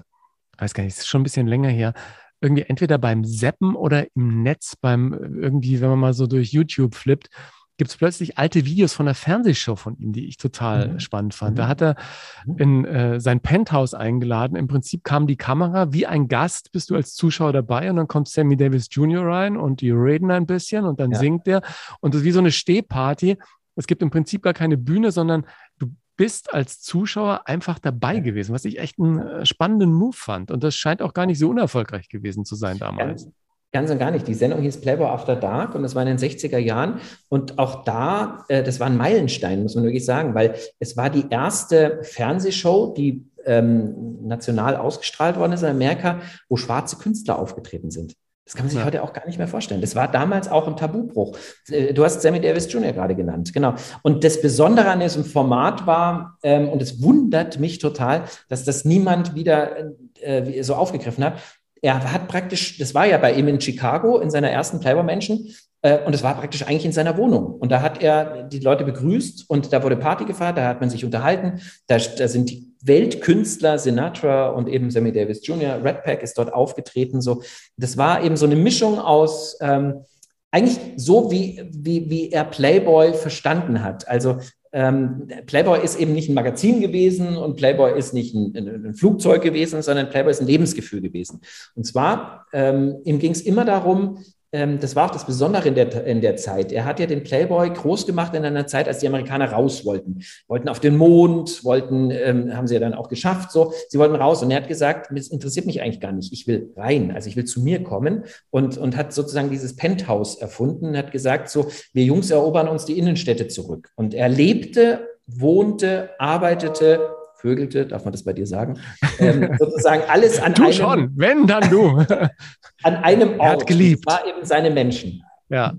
weiß 0.59 0.75
gar 0.75 0.85
nicht, 0.85 0.94
es 0.94 1.01
ist 1.01 1.09
schon 1.09 1.23
ein 1.23 1.25
bisschen 1.25 1.47
länger 1.47 1.71
her, 1.71 1.94
irgendwie 2.40 2.62
entweder 2.62 2.99
beim 2.99 3.25
Seppen 3.25 3.75
oder 3.75 4.07
im 4.14 4.42
Netz, 4.42 4.77
beim 4.77 5.12
irgendwie, 5.12 5.81
wenn 5.81 5.90
man 5.90 5.99
mal 5.99 6.14
so 6.14 6.27
durch 6.27 6.53
YouTube 6.53 6.94
flippt, 6.94 7.31
gibt 7.79 7.93
es 7.93 7.97
plötzlich 7.97 8.37
alte 8.37 8.67
Videos 8.67 8.93
von 8.93 9.07
einer 9.07 9.14
Fernsehshow 9.14 9.77
von 9.77 9.97
ihm, 9.97 10.12
die 10.12 10.27
ich 10.27 10.37
total 10.37 10.88
mhm. 10.88 11.01
spannend 11.01 11.33
fand. 11.33 11.53
Mhm. 11.53 11.57
Da 11.57 11.69
hat 11.69 11.81
er 11.81 11.97
mhm. 12.45 12.57
in 12.59 12.85
äh, 12.85 13.21
sein 13.21 13.41
Penthouse 13.41 13.95
eingeladen. 13.95 14.57
Im 14.57 14.67
Prinzip 14.67 15.05
kam 15.05 15.27
die 15.27 15.37
Kamera 15.37 15.93
wie 15.93 16.07
ein 16.07 16.29
Gast, 16.29 16.73
bist 16.73 16.91
du 16.91 16.97
als 16.97 17.14
Zuschauer 17.14 17.53
dabei 17.53 17.88
und 17.88 17.97
dann 17.97 18.09
kommt 18.09 18.29
Sammy 18.29 18.57
Davis 18.57 18.88
Jr. 18.91 19.25
rein 19.25 19.57
und 19.57 19.81
die 19.81 19.93
reden 19.93 20.31
ein 20.31 20.45
bisschen 20.45 20.85
und 20.85 21.01
dann 21.01 21.12
ja. 21.12 21.19
singt 21.19 21.47
der. 21.47 21.62
Und 22.01 22.14
das 22.14 22.21
ist 22.21 22.25
wie 22.27 22.33
so 22.33 22.41
eine 22.41 22.51
Stehparty. 22.51 23.38
Es 23.77 23.87
gibt 23.87 24.03
im 24.03 24.11
Prinzip 24.11 24.43
gar 24.43 24.55
keine 24.55 24.77
Bühne, 24.77 25.12
sondern 25.12 25.47
du 25.79 25.95
bist 26.17 26.53
als 26.53 26.81
Zuschauer 26.81 27.47
einfach 27.47 27.79
dabei 27.79 28.19
gewesen, 28.19 28.53
was 28.53 28.64
ich 28.64 28.81
echt 28.81 28.99
einen 28.99 29.21
äh, 29.21 29.47
spannenden 29.47 29.93
Move 29.93 30.17
fand. 30.17 30.51
Und 30.51 30.64
das 30.64 30.75
scheint 30.75 31.01
auch 31.01 31.14
gar 31.14 31.27
nicht 31.27 31.38
so 31.38 31.49
unerfolgreich 31.49 32.09
gewesen 32.09 32.45
zu 32.45 32.57
sein 32.57 32.79
damals. 32.79 33.27
Ja. 33.27 33.31
Ganz 33.79 33.93
und 33.93 33.99
gar 34.01 34.11
nicht. 34.11 34.27
Die 34.27 34.35
Sendung 34.35 34.61
hieß 34.61 34.81
Playboy 34.81 35.07
After 35.07 35.37
Dark 35.37 35.77
und 35.77 35.85
das 35.85 35.95
war 35.95 36.03
in 36.03 36.09
den 36.09 36.19
60er 36.19 36.59
Jahren. 36.59 36.99
Und 37.29 37.61
auch 37.61 37.85
da, 37.85 38.45
äh, 38.49 38.64
das 38.64 38.81
war 38.81 38.88
ein 38.88 38.97
Meilenstein, 38.97 39.62
muss 39.62 39.77
man 39.77 39.85
wirklich 39.85 40.05
sagen, 40.05 40.35
weil 40.35 40.57
es 40.81 40.97
war 40.97 41.11
die 41.11 41.27
erste 41.31 42.01
Fernsehshow, 42.03 42.93
die 42.97 43.25
ähm, 43.45 44.27
national 44.27 44.75
ausgestrahlt 44.75 45.37
worden 45.37 45.53
ist 45.53 45.62
in 45.62 45.69
Amerika, 45.69 46.19
wo 46.49 46.57
schwarze 46.57 46.97
Künstler 46.97 47.38
aufgetreten 47.38 47.93
sind. 47.93 48.17
Das 48.45 48.57
kann 48.57 48.64
man 48.64 48.71
sich 48.71 48.81
ja. 48.81 48.85
heute 48.87 49.03
auch 49.05 49.12
gar 49.12 49.27
nicht 49.27 49.38
mehr 49.38 49.47
vorstellen. 49.47 49.81
Das 49.81 49.95
war 49.95 50.11
damals 50.11 50.49
auch 50.49 50.67
ein 50.67 50.77
Tabubruch. 50.77 51.37
Äh, 51.69 51.95
du 51.95 52.03
hast 52.03 52.21
Sammy 52.21 52.41
Davis 52.41 52.73
Jr. 52.73 52.93
gerade 52.93 53.14
genannt, 53.14 53.53
genau. 53.53 53.75
Und 54.03 54.25
das 54.25 54.43
Besondere 54.43 54.88
an 54.88 54.99
diesem 54.99 55.25
Format 55.25 55.87
war, 55.87 56.37
ähm, 56.43 56.69
und 56.69 56.83
es 56.83 57.01
wundert 57.01 57.61
mich 57.61 57.79
total, 57.79 58.25
dass 58.49 58.64
das 58.64 58.85
niemand 58.85 59.37
wieder 59.37 59.93
äh, 60.21 60.62
so 60.62 60.75
aufgegriffen 60.75 61.23
hat, 61.23 61.35
er 61.83 62.12
hat 62.12 62.29
praktisch, 62.29 62.79
das 62.79 62.95
war 62.95 63.07
ja 63.07 63.19
bei 63.19 63.33
ihm 63.33 63.49
in 63.49 63.61
Chicago 63.61 64.19
in 64.19 64.31
seiner 64.31 64.51
ersten 64.51 64.81
Playboy-Menschen, 64.81 65.55
äh, 65.83 66.05
und 66.05 66.14
es 66.14 66.23
war 66.23 66.35
praktisch 66.37 66.62
eigentlich 66.62 66.85
in 66.85 66.93
seiner 66.93 67.17
Wohnung. 67.17 67.55
Und 67.55 67.71
da 67.71 67.83
hat 67.83 68.03
er 68.03 68.45
die 68.45 68.59
Leute 68.59 68.85
begrüßt 68.85 69.49
und 69.49 69.73
da 69.73 69.83
wurde 69.83 69.97
Party 69.97 70.25
gefeiert, 70.25 70.59
da 70.59 70.67
hat 70.67 70.81
man 70.81 70.91
sich 70.91 71.05
unterhalten. 71.05 71.61
Da, 71.87 71.99
da 71.99 72.29
sind 72.29 72.51
die 72.51 72.75
Weltkünstler, 72.83 73.79
Sinatra 73.79 74.49
und 74.49 74.69
eben 74.69 74.91
Sammy 74.91 75.12
Davis 75.12 75.47
Jr., 75.47 75.83
Red 75.83 76.05
Pack 76.05 76.23
ist 76.23 76.38
dort 76.38 76.53
aufgetreten. 76.53 77.21
So, 77.21 77.43
das 77.77 77.97
war 77.97 78.23
eben 78.23 78.37
so 78.37 78.47
eine 78.47 78.57
Mischung 78.57 78.99
aus 78.99 79.57
ähm, 79.61 80.05
eigentlich 80.51 80.79
so, 80.97 81.31
wie, 81.31 81.69
wie, 81.73 82.09
wie 82.09 82.31
er 82.31 82.45
Playboy 82.45 83.12
verstanden 83.12 83.85
hat. 83.85 84.09
Also 84.09 84.38
ähm, 84.73 85.29
Playboy 85.47 85.83
ist 85.83 85.99
eben 85.99 86.13
nicht 86.13 86.29
ein 86.29 86.35
Magazin 86.35 86.81
gewesen 86.81 87.37
und 87.37 87.57
Playboy 87.57 87.99
ist 87.99 88.15
nicht 88.15 88.35
ein, 88.35 88.57
ein 88.57 88.95
Flugzeug 88.95 89.43
gewesen, 89.43 89.83
sondern 89.83 90.11
Playboy 90.11 90.31
ist 90.31 90.41
ein 90.41 90.47
Lebensgefühl 90.47 91.01
gewesen. 91.01 91.41
Und 91.75 91.85
zwar, 91.85 92.47
ähm, 92.53 92.97
ihm 93.05 93.19
ging 93.19 93.33
es 93.33 93.41
immer 93.43 93.65
darum, 93.65 94.19
das 94.51 94.97
war 94.97 95.07
auch 95.07 95.11
das 95.11 95.27
Besondere 95.27 95.69
in 95.69 95.75
der, 95.75 96.07
in 96.07 96.23
der 96.23 96.37
Zeit. 96.37 96.73
Er 96.73 96.87
hat 96.87 96.99
ja 97.01 97.07
den 97.07 97.23
Playboy 97.23 97.69
groß 97.69 98.07
gemacht 98.07 98.35
in 98.35 98.45
einer 98.47 98.67
Zeit, 98.67 98.89
als 98.89 99.01
die 99.01 99.07
Amerikaner 99.07 99.53
raus 99.53 99.85
wollten. 99.85 100.21
Wollten 100.47 100.71
auf 100.71 100.81
den 100.81 100.97
Mond, 100.97 101.63
wollten, 101.65 102.11
ähm, 102.11 102.57
haben 102.57 102.67
sie 102.67 102.75
ja 102.75 102.81
dann 102.81 102.95
auch 102.95 103.11
geschafft, 103.11 103.53
so. 103.53 103.75
Sie 103.89 103.99
wollten 103.99 104.15
raus. 104.15 104.43
Und 104.43 104.51
er 104.51 104.63
hat 104.63 104.69
gesagt, 104.69 105.11
das 105.15 105.29
interessiert 105.29 105.67
mich 105.67 105.83
eigentlich 105.83 106.01
gar 106.01 106.13
nicht. 106.13 106.33
Ich 106.33 106.47
will 106.47 106.73
rein. 106.77 107.11
Also 107.11 107.29
ich 107.29 107.37
will 107.37 107.45
zu 107.45 107.61
mir 107.61 107.83
kommen 107.83 108.25
und, 108.49 108.79
und 108.79 108.97
hat 108.97 109.13
sozusagen 109.13 109.51
dieses 109.51 109.77
Penthouse 109.77 110.37
erfunden, 110.37 110.97
hat 110.97 111.13
gesagt, 111.13 111.51
so, 111.51 111.69
wir 111.93 112.05
Jungs 112.05 112.31
erobern 112.31 112.69
uns 112.69 112.87
die 112.87 112.99
Innenstädte 112.99 113.49
zurück. 113.49 113.91
Und 113.97 114.15
er 114.15 114.31
lebte, 114.31 115.09
wohnte, 115.27 116.11
arbeitete 116.19 117.01
vögelte, 117.38 117.87
darf 117.87 118.05
man 118.05 118.12
das 118.12 118.24
bei 118.24 118.33
dir 118.33 118.46
sagen? 118.46 118.79
Ähm, 119.18 119.55
sozusagen 119.59 120.03
alles 120.09 120.40
an 120.40 120.55
du 120.55 120.64
einem. 120.64 120.72
schon, 120.72 121.12
wenn 121.16 121.46
dann 121.46 121.70
du. 121.70 121.98
an 122.83 122.96
einem 122.96 123.40
Ort. 123.40 123.40
Er 123.40 123.51
hat 123.53 123.66
geliebt. 123.66 124.05
Das 124.07 124.14
war 124.20 124.27
eben 124.27 124.44
seine 124.44 124.70
Menschen. 124.70 125.22
Ja, 125.51 125.74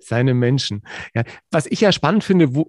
seine 0.00 0.34
Menschen. 0.34 0.82
Ja, 1.14 1.22
was 1.52 1.66
ich 1.66 1.80
ja 1.80 1.92
spannend 1.92 2.24
finde, 2.24 2.56
wo, 2.56 2.68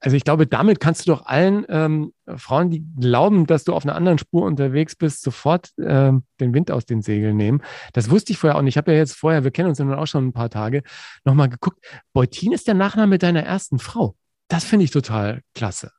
also 0.00 0.16
ich 0.16 0.24
glaube, 0.24 0.46
damit 0.46 0.80
kannst 0.80 1.06
du 1.06 1.12
doch 1.12 1.24
allen 1.24 1.64
ähm, 1.70 2.12
Frauen, 2.36 2.68
die 2.68 2.84
glauben, 3.00 3.46
dass 3.46 3.64
du 3.64 3.72
auf 3.72 3.84
einer 3.84 3.94
anderen 3.94 4.18
Spur 4.18 4.44
unterwegs 4.44 4.96
bist, 4.96 5.22
sofort 5.22 5.70
ähm, 5.80 6.24
den 6.40 6.52
Wind 6.52 6.70
aus 6.70 6.84
den 6.84 7.00
Segeln 7.00 7.38
nehmen. 7.38 7.62
Das 7.94 8.10
wusste 8.10 8.32
ich 8.32 8.38
vorher 8.38 8.58
auch 8.58 8.62
nicht. 8.62 8.74
Ich 8.74 8.76
habe 8.76 8.92
ja 8.92 8.98
jetzt 8.98 9.14
vorher, 9.14 9.44
wir 9.44 9.50
kennen 9.50 9.70
uns 9.70 9.78
ja 9.78 9.86
nun 9.86 9.94
auch 9.94 10.06
schon 10.06 10.26
ein 10.26 10.32
paar 10.34 10.50
Tage, 10.50 10.82
nochmal 11.24 11.48
geguckt. 11.48 11.78
Beutin 12.12 12.52
ist 12.52 12.68
der 12.68 12.74
Nachname 12.74 13.16
deiner 13.16 13.42
ersten 13.42 13.78
Frau. 13.78 14.14
Das 14.48 14.64
finde 14.64 14.84
ich 14.84 14.90
total 14.90 15.40
klasse. 15.54 15.90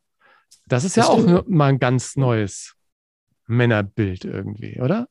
Das 0.68 0.84
ist 0.84 0.96
ja 0.96 1.04
das 1.04 1.12
auch 1.12 1.48
mal 1.48 1.68
ein 1.68 1.80
ganz 1.80 2.16
neues 2.16 2.76
Männerbild 3.48 4.26
irgendwie, 4.26 4.80
oder? 4.80 5.08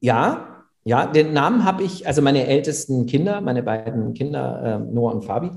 Ja, 0.00 0.54
ja, 0.84 1.06
den 1.06 1.32
Namen 1.32 1.64
habe 1.64 1.82
ich, 1.82 2.06
also 2.06 2.20
meine 2.20 2.46
ältesten 2.46 3.06
Kinder, 3.06 3.40
meine 3.40 3.62
beiden 3.62 4.12
Kinder, 4.12 4.62
äh, 4.62 4.92
Noah 4.92 5.14
und 5.14 5.24
Fabi, 5.24 5.50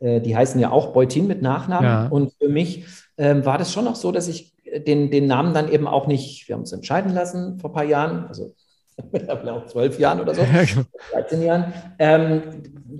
äh, 0.00 0.20
die 0.20 0.36
heißen 0.36 0.60
ja 0.60 0.70
auch 0.70 0.92
Beutin 0.92 1.26
mit 1.26 1.40
Nachnamen. 1.40 1.88
Ja. 1.88 2.06
Und 2.08 2.34
für 2.34 2.48
mich 2.48 2.84
äh, 3.16 3.34
war 3.44 3.56
das 3.56 3.72
schon 3.72 3.86
noch 3.86 3.96
so, 3.96 4.12
dass 4.12 4.28
ich 4.28 4.52
den, 4.86 5.10
den 5.10 5.26
Namen 5.26 5.54
dann 5.54 5.70
eben 5.70 5.86
auch 5.86 6.06
nicht, 6.06 6.48
wir 6.48 6.54
haben 6.54 6.60
uns 6.60 6.72
entscheiden 6.72 7.14
lassen 7.14 7.58
vor 7.58 7.70
ein 7.70 7.74
paar 7.74 7.84
Jahren, 7.84 8.26
also 8.26 8.54
auch 9.48 9.66
zwölf 9.66 9.98
Jahren 9.98 10.20
oder 10.20 10.34
so, 10.34 10.42
13 11.12 11.40
genau. 11.40 11.42
Jahren. 11.42 11.72
Ähm, 11.98 12.42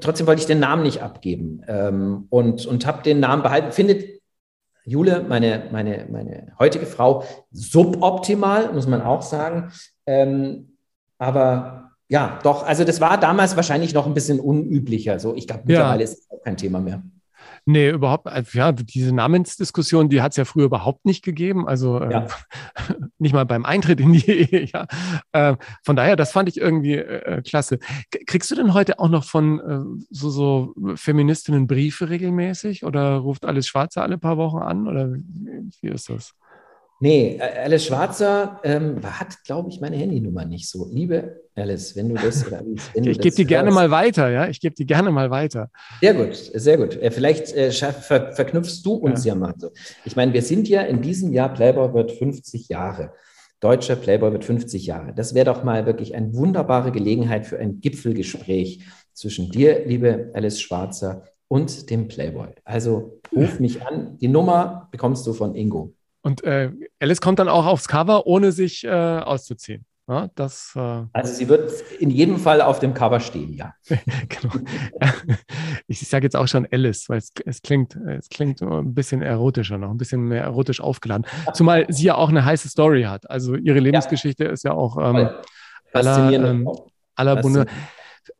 trotzdem 0.00 0.26
wollte 0.26 0.40
ich 0.40 0.46
den 0.46 0.60
Namen 0.60 0.84
nicht 0.84 1.02
abgeben 1.02 1.62
ähm, 1.68 2.26
und, 2.30 2.64
und 2.64 2.86
habe 2.86 3.02
den 3.02 3.20
Namen 3.20 3.42
behalten. 3.42 3.72
Findet 3.72 4.13
Jule, 4.84 5.24
meine, 5.26 5.68
meine, 5.72 6.06
meine 6.10 6.52
heutige 6.58 6.86
Frau, 6.86 7.24
suboptimal, 7.50 8.72
muss 8.72 8.86
man 8.86 9.00
auch 9.00 9.22
sagen. 9.22 9.72
Ähm, 10.06 10.76
aber 11.18 11.92
ja, 12.08 12.38
doch, 12.42 12.66
also 12.66 12.84
das 12.84 13.00
war 13.00 13.18
damals 13.18 13.56
wahrscheinlich 13.56 13.94
noch 13.94 14.06
ein 14.06 14.14
bisschen 14.14 14.40
unüblicher. 14.40 15.18
So, 15.18 15.34
ich 15.34 15.46
glaube, 15.46 15.62
mittlerweile 15.66 16.00
ja. 16.00 16.04
ist 16.04 16.18
es 16.18 16.30
auch 16.30 16.42
kein 16.42 16.56
Thema 16.56 16.80
mehr. 16.80 17.02
Nee, 17.66 17.90
überhaupt, 17.90 18.26
also, 18.26 18.58
ja, 18.58 18.72
diese 18.72 19.14
Namensdiskussion, 19.14 20.10
die 20.10 20.20
hat 20.20 20.32
es 20.32 20.36
ja 20.36 20.44
früher 20.44 20.66
überhaupt 20.66 21.06
nicht 21.06 21.24
gegeben. 21.24 21.66
Also 21.66 21.98
äh, 21.98 22.12
ja. 22.12 22.24
äh, 22.24 22.94
nicht 23.18 23.32
mal 23.32 23.46
beim 23.46 23.64
Eintritt 23.64 24.00
in 24.00 24.12
die 24.12 24.28
Ehe, 24.28 24.68
ja. 24.72 24.86
Äh, 25.32 25.56
von 25.82 25.96
daher, 25.96 26.16
das 26.16 26.32
fand 26.32 26.48
ich 26.48 26.58
irgendwie 26.58 26.96
äh, 26.96 27.40
klasse. 27.42 27.78
Kriegst 28.26 28.50
du 28.50 28.54
denn 28.54 28.74
heute 28.74 28.98
auch 28.98 29.08
noch 29.08 29.24
von 29.24 29.60
äh, 29.60 30.04
so, 30.10 30.28
so 30.28 30.74
Feministinnen 30.96 31.66
Briefe 31.66 32.10
regelmäßig 32.10 32.84
oder 32.84 33.16
ruft 33.16 33.46
alles 33.46 33.66
Schwarze 33.66 34.02
alle 34.02 34.18
paar 34.18 34.36
Wochen 34.36 34.58
an? 34.58 34.86
Oder 34.86 35.14
wie 35.14 35.88
ist 35.88 36.10
das? 36.10 36.34
Nee, 37.00 37.40
Alice 37.40 37.86
Schwarzer 37.86 38.60
ähm, 38.62 39.00
hat, 39.02 39.42
glaube 39.44 39.68
ich, 39.68 39.80
meine 39.80 39.96
Handynummer 39.96 40.44
nicht 40.44 40.68
so. 40.68 40.88
Liebe 40.90 41.42
Alice, 41.54 41.96
wenn 41.96 42.08
du 42.08 42.14
das. 42.14 42.46
Oder 42.46 42.58
Alice, 42.58 42.90
wenn 42.94 43.04
ich 43.04 43.18
gebe 43.18 43.34
die 43.34 43.44
gerne 43.44 43.70
mal 43.70 43.90
weiter, 43.90 44.30
ja. 44.30 44.48
Ich 44.48 44.60
gebe 44.60 44.74
die 44.74 44.86
gerne 44.86 45.10
mal 45.10 45.30
weiter. 45.30 45.70
Sehr 46.00 46.14
gut, 46.14 46.34
sehr 46.34 46.76
gut. 46.76 46.96
Äh, 46.96 47.10
vielleicht 47.10 47.52
äh, 47.52 47.70
ver 47.72 48.32
verknüpfst 48.32 48.82
du 48.84 48.94
uns 48.94 49.24
ja. 49.24 49.34
ja 49.34 49.40
mal 49.40 49.54
so. 49.56 49.70
Ich 50.04 50.14
meine, 50.16 50.32
wir 50.32 50.42
sind 50.42 50.68
ja 50.68 50.82
in 50.82 51.02
diesem 51.02 51.32
Jahr, 51.32 51.52
Playboy 51.52 51.92
wird 51.94 52.12
50 52.12 52.68
Jahre. 52.68 53.12
Deutscher 53.60 53.96
Playboy 53.96 54.32
wird 54.32 54.44
50 54.44 54.86
Jahre. 54.86 55.12
Das 55.14 55.34
wäre 55.34 55.46
doch 55.46 55.64
mal 55.64 55.86
wirklich 55.86 56.14
eine 56.14 56.34
wunderbare 56.34 56.92
Gelegenheit 56.92 57.46
für 57.46 57.58
ein 57.58 57.80
Gipfelgespräch 57.80 58.84
zwischen 59.12 59.50
dir, 59.50 59.84
liebe 59.86 60.30
Alice 60.34 60.60
Schwarzer, 60.60 61.24
und 61.48 61.90
dem 61.90 62.08
Playboy. 62.08 62.48
Also 62.64 63.20
ruf 63.34 63.58
mich 63.60 63.82
an. 63.82 64.18
Die 64.18 64.28
Nummer 64.28 64.88
bekommst 64.90 65.26
du 65.26 65.32
von 65.32 65.54
Ingo. 65.54 65.94
Und 66.24 66.42
äh, 66.42 66.72
Alice 67.00 67.20
kommt 67.20 67.38
dann 67.38 67.50
auch 67.50 67.66
aufs 67.66 67.86
Cover, 67.86 68.26
ohne 68.26 68.50
sich 68.50 68.82
äh, 68.82 68.88
auszuziehen. 68.88 69.84
Ja, 70.08 70.28
das, 70.34 70.72
äh 70.74 71.02
also 71.12 71.32
sie 71.32 71.48
wird 71.48 71.70
in 71.98 72.10
jedem 72.10 72.38
Fall 72.38 72.60
auf 72.60 72.78
dem 72.78 72.92
Cover 72.92 73.20
stehen, 73.20 73.52
ja. 73.52 73.74
genau. 74.28 74.54
Ich 75.86 76.06
sage 76.08 76.24
jetzt 76.24 76.36
auch 76.36 76.48
schon 76.48 76.66
Alice, 76.70 77.08
weil 77.08 77.18
es, 77.18 77.30
es, 77.44 77.60
klingt, 77.60 77.96
es 77.96 78.28
klingt 78.30 78.62
ein 78.62 78.94
bisschen 78.94 79.20
erotischer 79.20 79.76
noch, 79.76 79.90
ein 79.90 79.98
bisschen 79.98 80.22
mehr 80.22 80.42
erotisch 80.42 80.80
aufgeladen. 80.80 81.26
Zumal 81.52 81.86
sie 81.88 82.04
ja 82.04 82.14
auch 82.14 82.30
eine 82.30 82.44
heiße 82.44 82.68
Story 82.68 83.02
hat. 83.02 83.28
Also 83.30 83.54
ihre 83.54 83.80
Lebensgeschichte 83.80 84.44
ja. 84.44 84.50
ist 84.50 84.64
ja 84.64 84.72
auch 84.72 84.96
ähm, 84.96 85.28
aller, 85.92 86.32
ähm, 86.32 86.68
aller 87.16 87.36
Bunde. 87.36 87.66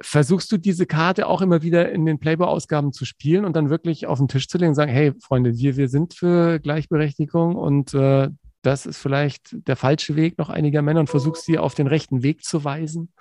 Versuchst 0.01 0.51
du 0.53 0.57
diese 0.57 0.87
Karte 0.87 1.27
auch 1.27 1.43
immer 1.43 1.63
wieder 1.63 1.91
in 1.91 2.07
den 2.07 2.19
Playboy-Ausgaben 2.19 2.93
zu 2.93 3.05
spielen 3.05 3.45
und 3.45 3.55
dann 3.55 3.71
wirklich 3.71 4.07
auf 4.07 4.19
den 4.19 4.29
Tisch 4.29 4.49
zu 4.49 4.59
legen 4.59 4.71
und 4.71 4.75
sagen, 4.75 4.93
hey 4.93 5.13
Freunde, 5.21 5.57
wir, 5.57 5.77
wir 5.77 5.89
sind 5.89 6.15
für 6.15 6.59
Gleichberechtigung 6.61 7.57
und 7.57 7.95
äh, 7.95 8.29
das 8.63 8.87
ist 8.87 8.99
vielleicht 8.99 9.57
der 9.69 9.77
falsche 9.77 10.17
Weg 10.17 10.39
noch 10.39 10.49
einiger 10.49 10.83
Männer 10.83 11.01
und 11.01 11.11
versuchst 11.11 11.45
sie 11.45 11.59
auf 11.59 11.75
den 11.75 11.87
rechten 11.87 12.23
Weg 12.23 12.45
zu 12.45 12.65
weisen? 12.65 13.13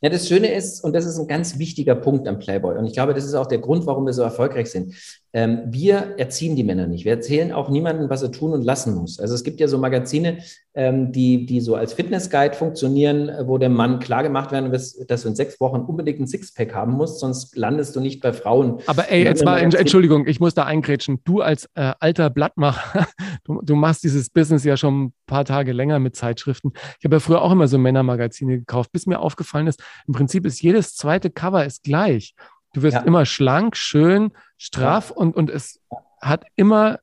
Ja, 0.00 0.08
das 0.10 0.28
Schöne 0.28 0.52
ist, 0.52 0.82
und 0.82 0.94
das 0.94 1.04
ist 1.04 1.18
ein 1.18 1.28
ganz 1.28 1.58
wichtiger 1.58 1.94
Punkt 1.94 2.26
am 2.26 2.38
Playboy, 2.38 2.76
und 2.76 2.86
ich 2.86 2.92
glaube, 2.92 3.14
das 3.14 3.24
ist 3.24 3.34
auch 3.34 3.46
der 3.46 3.58
Grund, 3.58 3.86
warum 3.86 4.06
wir 4.06 4.12
so 4.12 4.22
erfolgreich 4.22 4.70
sind. 4.70 4.94
Ähm, 5.32 5.60
wir 5.66 6.14
erziehen 6.18 6.56
die 6.56 6.64
Männer 6.64 6.88
nicht. 6.88 7.04
Wir 7.04 7.12
erzählen 7.12 7.52
auch 7.52 7.68
niemandem, 7.68 8.10
was 8.10 8.22
er 8.22 8.32
tun 8.32 8.52
und 8.52 8.62
lassen 8.62 8.94
muss. 8.94 9.20
Also 9.20 9.34
es 9.34 9.44
gibt 9.44 9.60
ja 9.60 9.68
so 9.68 9.78
Magazine, 9.78 10.38
ähm, 10.74 11.12
die, 11.12 11.46
die 11.46 11.60
so 11.60 11.76
als 11.76 11.92
Fitnessguide 11.92 12.54
funktionieren, 12.54 13.28
äh, 13.28 13.46
wo 13.46 13.56
dem 13.58 13.74
Mann 13.74 14.00
klargemacht 14.00 14.50
werden 14.50 14.72
wird, 14.72 14.82
dass 15.08 15.22
du 15.22 15.28
in 15.28 15.36
sechs 15.36 15.60
Wochen 15.60 15.80
unbedingt 15.80 16.20
ein 16.20 16.26
Sixpack 16.26 16.74
haben 16.74 16.92
musst, 16.92 17.20
sonst 17.20 17.56
landest 17.56 17.94
du 17.94 18.00
nicht 18.00 18.20
bei 18.20 18.32
Frauen. 18.32 18.78
Aber 18.86 19.08
ey, 19.10 19.22
jetzt 19.22 19.44
mal, 19.44 19.58
Entschuldigung, 19.58 20.26
ich 20.26 20.40
muss 20.40 20.54
da 20.54 20.64
eingrätschen. 20.64 21.20
Du 21.24 21.40
als 21.40 21.68
äh, 21.74 21.92
alter 22.00 22.28
Blattmacher, 22.30 23.06
du, 23.44 23.60
du 23.62 23.76
machst 23.76 24.02
dieses 24.02 24.30
Business 24.30 24.64
ja 24.64 24.76
schon 24.76 25.04
ein 25.04 25.12
paar 25.26 25.44
Tage 25.44 25.72
länger 25.72 26.00
mit 26.00 26.16
Zeitschriften. 26.16 26.72
Ich 26.98 27.04
habe 27.04 27.16
ja 27.16 27.20
früher 27.20 27.42
auch 27.42 27.52
immer 27.52 27.68
so 27.68 27.78
Männermagazine 27.78 28.58
gekauft, 28.58 28.90
bis 28.92 29.06
mir 29.06 29.20
aufgefallen 29.20 29.68
ist, 29.68 29.80
im 30.08 30.14
Prinzip 30.14 30.44
ist 30.44 30.60
jedes 30.60 30.96
zweite 30.96 31.30
Cover 31.30 31.64
ist 31.64 31.84
gleich. 31.84 32.34
Du 32.72 32.82
wirst 32.82 32.96
ja. 32.96 33.02
immer 33.02 33.26
schlank, 33.26 33.76
schön, 33.76 34.32
straff 34.56 35.10
und, 35.10 35.36
und 35.36 35.50
es 35.50 35.80
hat 36.20 36.44
immer, 36.56 37.00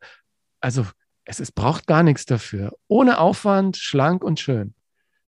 also 0.62 0.86
es, 1.26 1.40
es 1.40 1.52
braucht 1.52 1.88
gar 1.88 2.04
nichts 2.04 2.26
dafür. 2.26 2.74
Ohne 2.88 3.20
Aufwand, 3.20 3.78
schlank 3.78 4.24
und 4.24 4.40
schön. 4.40 4.74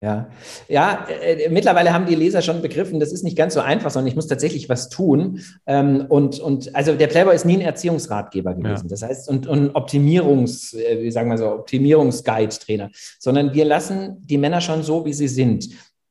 Ja, 0.00 0.28
ja 0.68 1.08
äh, 1.08 1.48
mittlerweile 1.48 1.92
haben 1.92 2.06
die 2.06 2.14
Leser 2.14 2.40
schon 2.40 2.62
begriffen, 2.62 3.00
das 3.00 3.10
ist 3.10 3.24
nicht 3.24 3.36
ganz 3.36 3.54
so 3.54 3.60
einfach, 3.60 3.90
sondern 3.90 4.06
ich 4.06 4.14
muss 4.14 4.28
tatsächlich 4.28 4.68
was 4.68 4.90
tun. 4.90 5.40
Ähm, 5.66 6.06
und, 6.08 6.38
und 6.38 6.74
also 6.76 6.94
der 6.94 7.08
Playboy 7.08 7.34
ist 7.34 7.44
nie 7.44 7.54
ein 7.54 7.62
Erziehungsratgeber 7.62 8.54
gewesen. 8.54 8.84
Ja. 8.84 8.90
Das 8.90 9.02
heißt, 9.02 9.28
und, 9.28 9.48
und 9.48 9.74
Optimierungs, 9.74 10.74
äh, 10.74 11.02
wie 11.02 11.10
sagen 11.10 11.28
wir 11.30 11.38
so, 11.38 11.50
Optimierungsguide-Trainer, 11.50 12.90
sondern 13.18 13.54
wir 13.54 13.64
lassen 13.64 14.18
die 14.24 14.38
Männer 14.38 14.60
schon 14.60 14.84
so, 14.84 15.04
wie 15.04 15.12
sie 15.12 15.28
sind. 15.28 15.68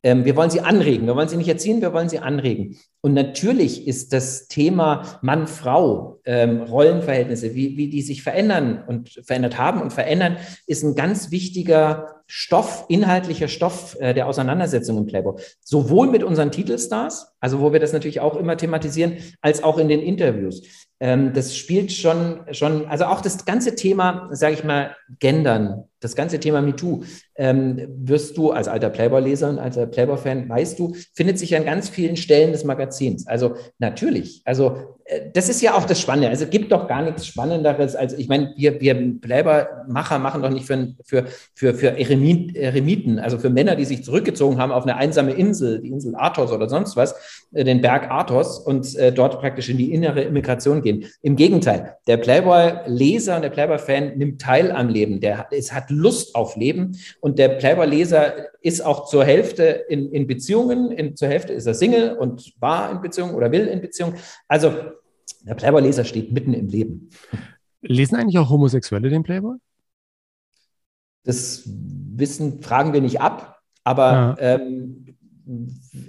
Ähm, 0.08 0.24
wir 0.24 0.38
wollen 0.38 0.50
sie 0.50 0.62
anregen. 0.62 1.06
Wir 1.06 1.18
wollen 1.18 1.28
sie 1.28 1.36
nicht 1.36 1.50
erziehen, 1.50 1.82
wir 1.82 1.92
wollen 1.92 2.08
sie 2.08 2.20
anregen. 2.20 2.78
Und 3.02 3.14
natürlich 3.14 3.90
ist 3.90 4.14
das 4.14 4.48
Thema 4.48 5.20
Mann-Frau, 5.22 6.22
ähm, 6.24 6.62
Rollenverhältnisse, 6.62 7.56
wie, 7.56 7.76
wie 7.76 7.90
die 7.90 8.02
sich 8.02 8.24
verändern 8.24 8.86
und 8.88 9.10
verändert 9.26 9.58
haben 9.58 9.82
und 9.82 9.92
verändern, 9.92 10.38
ist 10.66 10.82
ein 10.84 10.96
ganz 10.96 11.30
wichtiger 11.30 12.24
Stoff, 12.26 12.86
inhaltlicher 12.88 13.50
Stoff 13.50 13.98
äh, 14.00 14.14
der 14.14 14.28
Auseinandersetzung 14.28 14.98
im 14.98 15.08
Playboy. 15.08 15.42
Sowohl 15.60 16.08
mit 16.08 16.24
unseren 16.24 16.52
Titelstars, 16.52 17.34
also 17.42 17.60
wo 17.60 17.74
wir 17.74 17.82
das 17.82 17.92
natürlich 17.92 18.22
auch 18.22 18.38
immer 18.38 18.56
thematisieren, 18.56 19.18
als 19.42 19.62
auch 19.62 19.78
in 19.78 19.90
den 19.90 20.00
Interviews. 20.00 20.62
Ähm, 21.02 21.34
das 21.34 21.58
spielt 21.58 21.92
schon, 21.92 22.46
schon, 22.52 22.88
also 22.88 23.06
auch 23.06 23.20
das 23.20 23.44
ganze 23.44 23.76
Thema, 23.76 24.30
sage 24.32 24.54
ich 24.54 24.64
mal, 24.64 24.96
Gendern, 25.20 25.84
das 26.00 26.16
ganze 26.16 26.40
Thema 26.40 26.62
MeToo, 26.62 27.04
ähm, 27.36 27.88
wirst 27.98 28.38
du 28.38 28.52
als 28.52 28.68
alter 28.68 28.90
Playboy-Leser 28.90 29.50
und 29.50 29.60
alter 29.60 29.86
Playboy-Fan, 29.88 30.50
weißt 30.50 30.78
du, 30.80 30.96
findet 31.14 31.40
sich 31.40 31.56
an 31.56 31.66
ganz 31.66 31.90
vielen 31.90 32.18
Stellen 32.18 32.52
des 32.52 32.64
Magazins. 32.64 33.28
Also 33.28 33.56
natürlich, 33.80 34.42
also 34.46 34.98
äh, 35.06 35.32
das 35.34 35.50
ist 35.50 35.62
ja 35.62 35.76
auch 35.76 35.86
das 35.86 36.00
Spannende. 36.02 36.30
Also 36.30 36.46
es 36.46 36.50
gibt 36.50 36.72
doch 36.72 36.88
gar 36.88 37.02
nichts 37.02 37.26
Spannenderes 37.26 37.96
als, 37.96 38.14
ich 38.14 38.28
meine, 38.28 38.54
wir, 38.58 38.80
wir 38.82 39.20
Playboy-Macher 39.20 40.20
machen 40.20 40.42
doch 40.42 40.50
nicht 40.50 40.66
für, 40.66 40.94
für, 41.04 41.26
für, 41.56 41.74
für 41.74 41.98
Eremiten, 41.98 43.20
also 43.20 43.38
für 43.38 43.50
Männer, 43.50 43.76
die 43.76 43.86
sich 43.86 44.04
zurückgezogen 44.04 44.58
haben 44.58 44.72
auf 44.72 44.84
eine 44.84 44.98
einsame 44.98 45.34
Insel, 45.34 45.82
die 45.82 45.90
Insel 45.90 46.16
Athos 46.16 46.52
oder 46.52 46.70
sonst 46.70 46.96
was, 46.96 47.48
äh, 47.54 47.64
den 47.64 47.82
Berg 47.82 48.12
Athos 48.12 48.60
und 48.60 48.96
äh, 48.96 49.12
dort 49.12 49.40
praktisch 49.40 49.70
in 49.70 49.78
die 49.78 49.94
innere 49.94 50.22
Immigration 50.22 50.82
gehen. 50.82 51.06
Im 51.22 51.36
Gegenteil, 51.36 51.96
der 52.08 52.18
Playboy-Leser 52.18 53.36
und 53.36 53.42
der 53.42 53.50
Playboy-Fan 53.50 54.18
nimmt 54.18 54.42
teil 54.42 54.72
am 54.72 54.90
Leben. 54.90 55.20
Der 55.22 55.48
es 55.52 55.74
hat 55.74 55.87
Lust 55.90 56.36
auf 56.36 56.56
Leben 56.56 56.98
und 57.22 57.40
der 57.40 57.50
Playboy-Leser 57.50 58.48
ist 58.62 58.82
auch 58.82 59.06
zur 59.06 59.26
Hälfte 59.26 59.64
in, 59.90 60.12
in 60.12 60.28
Beziehungen, 60.28 60.92
in, 60.92 61.16
zur 61.16 61.28
Hälfte 61.28 61.54
ist 61.54 61.66
er 61.66 61.74
Single 61.74 62.18
und 62.18 62.54
war 62.60 62.92
in 62.92 63.02
Beziehung 63.02 63.34
oder 63.34 63.52
will 63.52 63.68
in 63.68 63.82
Beziehung. 63.82 64.16
Also 64.48 64.74
der 65.42 65.56
Playboy-Leser 65.56 66.04
steht 66.04 66.32
mitten 66.32 66.54
im 66.54 66.68
Leben. 66.68 67.10
Lesen 67.82 68.16
eigentlich 68.16 68.38
auch 68.38 68.50
Homosexuelle 68.50 69.10
den 69.10 69.24
Playboy? 69.24 69.58
Das 71.24 71.64
Wissen 71.66 72.62
fragen 72.62 72.94
wir 72.94 73.02
nicht 73.02 73.20
ab, 73.20 73.62
aber 73.84 74.12
ja. 74.12 74.36
ähm, 74.40 75.07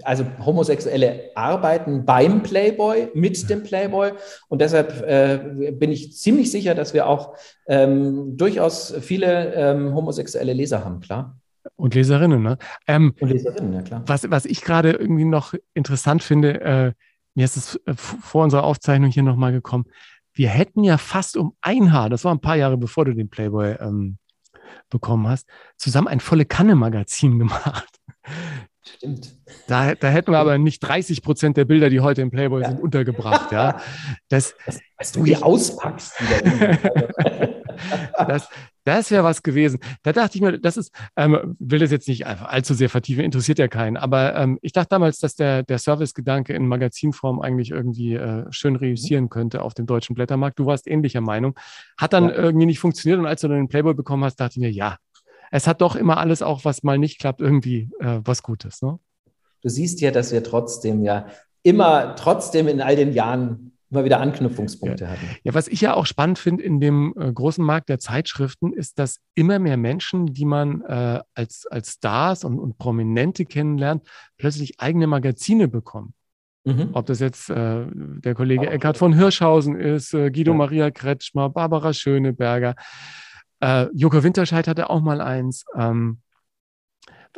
also 0.03 0.25
Homosexuelle 0.45 1.31
arbeiten 1.35 2.05
beim 2.05 2.43
Playboy, 2.43 3.11
mit 3.15 3.49
dem 3.49 3.63
Playboy. 3.63 4.13
Und 4.49 4.61
deshalb 4.61 5.03
äh, 5.07 5.73
bin 5.73 5.93
ich 5.93 6.17
ziemlich 6.17 6.51
sicher, 6.51 6.75
dass 6.75 6.95
wir 6.95 7.07
auch 7.07 7.37
ähm, 7.67 8.37
durchaus 8.37 8.95
viele 9.01 9.55
ähm, 9.55 9.95
homosexuelle 9.95 10.53
Leser 10.53 10.85
haben, 10.85 11.01
klar. 11.01 11.39
Und 11.77 11.95
Leserinnen, 11.95 12.43
ne? 12.43 12.59
Ähm, 12.87 13.15
Und 13.21 13.31
Leserinnen, 13.31 13.73
ja 13.73 13.83
klar. 13.83 14.03
Was, 14.07 14.31
was 14.31 14.45
ich 14.45 14.63
gerade 14.63 14.93
irgendwie 14.93 15.25
noch 15.25 15.55
interessant 15.75 16.23
finde, 16.23 16.61
äh, 16.61 16.93
mir 17.35 17.45
ist 17.45 17.57
es 17.57 17.77
äh, 17.87 17.95
vor 17.95 18.45
unserer 18.45 18.65
Aufzeichnung 18.65 19.11
hier 19.11 19.23
nochmal 19.23 19.53
gekommen, 19.53 19.85
wir 20.33 20.49
hätten 20.49 20.85
ja 20.85 20.99
fast 20.99 21.37
um 21.37 21.55
ein 21.61 21.93
Haar, 21.93 22.11
das 22.11 22.25
war 22.25 22.33
ein 22.33 22.41
paar 22.41 22.57
Jahre 22.57 22.77
bevor 22.77 23.05
du 23.05 23.15
den 23.15 23.29
Playboy 23.29 23.77
ähm, 23.81 24.19
bekommen 24.89 25.27
hast, 25.29 25.49
zusammen 25.77 26.09
ein 26.09 26.21
volle 26.21 26.45
Kanne-Magazin 26.45 27.39
gemacht. 27.39 27.99
Stimmt. 28.97 29.37
Da, 29.67 29.95
da 29.95 30.09
hätten 30.09 30.33
wir 30.33 30.39
aber 30.39 30.59
nicht 30.59 30.81
30 30.81 31.23
Prozent 31.23 31.57
der 31.57 31.65
Bilder, 31.65 31.91
die 31.91 32.01
heute 32.01 32.23
im 32.23 32.31
Playboy 32.31 32.63
ja. 32.63 32.71
sind, 32.71 32.81
untergebracht. 32.81 33.53
Ja. 33.53 33.81
Das, 34.29 34.55
was, 34.67 34.81
was 34.97 35.13
du 35.13 35.25
hier 35.25 35.45
auspackst. 35.45 36.15
das, 38.27 38.49
das 38.85 39.11
wäre 39.11 39.25
was 39.25 39.43
gewesen. 39.43 39.81
Da 40.03 40.13
dachte 40.13 40.37
ich 40.37 40.43
mir, 40.43 40.59
das 40.59 40.77
ist, 40.77 40.93
ähm, 41.17 41.57
will 41.59 41.79
das 41.79 41.91
jetzt 41.91 42.09
nicht 42.09 42.27
einfach 42.27 42.49
allzu 42.49 42.75
sehr 42.75 42.89
vertiefen, 42.89 43.25
interessiert 43.25 43.59
ja 43.59 43.69
keinen. 43.69 43.97
Aber 43.97 44.35
ähm, 44.35 44.59
ich 44.63 44.73
dachte 44.73 44.89
damals, 44.91 45.19
dass 45.19 45.35
der, 45.35 45.63
der 45.63 45.79
Service-Gedanke 45.79 46.55
in 46.55 46.67
Magazinform 46.67 47.41
eigentlich 47.41 47.71
irgendwie 47.71 48.15
äh, 48.15 48.47
schön 48.51 48.77
reüssieren 48.77 49.29
könnte 49.29 49.63
auf 49.63 49.75
dem 49.75 49.87
deutschen 49.87 50.15
Blättermarkt. 50.15 50.59
Du 50.59 50.67
warst 50.67 50.87
ähnlicher 50.87 51.21
Meinung. 51.21 51.59
Hat 51.97 52.13
dann 52.13 52.29
ja. 52.29 52.35
irgendwie 52.35 52.67
nicht 52.67 52.79
funktioniert 52.79 53.19
und 53.19 53.27
als 53.27 53.43
du 53.43 53.49
dann 53.49 53.59
den 53.59 53.69
Playboy 53.69 53.95
bekommen 53.95 54.25
hast, 54.25 54.37
dachte 54.37 54.55
ich 54.55 54.61
mir, 54.61 54.71
ja, 54.71 54.97
es 55.51 55.67
hat 55.67 55.81
doch 55.81 55.97
immer 55.97 56.19
alles 56.19 56.43
auch, 56.43 56.65
was 56.65 56.83
mal 56.83 56.99
nicht 56.99 57.19
klappt, 57.19 57.41
irgendwie 57.41 57.91
äh, 58.01 58.21
was 58.25 58.43
Gutes. 58.43 58.83
Ne? 58.83 58.99
Du 59.63 59.69
siehst 59.69 60.01
ja, 60.01 60.11
dass 60.11 60.33
wir 60.33 60.43
trotzdem 60.43 61.03
ja 61.03 61.27
immer 61.63 62.15
trotzdem 62.17 62.69
in 62.69 62.81
all 62.81 62.97
den 62.97 63.13
Jahren 63.13 63.73
immer 63.91 64.05
wieder 64.05 64.21
Anknüpfungspunkte 64.21 65.05
ja. 65.05 65.11
hatten. 65.11 65.27
Ja, 65.45 65.55
was 65.55 65.67
ich 65.69 65.81
ja 65.81 65.95
auch 65.95 66.07
spannend 66.07 66.39
finde 66.39 66.63
in 66.63 66.81
dem 66.81 67.15
äh, 67.19 67.33
großen 67.33 67.65
Markt 67.65 67.89
der 67.89 67.99
Zeitschriften, 67.99 68.73
ist, 68.73 68.99
dass 68.99 69.21
immer 69.35 69.59
mehr 69.59 69.77
Menschen, 69.77 70.27
die 70.27 70.45
man 70.45 70.83
äh, 70.83 71.21
als, 71.35 71.67
als 71.67 71.93
Stars 71.93 72.45
und, 72.45 72.59
und 72.59 72.77
Prominente 72.79 73.47
kennenlernt, 73.47 74.07
plötzlich 74.37 74.79
eigene 74.79 75.07
Magazine 75.07 75.69
bekommen. 75.69 76.13
Mhm. 76.65 76.91
Ob 76.93 77.07
das 77.07 77.21
jetzt 77.21 77.49
äh, 77.49 77.87
der 77.95 78.35
Kollege 78.35 78.69
Eckhard 78.69 78.99
von 78.99 79.15
Hirschhausen 79.15 79.77
ist, 79.77 80.13
äh, 80.13 80.31
Guido 80.31 80.53
ja. 80.53 80.59
Maria 80.59 80.91
Kretschmer, 80.91 81.49
Barbara 81.49 81.95
Schöneberger. 81.95 82.75
Äh, 83.61 83.87
Joko 83.93 84.23
Winterscheid 84.23 84.69
hatte 84.69 84.91
auch 84.91 85.01
mal 85.01 85.21
eins. 85.21 85.65
Ähm, 85.77 86.21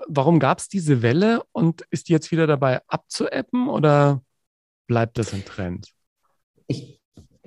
warum 0.06 0.38
gab 0.38 0.58
es 0.58 0.68
diese 0.68 1.02
Welle 1.02 1.42
und 1.52 1.82
ist 1.90 2.08
die 2.08 2.12
jetzt 2.12 2.30
wieder 2.30 2.46
dabei 2.46 2.80
abzuappen 2.88 3.68
oder 3.68 4.22
bleibt 4.86 5.18
das 5.18 5.32
ein 5.32 5.44
Trend? 5.44 5.88
Ich 6.66 7.00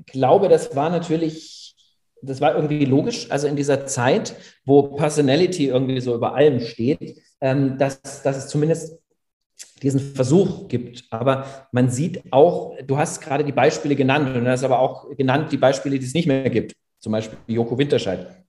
glaube, 0.05 0.49
das 0.49 0.75
war 0.75 0.89
natürlich, 0.89 1.75
das 2.21 2.41
war 2.41 2.55
irgendwie 2.55 2.85
logisch. 2.85 3.29
Also 3.31 3.47
in 3.47 3.55
dieser 3.55 3.85
Zeit, 3.85 4.35
wo 4.65 4.95
Personality 4.95 5.67
irgendwie 5.67 6.01
so 6.01 6.15
über 6.15 6.35
allem 6.35 6.59
steht, 6.59 7.21
ähm, 7.41 7.77
dass, 7.77 8.01
dass 8.23 8.37
es 8.37 8.47
zumindest 8.47 8.97
diesen 9.81 9.99
Versuch 9.99 10.67
gibt. 10.67 11.05
Aber 11.09 11.67
man 11.71 11.89
sieht 11.89 12.23
auch, 12.31 12.75
du 12.85 12.97
hast 12.97 13.21
gerade 13.21 13.43
die 13.43 13.51
Beispiele 13.51 13.95
genannt 13.95 14.33
und 14.35 14.45
du 14.45 14.49
hast 14.49 14.63
aber 14.63 14.79
auch 14.79 15.15
genannt 15.15 15.51
die 15.51 15.57
Beispiele, 15.57 15.99
die 15.99 16.05
es 16.05 16.13
nicht 16.13 16.27
mehr 16.27 16.49
gibt. 16.49 16.73
Zum 16.99 17.11
Beispiel 17.11 17.37
Joko 17.47 17.77
Winterscheid. 17.77 18.42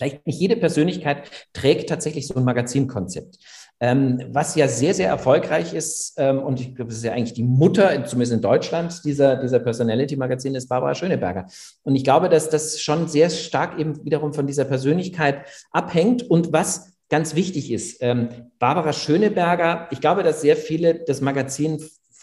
Vielleicht 0.00 0.26
nicht 0.26 0.40
jede 0.40 0.56
Persönlichkeit 0.56 1.30
trägt 1.52 1.90
tatsächlich 1.90 2.26
so 2.26 2.34
ein 2.34 2.44
Magazinkonzept. 2.44 3.36
Ähm, 3.80 4.22
was 4.30 4.54
ja 4.56 4.66
sehr, 4.66 4.94
sehr 4.94 5.08
erfolgreich 5.08 5.74
ist, 5.74 6.14
ähm, 6.16 6.38
und 6.38 6.58
ich 6.58 6.74
glaube, 6.74 6.88
das 6.88 6.98
ist 6.98 7.04
ja 7.04 7.12
eigentlich 7.12 7.34
die 7.34 7.42
Mutter, 7.42 8.06
zumindest 8.06 8.32
in 8.32 8.40
Deutschland, 8.40 9.04
dieser, 9.04 9.36
dieser 9.36 9.58
Personality-Magazin, 9.58 10.54
ist 10.54 10.68
Barbara 10.68 10.94
Schöneberger. 10.94 11.48
Und 11.82 11.96
ich 11.96 12.04
glaube, 12.04 12.30
dass 12.30 12.48
das 12.48 12.80
schon 12.80 13.08
sehr 13.08 13.28
stark 13.28 13.78
eben 13.78 14.02
wiederum 14.02 14.32
von 14.32 14.46
dieser 14.46 14.64
Persönlichkeit 14.64 15.44
abhängt. 15.70 16.22
Und 16.22 16.50
was 16.50 16.94
ganz 17.10 17.34
wichtig 17.34 17.70
ist, 17.70 17.98
ähm, 18.00 18.30
Barbara 18.58 18.94
Schöneberger, 18.94 19.88
ich 19.90 20.00
glaube, 20.00 20.22
dass 20.22 20.40
sehr 20.40 20.56
viele 20.56 20.94
das 21.04 21.20
Magazin, 21.20 21.82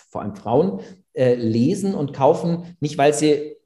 vor 0.10 0.22
allem 0.22 0.36
Frauen, 0.36 0.80
äh, 1.14 1.36
lesen 1.36 1.94
und 1.94 2.14
kaufen, 2.14 2.76
nicht 2.80 2.98
weil 2.98 3.14
sie 3.14 3.57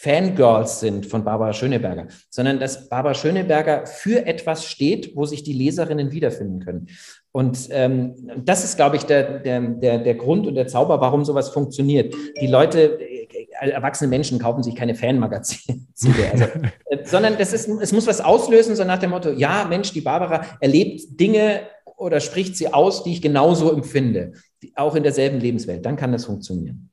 Fangirls 0.00 0.78
sind 0.78 1.06
von 1.06 1.24
Barbara 1.24 1.52
Schöneberger, 1.52 2.06
sondern 2.30 2.60
dass 2.60 2.88
Barbara 2.88 3.14
Schöneberger 3.14 3.84
für 3.84 4.26
etwas 4.26 4.64
steht, 4.64 5.16
wo 5.16 5.26
sich 5.26 5.42
die 5.42 5.52
Leserinnen 5.52 6.12
wiederfinden 6.12 6.60
können. 6.60 6.86
Und 7.32 7.66
ähm, 7.72 8.14
das 8.44 8.62
ist, 8.62 8.76
glaube 8.76 8.94
ich, 8.94 9.06
der, 9.06 9.40
der, 9.40 9.60
der, 9.60 9.98
der 9.98 10.14
Grund 10.14 10.46
und 10.46 10.54
der 10.54 10.68
Zauber, 10.68 11.00
warum 11.00 11.24
sowas 11.24 11.48
funktioniert. 11.48 12.14
Die 12.40 12.46
Leute, 12.46 13.00
äh, 13.00 13.70
erwachsene 13.70 14.08
Menschen 14.08 14.38
kaufen 14.38 14.62
sich 14.62 14.76
keine 14.76 14.94
Fanmagazine, 14.94 15.80
also, 16.32 16.44
äh, 16.44 17.04
sondern 17.04 17.36
das 17.36 17.52
ist, 17.52 17.68
es 17.68 17.92
muss 17.92 18.06
was 18.06 18.20
auslösen, 18.20 18.76
so 18.76 18.84
nach 18.84 19.00
dem 19.00 19.10
Motto, 19.10 19.30
ja, 19.30 19.66
Mensch, 19.68 19.92
die 19.92 20.00
Barbara 20.00 20.44
erlebt 20.60 21.18
Dinge 21.18 21.62
oder 21.96 22.20
spricht 22.20 22.56
sie 22.56 22.72
aus, 22.72 23.02
die 23.02 23.14
ich 23.14 23.20
genauso 23.20 23.72
empfinde, 23.72 24.34
auch 24.76 24.94
in 24.94 25.02
derselben 25.02 25.40
Lebenswelt. 25.40 25.84
Dann 25.84 25.96
kann 25.96 26.12
das 26.12 26.26
funktionieren. 26.26 26.88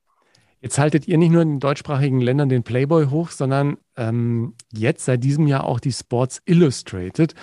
Jetzt 0.65 0.79
haltet 0.79 1.07
ihr 1.07 1.19
nicht 1.19 1.29
nur 1.29 1.43
in 1.43 1.49
den 1.49 1.59
deutschsprachigen 1.59 2.19
Ländern 2.19 2.49
den 2.49 2.63
Playboy 2.63 3.05
hoch, 3.11 3.29
sondern 3.29 3.77
ähm, 3.97 4.55
jetzt 4.73 5.05
seit 5.05 5.23
diesem 5.23 5.45
Jahr 5.45 5.63
auch 5.65 5.79
die 5.79 5.91
Sports 5.91 6.41
Illustrated. 6.45 7.35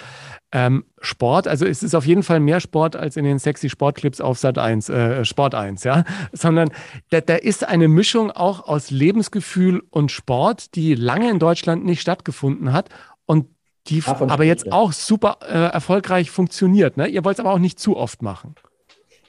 Ähm, 0.50 0.86
Sport, 1.00 1.46
also 1.46 1.64
es 1.64 1.84
ist 1.84 1.94
auf 1.94 2.04
jeden 2.04 2.24
Fall 2.24 2.40
mehr 2.40 2.58
Sport 2.58 2.96
als 2.96 3.16
in 3.16 3.24
den 3.24 3.38
sexy 3.38 3.70
Sportclips 3.70 4.20
auf 4.20 4.38
Sat 4.38 4.58
1, 4.58 4.88
äh, 4.88 5.24
Sport 5.24 5.54
1, 5.54 5.84
ja, 5.84 6.02
sondern 6.32 6.70
da, 7.10 7.20
da 7.20 7.36
ist 7.36 7.62
eine 7.64 7.86
Mischung 7.86 8.32
auch 8.32 8.66
aus 8.66 8.90
Lebensgefühl 8.90 9.84
und 9.90 10.10
Sport, 10.10 10.74
die 10.74 10.96
lange 10.96 11.30
in 11.30 11.38
Deutschland 11.38 11.84
nicht 11.84 12.00
stattgefunden 12.00 12.72
hat 12.72 12.88
und 13.24 13.46
die 13.86 14.02
aber 14.04 14.42
jetzt 14.42 14.72
auch 14.72 14.90
super 14.90 15.38
äh, 15.42 15.72
erfolgreich 15.72 16.32
funktioniert. 16.32 16.96
Ne? 16.96 17.06
Ihr 17.06 17.24
wollt 17.24 17.36
es 17.36 17.40
aber 17.40 17.52
auch 17.52 17.60
nicht 17.60 17.78
zu 17.78 17.96
oft 17.96 18.20
machen. 18.20 18.56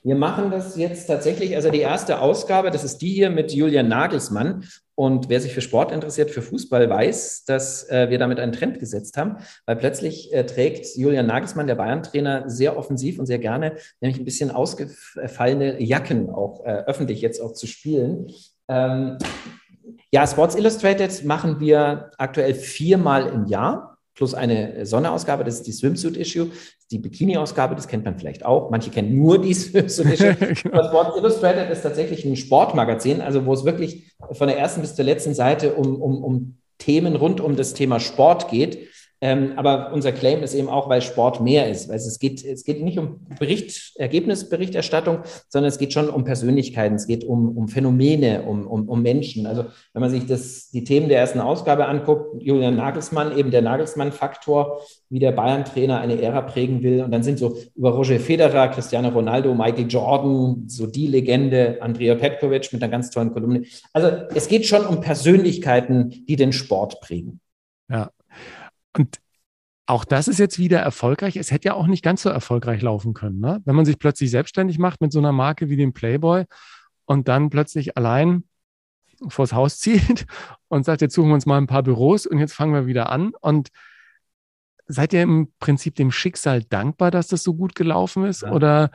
Wir 0.04 0.16
machen 0.16 0.52
das 0.52 0.76
jetzt 0.76 1.08
tatsächlich, 1.08 1.56
also 1.56 1.72
die 1.72 1.80
erste 1.80 2.20
Ausgabe, 2.20 2.72
das 2.72 2.84
ist 2.84 3.02
die 3.02 3.12
hier 3.14 3.30
mit 3.30 3.54
Julian 3.54 3.88
Nagelsmann. 3.88 4.66
Und 4.96 5.30
wer 5.30 5.40
sich 5.40 5.54
für 5.54 5.62
Sport 5.62 5.92
interessiert, 5.94 6.30
für 6.30 6.42
Fußball, 6.42 6.90
weiß, 6.90 7.46
dass 7.46 7.90
äh, 7.90 8.10
wir 8.10 8.20
damit 8.20 8.38
einen 8.38 8.52
Trend 8.52 8.80
gesetzt 8.80 9.18
haben, 9.18 9.38
weil 9.66 9.78
plötzlich 9.78 10.32
äh, 10.34 10.46
trägt 10.46 10.98
Julian 10.98 11.26
Nagelsmann, 11.26 11.68
der 11.68 11.76
Bayern-Trainer, 11.76 12.50
sehr 12.50 12.78
offensiv 12.78 13.18
und 13.18 13.26
sehr 13.26 13.40
gerne, 13.40 13.78
nämlich 14.02 14.20
ein 14.20 14.26
bisschen 14.26 14.52
ausgefallene 14.52 15.82
Jacken 15.82 16.30
auch 16.30 16.66
äh, 16.66 16.84
öffentlich 16.86 17.22
jetzt 17.22 17.42
auch 17.42 17.54
zu 17.54 17.66
spielen. 17.66 18.28
Ähm, 18.68 19.18
ja, 20.12 20.28
Sports 20.28 20.56
Illustrated 20.56 21.24
machen 21.24 21.60
wir 21.60 22.12
aktuell 22.18 22.54
viermal 22.54 23.28
im 23.28 23.46
Jahr 23.46 23.93
plus 24.16 24.34
eine 24.34 24.86
Sonneausgabe, 24.86 25.44
das 25.44 25.56
ist 25.56 25.68
die 25.68 25.72
Swimsuit-Issue, 25.72 26.52
die 26.92 27.00
Bikini-Ausgabe, 27.00 27.76
das 27.76 27.88
kennt 27.88 28.06
man 28.06 28.18
vielleicht 28.18 28.46
auch. 28.46 28.70
Manche 28.70 28.92
kennen 28.92 29.16
nur 29.16 29.42
die 29.42 29.54
Swimsuit-Issue. 29.54 30.36
genau. 30.64 30.88
Sports 30.88 31.18
Illustrated 31.18 31.70
ist 31.70 31.82
tatsächlich 31.82 32.26
ein 32.26 32.36
Sportmagazin, 32.36 33.22
also 33.22 33.46
wo 33.46 33.54
es 33.54 33.66
wirklich 33.66 34.12
von 34.32 34.48
der 34.48 34.58
ersten 34.58 34.82
bis 34.82 34.96
zur 34.96 35.06
letzten 35.06 35.34
Seite 35.34 35.74
um, 35.74 36.02
um, 36.02 36.24
um 36.24 36.58
Themen 36.78 37.16
rund 37.16 37.42
um 37.42 37.56
das 37.56 37.74
Thema 37.74 38.00
Sport 38.00 38.50
geht. 38.50 38.90
Ähm, 39.24 39.54
aber 39.56 39.94
unser 39.94 40.12
Claim 40.12 40.44
ist 40.44 40.54
eben 40.54 40.68
auch, 40.68 40.90
weil 40.90 41.02
Sport 41.02 41.40
mehr 41.40 41.70
ist. 41.70 41.90
Also 41.90 42.10
es 42.10 42.20
geht, 42.20 42.44
es 42.44 42.66
geht 42.66 42.84
nicht 42.84 43.00
um 43.00 43.22
Bericht, 43.40 43.94
Ergebnisberichterstattung, 43.96 45.20
sondern 45.48 45.70
es 45.70 45.78
geht 45.78 45.94
schon 45.94 46.10
um 46.10 46.26
Persönlichkeiten, 46.26 46.96
es 46.98 47.08
geht 47.08 47.24
um, 47.24 47.58
um 47.58 47.70
Phänomene, 47.70 48.42
um, 48.42 48.68
um, 48.68 48.90
um 48.90 49.02
Menschen. 49.02 49.48
Also 49.48 49.64
wenn 49.94 50.02
man 50.02 50.12
sich 50.12 50.26
das, 50.26 50.72
die 50.72 50.84
Themen 50.84 51.08
der 51.08 51.20
ersten 51.20 51.40
Ausgabe 51.40 51.86
anguckt, 51.86 52.44
Julian 52.44 52.76
Nagelsmann, 52.76 53.38
eben 53.38 53.50
der 53.50 53.62
Nagelsmann-Faktor, 53.62 54.82
wie 55.10 55.20
der 55.20 55.32
Bayern-Trainer 55.32 56.02
eine 56.02 56.22
Ära 56.22 56.42
prägen 56.42 56.84
will. 56.84 57.02
Und 57.02 57.12
dann 57.12 57.24
sind 57.24 57.40
so 57.40 57.56
über 57.76 57.92
Roger 57.92 58.20
Federer, 58.20 58.68
Cristiano 58.68 59.08
Ronaldo, 59.08 59.56
Michael 59.56 59.88
Jordan, 59.88 60.66
so 60.68 60.86
die 60.86 61.08
Legende, 61.08 61.78
Andrea 61.80 62.16
Petkovic 62.16 62.74
mit 62.74 62.84
einer 62.84 62.92
ganz 62.92 63.10
tollen 63.10 63.32
Kolumne. 63.32 63.64
Also 63.94 64.10
es 64.36 64.50
geht 64.50 64.66
schon 64.66 64.86
um 64.86 65.00
Persönlichkeiten, 65.00 66.26
die 66.28 66.36
den 66.36 66.52
Sport 66.52 67.00
prägen. 67.00 67.40
Ja, 67.90 68.10
und 68.96 69.20
auch 69.86 70.06
das 70.06 70.28
ist 70.28 70.40
jetzt 70.40 70.60
wieder 70.60 70.80
erfolgreich. 70.80 71.36
Es 71.36 71.52
hätte 71.52 71.68
ja 71.68 71.74
auch 71.74 71.88
nicht 71.88 72.04
ganz 72.04 72.22
so 72.22 72.30
erfolgreich 72.30 72.82
laufen 72.82 73.14
können. 73.14 73.40
Ne? 73.40 73.62
Wenn 73.66 73.76
man 73.76 73.86
sich 73.86 74.00
plötzlich 74.00 74.32
selbstständig 74.32 74.80
macht 74.80 75.02
mit 75.02 75.12
so 75.12 75.20
einer 75.20 75.34
Marke 75.34 75.70
wie 75.70 75.76
dem 75.76 75.94
Playboy 75.94 76.46
und 77.06 77.28
dann 77.28 77.50
plötzlich 77.50 77.98
allein 77.98 78.46
vors 79.28 79.54
Haus 79.54 79.80
zieht 79.80 80.26
und 80.70 80.86
sagt, 80.86 81.02
jetzt 81.02 81.14
suchen 81.16 81.30
wir 81.30 81.36
uns 81.36 81.46
mal 81.46 81.58
ein 81.58 81.68
paar 81.68 81.84
Büros 81.84 82.26
und 82.26 82.40
jetzt 82.40 82.54
fangen 82.54 82.74
wir 82.74 82.86
wieder 82.86 83.10
an. 83.10 83.34
Und 83.42 83.70
seid 84.88 85.14
ihr 85.14 85.22
im 85.22 85.52
Prinzip 85.60 85.96
dem 85.96 86.12
Schicksal 86.12 86.64
dankbar, 86.64 87.12
dass 87.12 87.28
das 87.28 87.44
so 87.44 87.54
gut 87.54 87.76
gelaufen 87.76 88.26
ist? 88.26 88.44
Ja. 88.44 88.52
Oder 88.52 88.92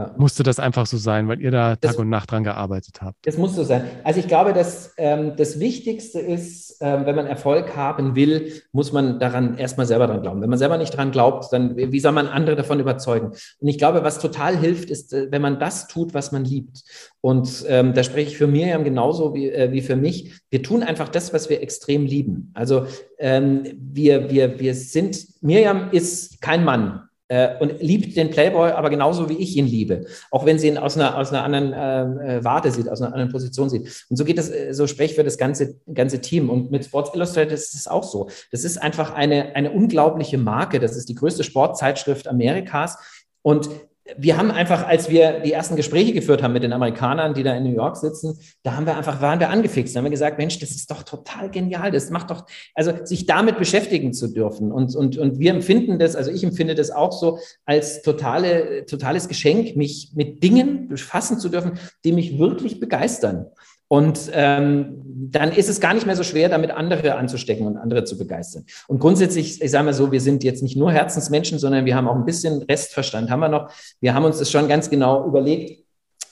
ja. 0.00 0.14
Musste 0.16 0.42
das 0.42 0.58
einfach 0.58 0.86
so 0.86 0.96
sein, 0.96 1.28
weil 1.28 1.40
ihr 1.40 1.50
da 1.50 1.70
Tag 1.70 1.80
das, 1.80 1.96
und 1.96 2.08
Nacht 2.08 2.30
dran 2.30 2.44
gearbeitet 2.44 3.00
habt? 3.02 3.16
Das 3.26 3.36
muss 3.36 3.54
so 3.54 3.64
sein. 3.64 3.84
Also 4.04 4.20
ich 4.20 4.28
glaube, 4.28 4.52
dass 4.52 4.94
ähm, 4.96 5.34
das 5.36 5.60
Wichtigste 5.60 6.20
ist, 6.20 6.78
ähm, 6.80 7.06
wenn 7.06 7.14
man 7.14 7.26
Erfolg 7.26 7.76
haben 7.76 8.14
will, 8.14 8.62
muss 8.72 8.92
man 8.92 9.18
daran 9.18 9.58
erstmal 9.58 9.86
selber 9.86 10.06
dran 10.06 10.22
glauben. 10.22 10.40
Wenn 10.40 10.50
man 10.50 10.58
selber 10.58 10.78
nicht 10.78 10.96
dran 10.96 11.10
glaubt, 11.10 11.52
dann 11.52 11.76
wie 11.76 12.00
soll 12.00 12.12
man 12.12 12.26
andere 12.26 12.56
davon 12.56 12.80
überzeugen? 12.80 13.32
Und 13.60 13.68
ich 13.68 13.78
glaube, 13.78 14.02
was 14.02 14.18
total 14.18 14.56
hilft, 14.56 14.90
ist, 14.90 15.12
äh, 15.12 15.28
wenn 15.30 15.42
man 15.42 15.58
das 15.58 15.88
tut, 15.88 16.14
was 16.14 16.32
man 16.32 16.44
liebt. 16.44 16.82
Und 17.20 17.64
ähm, 17.68 17.92
da 17.92 18.02
spreche 18.02 18.30
ich 18.30 18.38
für 18.38 18.46
Miriam 18.46 18.84
genauso 18.84 19.34
wie, 19.34 19.50
äh, 19.50 19.72
wie 19.72 19.82
für 19.82 19.96
mich. 19.96 20.40
Wir 20.50 20.62
tun 20.62 20.82
einfach 20.82 21.08
das, 21.08 21.34
was 21.34 21.50
wir 21.50 21.62
extrem 21.62 22.06
lieben. 22.06 22.50
Also 22.54 22.86
ähm, 23.18 23.64
wir, 23.78 24.30
wir, 24.30 24.58
wir 24.58 24.74
sind, 24.74 25.42
Miriam 25.42 25.90
ist 25.92 26.40
kein 26.40 26.64
Mann 26.64 27.02
äh, 27.30 27.56
und 27.60 27.80
liebt 27.80 28.16
den 28.16 28.30
Playboy, 28.30 28.72
aber 28.72 28.90
genauso 28.90 29.28
wie 29.28 29.36
ich 29.36 29.56
ihn 29.56 29.66
liebe, 29.66 30.04
auch 30.32 30.44
wenn 30.44 30.58
sie 30.58 30.66
ihn 30.66 30.76
aus 30.76 30.96
einer, 30.96 31.16
aus 31.16 31.32
einer 31.32 31.44
anderen 31.44 31.72
äh, 31.72 32.38
äh, 32.38 32.44
Warte 32.44 32.72
sieht, 32.72 32.88
aus 32.88 33.00
einer 33.00 33.12
anderen 33.12 33.30
Position 33.30 33.70
sieht. 33.70 34.04
Und 34.10 34.16
so 34.16 34.24
geht 34.24 34.36
das, 34.36 34.50
äh, 34.50 34.74
so 34.74 34.88
spreche 34.88 35.14
für 35.14 35.22
das 35.22 35.38
ganze, 35.38 35.76
ganze 35.94 36.20
Team. 36.20 36.50
Und 36.50 36.72
mit 36.72 36.84
Sports 36.84 37.12
Illustrated 37.14 37.52
ist 37.52 37.74
es 37.74 37.86
auch 37.86 38.02
so. 38.02 38.28
Das 38.50 38.64
ist 38.64 38.82
einfach 38.82 39.14
eine, 39.14 39.54
eine 39.54 39.70
unglaubliche 39.70 40.38
Marke. 40.38 40.80
Das 40.80 40.96
ist 40.96 41.08
die 41.08 41.14
größte 41.14 41.44
Sportzeitschrift 41.44 42.26
Amerikas. 42.26 42.98
Und 43.42 43.70
wir 44.16 44.36
haben 44.36 44.50
einfach, 44.50 44.86
als 44.86 45.10
wir 45.10 45.40
die 45.40 45.52
ersten 45.52 45.76
Gespräche 45.76 46.12
geführt 46.12 46.42
haben 46.42 46.52
mit 46.52 46.62
den 46.62 46.72
Amerikanern, 46.72 47.34
die 47.34 47.42
da 47.42 47.54
in 47.54 47.64
New 47.64 47.74
York 47.74 47.96
sitzen, 47.96 48.38
da 48.62 48.76
haben 48.76 48.86
wir 48.86 48.96
einfach, 48.96 49.20
waren 49.20 49.40
wir 49.40 49.50
angefixt. 49.50 49.94
Da 49.94 49.98
haben 49.98 50.04
wir 50.04 50.10
gesagt, 50.10 50.38
Mensch, 50.38 50.58
das 50.58 50.70
ist 50.70 50.90
doch 50.90 51.02
total 51.02 51.50
genial. 51.50 51.90
Das 51.90 52.10
macht 52.10 52.30
doch, 52.30 52.46
also 52.74 52.92
sich 53.04 53.26
damit 53.26 53.58
beschäftigen 53.58 54.12
zu 54.12 54.28
dürfen. 54.28 54.72
Und, 54.72 54.94
und, 54.94 55.18
und 55.18 55.38
wir 55.38 55.50
empfinden 55.52 55.98
das, 55.98 56.16
also 56.16 56.30
ich 56.30 56.44
empfinde 56.44 56.74
das 56.74 56.90
auch 56.90 57.12
so 57.12 57.38
als 57.64 58.02
totale, 58.02 58.84
totales 58.86 59.28
Geschenk, 59.28 59.76
mich 59.76 60.12
mit 60.14 60.42
Dingen 60.42 60.88
befassen 60.88 61.38
zu 61.38 61.48
dürfen, 61.48 61.78
die 62.04 62.12
mich 62.12 62.38
wirklich 62.38 62.80
begeistern. 62.80 63.46
Und 63.92 64.30
ähm, 64.34 65.02
dann 65.32 65.50
ist 65.50 65.68
es 65.68 65.80
gar 65.80 65.94
nicht 65.94 66.06
mehr 66.06 66.14
so 66.14 66.22
schwer, 66.22 66.48
damit 66.48 66.70
andere 66.70 67.16
anzustecken 67.16 67.66
und 67.66 67.76
andere 67.76 68.04
zu 68.04 68.16
begeistern. 68.16 68.64
Und 68.86 69.00
grundsätzlich, 69.00 69.60
ich 69.60 69.70
sage 69.72 69.84
mal 69.84 69.92
so, 69.92 70.12
wir 70.12 70.20
sind 70.20 70.44
jetzt 70.44 70.62
nicht 70.62 70.76
nur 70.76 70.92
Herzensmenschen, 70.92 71.58
sondern 71.58 71.84
wir 71.86 71.96
haben 71.96 72.06
auch 72.06 72.14
ein 72.14 72.24
bisschen 72.24 72.62
Restverstand, 72.62 73.30
haben 73.30 73.40
wir 73.40 73.48
noch. 73.48 73.72
Wir 74.00 74.14
haben 74.14 74.24
uns 74.24 74.38
das 74.38 74.48
schon 74.48 74.68
ganz 74.68 74.90
genau 74.90 75.26
überlegt, 75.26 75.84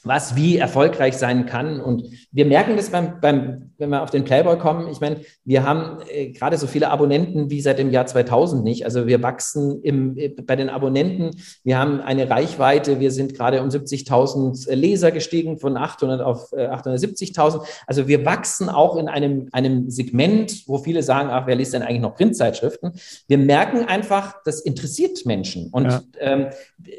was 0.05 0.37
wie 0.37 0.59
erfolgreich 0.59 1.17
sein 1.17 1.47
kann. 1.47 1.81
Und 1.81 2.05
wir 2.33 2.47
merken 2.47 2.77
das 2.77 2.91
beim, 2.91 3.21
beim 3.21 3.69
wenn 3.79 3.91
wir 3.91 4.03
auf 4.03 4.11
den 4.11 4.25
Playboy 4.25 4.59
kommen. 4.59 4.89
Ich 4.89 5.01
meine, 5.01 5.21
wir 5.45 5.65
haben 5.65 5.99
äh, 6.11 6.31
gerade 6.31 6.59
so 6.59 6.67
viele 6.67 6.91
Abonnenten 6.91 7.49
wie 7.51 7.61
seit 7.61 7.79
dem 7.79 7.91
Jahr 7.91 8.07
2000 8.07 8.65
nicht. 8.65 8.85
Also 8.85 9.07
wir 9.07 9.23
wachsen 9.23 9.81
im, 9.83 10.17
äh, 10.17 10.29
bei 10.29 10.57
den 10.57 10.69
Abonnenten. 10.69 11.31
Wir 11.63 11.79
haben 11.79 12.01
eine 12.01 12.29
Reichweite. 12.29 12.99
Wir 12.99 13.13
sind 13.13 13.35
gerade 13.35 13.63
um 13.63 13.69
70.000 13.69 14.75
Leser 14.75 15.13
gestiegen 15.13 15.59
von 15.59 15.77
800 15.77 16.21
auf 16.21 16.53
äh, 16.53 16.67
870.000. 16.67 17.63
Also 17.87 18.09
wir 18.09 18.25
wachsen 18.25 18.69
auch 18.69 18.97
in 18.97 19.09
einem, 19.09 19.49
einem 19.53 19.89
Segment, 19.91 20.67
wo 20.67 20.79
viele 20.79 21.05
sagen, 21.05 21.29
ach, 21.31 21.47
wer 21.47 21.55
liest 21.55 21.75
denn 21.75 21.83
eigentlich 21.83 22.03
noch 22.03 22.17
Printzeitschriften? 22.17 22.93
Wir 23.29 23.39
merken 23.39 23.85
einfach, 23.85 24.43
das 24.45 24.61
interessiert 24.61 25.25
Menschen. 25.25 25.69
Und 25.71 25.87
ja. 25.87 26.03
ähm, 26.19 26.47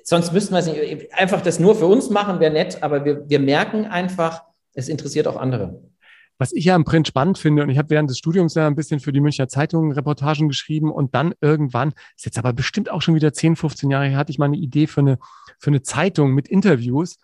sonst 0.04 0.32
müssten 0.32 0.54
wir 0.54 0.60
es 0.60 0.68
nicht, 0.68 1.14
einfach 1.14 1.42
das 1.42 1.60
nur 1.60 1.76
für 1.76 1.88
uns 1.88 2.10
machen, 2.10 2.40
wäre 2.40 2.54
nett, 2.54 2.82
aber 2.90 3.06
wir, 3.06 3.30
wir 3.30 3.40
merken 3.40 3.86
einfach, 3.86 4.44
es 4.74 4.90
interessiert 4.90 5.28
auch 5.28 5.38
andere. 5.38 5.82
Was 6.38 6.54
ich 6.54 6.64
ja 6.64 6.76
im 6.76 6.86
Print 6.86 7.06
spannend 7.06 7.38
finde, 7.38 7.64
und 7.64 7.70
ich 7.70 7.78
habe 7.78 7.90
während 7.90 8.10
des 8.10 8.18
Studiums 8.18 8.56
ja 8.56 8.66
ein 8.66 8.76
bisschen 8.76 9.02
für 9.02 9.12
die 9.12 9.20
Münchner 9.20 9.50
Zeitung 9.50 9.92
Reportagen 9.92 10.48
geschrieben 10.48 10.90
und 10.90 11.14
dann 11.14 11.34
irgendwann, 11.42 11.94
ist 12.16 12.26
jetzt 12.26 12.38
aber 12.40 12.54
bestimmt 12.54 12.90
auch 12.90 13.02
schon 13.02 13.14
wieder 13.14 13.34
10, 13.34 13.58
15 13.58 13.90
Jahre 13.90 14.08
her, 14.08 14.18
hatte 14.18 14.32
ich 14.32 14.40
mal 14.40 14.46
eine 14.46 14.56
Idee 14.56 14.88
für 14.88 15.02
eine, 15.02 15.20
für 15.60 15.70
eine 15.70 15.82
Zeitung 15.82 16.32
mit 16.32 16.48
Interviews. 16.48 17.18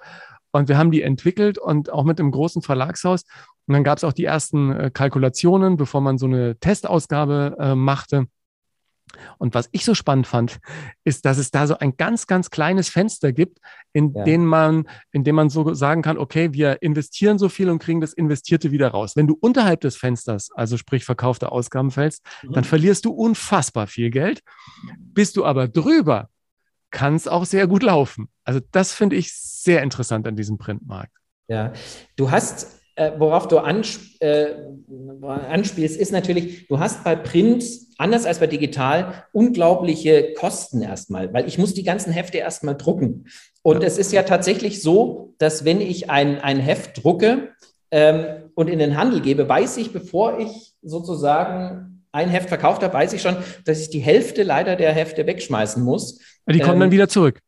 Und 0.51 0.67
wir 0.67 0.77
haben 0.77 0.91
die 0.91 1.01
entwickelt 1.01 1.57
und 1.57 1.91
auch 1.91 2.03
mit 2.03 2.19
einem 2.19 2.31
großen 2.31 2.61
Verlagshaus. 2.61 3.23
Und 3.67 3.73
dann 3.73 3.85
gab 3.85 3.97
es 3.97 4.03
auch 4.03 4.13
die 4.13 4.25
ersten 4.25 4.71
äh, 4.71 4.91
Kalkulationen, 4.93 5.77
bevor 5.77 6.01
man 6.01 6.17
so 6.17 6.25
eine 6.25 6.57
Testausgabe 6.59 7.55
äh, 7.57 7.75
machte. 7.75 8.27
Und 9.37 9.53
was 9.53 9.69
ich 9.71 9.85
so 9.85 9.93
spannend 9.93 10.27
fand, 10.27 10.59
ist, 11.03 11.25
dass 11.25 11.37
es 11.37 11.51
da 11.51 11.67
so 11.67 11.77
ein 11.77 11.97
ganz, 11.97 12.27
ganz 12.27 12.49
kleines 12.49 12.89
Fenster 12.89 13.33
gibt, 13.33 13.59
in 13.93 14.13
ja. 14.13 14.23
dem 14.23 14.45
man, 14.45 14.87
in 15.11 15.23
dem 15.23 15.35
man 15.35 15.49
so 15.49 15.73
sagen 15.73 16.01
kann, 16.01 16.17
okay, 16.17 16.53
wir 16.53 16.81
investieren 16.81 17.37
so 17.37 17.49
viel 17.49 17.69
und 17.69 17.79
kriegen 17.79 18.01
das 18.01 18.13
Investierte 18.13 18.71
wieder 18.71 18.89
raus. 18.89 19.15
Wenn 19.15 19.27
du 19.27 19.37
unterhalb 19.39 19.81
des 19.81 19.95
Fensters, 19.95 20.49
also 20.53 20.77
sprich 20.77 21.05
verkaufte 21.05 21.51
Ausgaben 21.51 21.91
fällst, 21.91 22.23
mhm. 22.43 22.53
dann 22.53 22.63
verlierst 22.63 23.05
du 23.05 23.11
unfassbar 23.11 23.87
viel 23.87 24.09
Geld. 24.09 24.41
Bist 24.97 25.37
du 25.37 25.45
aber 25.45 25.67
drüber, 25.67 26.29
kann 26.91 27.15
es 27.15 27.27
auch 27.27 27.45
sehr 27.45 27.67
gut 27.67 27.83
laufen. 27.83 28.29
Also 28.43 28.61
das 28.71 28.93
finde 28.93 29.15
ich 29.15 29.33
sehr 29.33 29.81
interessant 29.83 30.27
an 30.27 30.35
diesem 30.35 30.57
Printmarkt. 30.57 31.11
Ja, 31.47 31.73
du 32.15 32.31
hast 32.31 32.81
äh, 32.95 33.11
worauf 33.17 33.47
du 33.47 33.59
ansp 33.59 34.21
äh, 34.21 34.55
anspielst, 35.21 35.97
ist 35.97 36.11
natürlich, 36.11 36.67
du 36.67 36.79
hast 36.79 37.03
bei 37.03 37.15
Print, 37.15 37.63
anders 37.97 38.25
als 38.25 38.39
bei 38.39 38.47
digital, 38.47 39.25
unglaubliche 39.33 40.33
Kosten 40.33 40.81
erstmal, 40.81 41.33
weil 41.33 41.47
ich 41.47 41.57
muss 41.57 41.73
die 41.73 41.83
ganzen 41.83 42.13
Hefte 42.13 42.37
erstmal 42.37 42.75
drucken. 42.75 43.25
Und 43.61 43.81
ja. 43.81 43.87
es 43.87 43.97
ist 43.97 44.13
ja 44.13 44.23
tatsächlich 44.23 44.81
so, 44.81 45.33
dass 45.37 45.65
wenn 45.65 45.81
ich 45.81 46.09
ein, 46.09 46.39
ein 46.39 46.59
Heft 46.59 47.03
drucke 47.03 47.49
ähm, 47.91 48.25
und 48.53 48.69
in 48.69 48.79
den 48.79 48.97
Handel 48.97 49.21
gebe, 49.21 49.47
weiß 49.47 49.77
ich, 49.77 49.91
bevor 49.91 50.39
ich 50.39 50.73
sozusagen 50.81 52.03
ein 52.11 52.29
Heft 52.29 52.49
verkauft 52.49 52.83
habe, 52.83 52.93
weiß 52.93 53.13
ich 53.13 53.21
schon, 53.21 53.35
dass 53.65 53.81
ich 53.81 53.89
die 53.89 53.99
Hälfte 53.99 54.43
leider 54.43 54.75
der 54.75 54.93
Hefte 54.93 55.25
wegschmeißen 55.27 55.83
muss. 55.83 56.19
Die 56.49 56.59
kommen 56.59 56.75
ähm, 56.75 56.79
dann 56.81 56.91
wieder 56.91 57.09
zurück. 57.09 57.41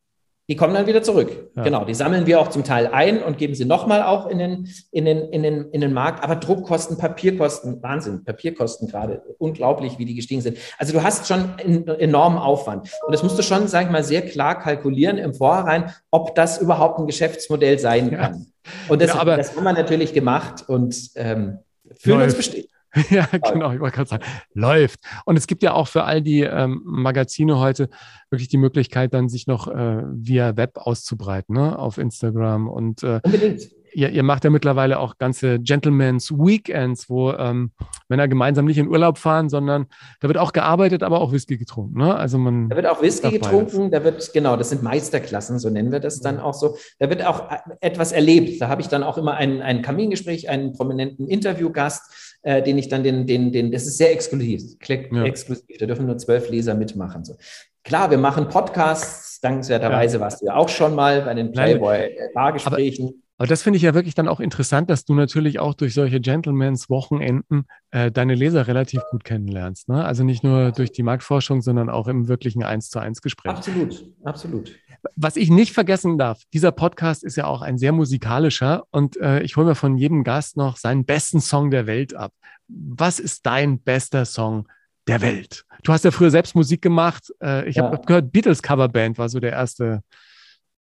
Die 0.48 0.56
kommen 0.56 0.72
dann 0.72 0.86
wieder 0.86 1.02
zurück. 1.02 1.50
Ja. 1.56 1.62
Genau, 1.62 1.84
die 1.84 1.92
sammeln 1.92 2.26
wir 2.26 2.40
auch 2.40 2.48
zum 2.48 2.64
Teil 2.64 2.86
ein 2.86 3.22
und 3.22 3.36
geben 3.36 3.54
sie 3.54 3.66
nochmal 3.66 4.02
auch 4.02 4.28
in 4.28 4.38
den, 4.38 4.68
in, 4.90 5.04
den, 5.04 5.28
in, 5.28 5.42
den, 5.42 5.70
in 5.72 5.82
den 5.82 5.92
Markt. 5.92 6.24
Aber 6.24 6.36
Druckkosten, 6.36 6.96
Papierkosten, 6.96 7.82
Wahnsinn, 7.82 8.24
Papierkosten 8.24 8.88
gerade, 8.88 9.22
unglaublich, 9.36 9.98
wie 9.98 10.06
die 10.06 10.14
gestiegen 10.14 10.40
sind. 10.40 10.56
Also 10.78 10.94
du 10.94 11.02
hast 11.02 11.28
schon 11.28 11.50
einen 11.58 11.86
enormen 11.86 12.38
Aufwand. 12.38 12.90
Und 13.04 13.12
das 13.12 13.22
musst 13.22 13.38
du 13.38 13.42
schon, 13.42 13.68
sag 13.68 13.84
ich 13.84 13.90
mal, 13.90 14.02
sehr 14.02 14.22
klar 14.22 14.58
kalkulieren 14.58 15.18
im 15.18 15.34
Vorhinein, 15.34 15.92
ob 16.10 16.34
das 16.34 16.58
überhaupt 16.62 16.98
ein 16.98 17.06
Geschäftsmodell 17.06 17.78
sein 17.78 18.10
kann. 18.16 18.46
Ja. 18.64 18.72
Und 18.88 19.02
das, 19.02 19.14
ja, 19.14 19.24
das 19.24 19.54
haben 19.54 19.64
wir 19.64 19.74
natürlich 19.74 20.14
gemacht 20.14 20.66
und 20.66 21.10
ähm, 21.16 21.58
fühlen 21.96 22.22
uns 22.22 22.34
bestimmt. 22.34 22.68
Ja, 23.10 23.26
genau, 23.26 23.72
ich 23.72 23.80
wollte 23.80 23.96
gerade 23.96 24.10
sagen, 24.10 24.24
läuft. 24.54 25.00
Und 25.24 25.36
es 25.36 25.46
gibt 25.46 25.62
ja 25.62 25.72
auch 25.72 25.88
für 25.88 26.04
all 26.04 26.22
die 26.22 26.42
ähm, 26.42 26.82
Magazine 26.84 27.58
heute 27.58 27.88
wirklich 28.30 28.48
die 28.48 28.56
Möglichkeit, 28.56 29.14
dann 29.14 29.28
sich 29.28 29.46
noch 29.46 29.68
äh, 29.68 30.02
via 30.06 30.56
Web 30.56 30.76
auszubreiten, 30.76 31.54
ne? 31.54 31.78
auf 31.78 31.98
Instagram 31.98 32.68
und 32.68 33.02
äh, 33.02 33.20
Unbedingt 33.22 33.77
ihr, 33.98 34.10
ihr 34.10 34.22
macht 34.22 34.44
ja 34.44 34.50
mittlerweile 34.50 35.00
auch 35.00 35.18
ganze 35.18 35.58
Gentleman's 35.58 36.30
Weekends, 36.30 37.10
wo 37.10 37.32
ähm, 37.32 37.72
Männer 38.08 38.28
gemeinsam 38.28 38.64
nicht 38.64 38.78
in 38.78 38.86
Urlaub 38.86 39.18
fahren, 39.18 39.48
sondern 39.48 39.86
da 40.20 40.28
wird 40.28 40.38
auch 40.38 40.52
gearbeitet, 40.52 41.02
aber 41.02 41.20
auch 41.20 41.32
Whisky 41.32 41.58
getrunken. 41.58 41.98
Ne? 41.98 42.14
Also 42.14 42.38
man 42.38 42.68
da 42.68 42.76
wird 42.76 42.86
auch 42.86 43.02
Whisky 43.02 43.32
getrunken, 43.32 43.90
da 43.90 44.04
wird, 44.04 44.32
genau, 44.32 44.56
das 44.56 44.70
sind 44.70 44.84
Meisterklassen, 44.84 45.58
so 45.58 45.68
nennen 45.68 45.90
wir 45.90 45.98
das 45.98 46.20
dann 46.20 46.38
auch 46.38 46.54
so. 46.54 46.76
Da 47.00 47.10
wird 47.10 47.26
auch 47.26 47.50
äh, 47.50 47.56
etwas 47.80 48.12
erlebt. 48.12 48.62
Da 48.62 48.68
habe 48.68 48.80
ich 48.80 48.88
dann 48.88 49.02
auch 49.02 49.18
immer 49.18 49.34
ein, 49.34 49.62
ein 49.62 49.82
Kamingespräch, 49.82 50.48
einen 50.48 50.72
prominenten 50.72 51.26
Interviewgast, 51.26 52.38
äh, 52.42 52.62
den 52.62 52.78
ich 52.78 52.88
dann 52.88 53.02
den, 53.02 53.26
den, 53.26 53.50
den, 53.50 53.72
das 53.72 53.88
ist 53.88 53.98
sehr 53.98 54.12
exklusiv, 54.12 54.62
ja. 54.86 55.24
exklusiv, 55.24 55.76
da 55.76 55.86
dürfen 55.86 56.06
nur 56.06 56.18
zwölf 56.18 56.48
Leser 56.48 56.76
mitmachen. 56.76 57.24
So. 57.24 57.34
Klar, 57.82 58.12
wir 58.12 58.18
machen 58.18 58.48
Podcasts, 58.48 59.40
dankenswerterweise 59.40 60.18
ja. 60.18 60.20
warst 60.20 60.40
du 60.40 60.46
ja 60.46 60.54
auch 60.54 60.68
schon 60.68 60.94
mal 60.94 61.22
bei 61.22 61.34
den 61.34 61.50
Playboy-Bargesprächen. 61.50 63.24
Aber 63.38 63.46
das 63.46 63.62
finde 63.62 63.76
ich 63.76 63.84
ja 63.84 63.94
wirklich 63.94 64.16
dann 64.16 64.26
auch 64.26 64.40
interessant, 64.40 64.90
dass 64.90 65.04
du 65.04 65.14
natürlich 65.14 65.60
auch 65.60 65.74
durch 65.74 65.94
solche 65.94 66.20
Gentleman's 66.20 66.90
Wochenenden 66.90 67.66
äh, 67.92 68.10
deine 68.10 68.34
Leser 68.34 68.66
relativ 68.66 69.00
gut 69.12 69.22
kennenlernst. 69.22 69.88
Ne? 69.88 70.04
Also 70.04 70.24
nicht 70.24 70.42
nur 70.42 70.72
durch 70.72 70.90
die 70.90 71.04
Marktforschung, 71.04 71.62
sondern 71.62 71.88
auch 71.88 72.08
im 72.08 72.26
wirklichen 72.26 72.64
Eins 72.64 72.90
zu 72.90 72.98
eins 72.98 73.22
Gespräch. 73.22 73.52
Absolut, 73.52 74.04
absolut. 74.24 74.72
Was 75.14 75.36
ich 75.36 75.50
nicht 75.50 75.72
vergessen 75.72 76.18
darf, 76.18 76.42
dieser 76.52 76.72
Podcast 76.72 77.22
ist 77.22 77.36
ja 77.36 77.46
auch 77.46 77.62
ein 77.62 77.78
sehr 77.78 77.92
musikalischer 77.92 78.82
und 78.90 79.16
äh, 79.18 79.40
ich 79.42 79.56
hole 79.56 79.68
mir 79.68 79.76
von 79.76 79.96
jedem 79.96 80.24
Gast 80.24 80.56
noch 80.56 80.76
seinen 80.76 81.04
besten 81.04 81.40
Song 81.40 81.70
der 81.70 81.86
Welt 81.86 82.14
ab. 82.14 82.32
Was 82.66 83.20
ist 83.20 83.46
dein 83.46 83.80
bester 83.80 84.24
Song 84.24 84.66
der 85.06 85.20
Welt? 85.20 85.64
Du 85.84 85.92
hast 85.92 86.04
ja 86.04 86.10
früher 86.10 86.32
selbst 86.32 86.56
Musik 86.56 86.82
gemacht. 86.82 87.32
Äh, 87.40 87.68
ich 87.68 87.76
ja. 87.76 87.84
habe 87.84 88.04
gehört, 88.04 88.32
Beatles 88.32 88.62
Coverband 88.62 89.16
war 89.16 89.28
so 89.28 89.38
der 89.38 89.52
erste 89.52 90.02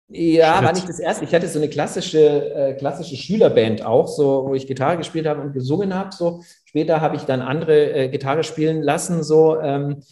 ja, 0.08 0.62
war 0.62 0.72
nicht 0.72 0.88
das 0.88 0.98
erste. 0.98 1.24
Ich 1.24 1.34
hatte 1.34 1.48
so 1.48 1.58
eine 1.58 1.68
klassische, 1.68 2.54
äh, 2.54 2.74
klassische 2.74 3.16
Schülerband 3.16 3.84
auch, 3.84 4.06
so, 4.06 4.44
wo 4.46 4.54
ich 4.54 4.66
Gitarre 4.66 4.98
gespielt 4.98 5.26
habe 5.26 5.40
und 5.40 5.52
gesungen 5.52 5.94
habe. 5.94 6.14
So. 6.14 6.42
Später 6.66 7.00
habe 7.00 7.16
ich 7.16 7.22
dann 7.22 7.40
andere 7.40 7.92
äh, 7.92 8.08
Gitarre 8.08 8.44
spielen 8.44 8.82
lassen. 8.82 9.22
So. 9.22 9.58
Ähm, 9.60 10.02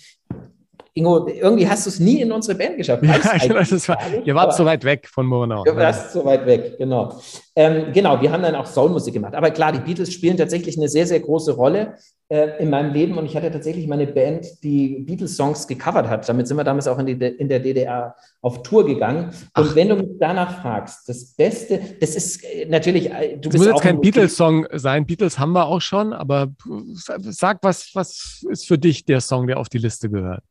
Ingo, 0.94 1.26
irgendwie 1.26 1.66
hast 1.66 1.86
du 1.86 1.90
es 1.90 1.98
nie 2.00 2.20
in 2.20 2.30
unsere 2.32 2.56
Band 2.56 2.76
geschafft. 2.76 3.02
Ja, 3.02 3.18
das 3.18 3.88
war, 3.88 3.98
ihr 4.24 4.34
wart 4.34 4.54
so 4.54 4.64
weit 4.66 4.84
weg 4.84 5.08
von 5.08 5.24
Monau. 5.26 5.64
Du 5.64 5.74
warst 5.74 6.12
so 6.12 6.22
weit 6.24 6.44
weg, 6.44 6.76
genau. 6.76 7.18
Ähm, 7.56 7.92
genau, 7.94 8.20
wir 8.20 8.30
haben 8.30 8.42
dann 8.42 8.54
auch 8.54 8.66
Soulmusik 8.66 9.14
gemacht. 9.14 9.34
Aber 9.34 9.50
klar, 9.50 9.72
die 9.72 9.78
Beatles 9.78 10.12
spielen 10.12 10.36
tatsächlich 10.36 10.76
eine 10.76 10.88
sehr, 10.88 11.06
sehr 11.06 11.20
große 11.20 11.52
Rolle 11.52 11.94
äh, 12.28 12.62
in 12.62 12.68
meinem 12.68 12.92
Leben. 12.92 13.16
Und 13.16 13.24
ich 13.24 13.34
hatte 13.34 13.50
tatsächlich 13.50 13.86
meine 13.86 14.06
Band, 14.06 14.46
die 14.62 15.00
Beatles-Songs 15.00 15.66
gecovert 15.66 16.08
hat. 16.08 16.28
Damit 16.28 16.46
sind 16.46 16.58
wir 16.58 16.64
damals 16.64 16.86
auch 16.88 16.98
in, 16.98 17.06
die, 17.06 17.12
in 17.12 17.48
der 17.48 17.60
DDR 17.60 18.14
auf 18.42 18.62
Tour 18.62 18.84
gegangen. 18.84 19.26
Und 19.26 19.34
Ach. 19.54 19.74
wenn 19.74 19.88
du 19.88 19.96
mich 19.96 20.10
danach 20.20 20.60
fragst, 20.60 21.08
das 21.08 21.32
Beste, 21.34 21.80
das 22.00 22.16
ist 22.16 22.44
äh, 22.44 22.66
natürlich, 22.66 23.10
äh, 23.10 23.36
du 23.36 23.48
das 23.48 23.52
bist 23.52 23.56
muss 23.58 23.66
jetzt 23.66 23.82
kein 23.82 24.00
Beatles-Song 24.00 24.66
sein. 24.72 25.06
Beatles 25.06 25.38
haben 25.38 25.52
wir 25.52 25.66
auch 25.66 25.80
schon, 25.80 26.12
aber 26.12 26.48
sag, 26.96 27.60
was, 27.62 27.90
was 27.94 28.44
ist 28.50 28.66
für 28.66 28.76
dich 28.76 29.06
der 29.06 29.22
Song, 29.22 29.46
der 29.46 29.58
auf 29.58 29.70
die 29.70 29.78
Liste 29.78 30.10
gehört? 30.10 30.42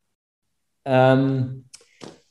Ähm, 0.84 1.64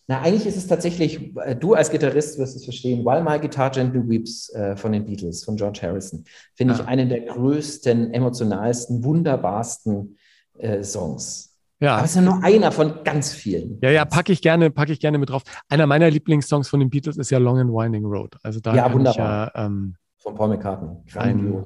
na, 0.07 0.21
eigentlich 0.21 0.45
ist 0.45 0.57
es 0.57 0.67
tatsächlich, 0.67 1.35
äh, 1.37 1.55
du 1.55 1.73
als 1.73 1.89
Gitarrist 1.89 2.37
wirst 2.37 2.55
es 2.55 2.65
verstehen, 2.65 3.05
While 3.05 3.23
My 3.23 3.39
Guitar 3.39 3.71
Gently 3.71 4.01
Weeps 4.09 4.49
äh, 4.53 4.75
von 4.75 4.91
den 4.91 5.05
Beatles, 5.05 5.43
von 5.43 5.55
George 5.55 5.79
Harrison, 5.81 6.25
finde 6.55 6.73
ah. 6.73 6.77
ich 6.79 6.85
einen 6.85 7.07
der 7.07 7.21
größten, 7.21 8.13
emotionalsten, 8.13 9.03
wunderbarsten 9.03 10.17
äh, 10.57 10.83
Songs. 10.83 11.55
Ja. 11.79 11.95
Aber 11.95 12.03
es 12.03 12.11
ist 12.11 12.15
ja 12.17 12.21
nur 12.21 12.43
einer 12.43 12.71
von 12.71 13.03
ganz 13.03 13.33
vielen. 13.33 13.79
Ja, 13.81 13.89
ja, 13.89 14.05
packe 14.05 14.31
ich 14.31 14.41
gerne, 14.41 14.69
packe 14.69 14.91
ich 14.91 14.99
gerne 14.99 15.17
mit 15.17 15.29
drauf. 15.29 15.43
Einer 15.67 15.87
meiner 15.87 16.11
Lieblingssongs 16.11 16.67
von 16.67 16.79
den 16.79 16.89
Beatles 16.89 17.17
ist 17.17 17.31
ja 17.31 17.39
Long 17.39 17.57
and 17.59 17.71
Winding 17.71 18.05
Road. 18.05 18.35
Also 18.43 18.59
da 18.59 18.75
ja, 18.75 18.91
wunderbar. 18.93 19.51
Ja, 19.55 19.65
ähm, 19.65 19.95
von 20.17 20.35
Paul 20.35 20.49
McCartney. 20.49 20.97
Ein, 21.15 21.63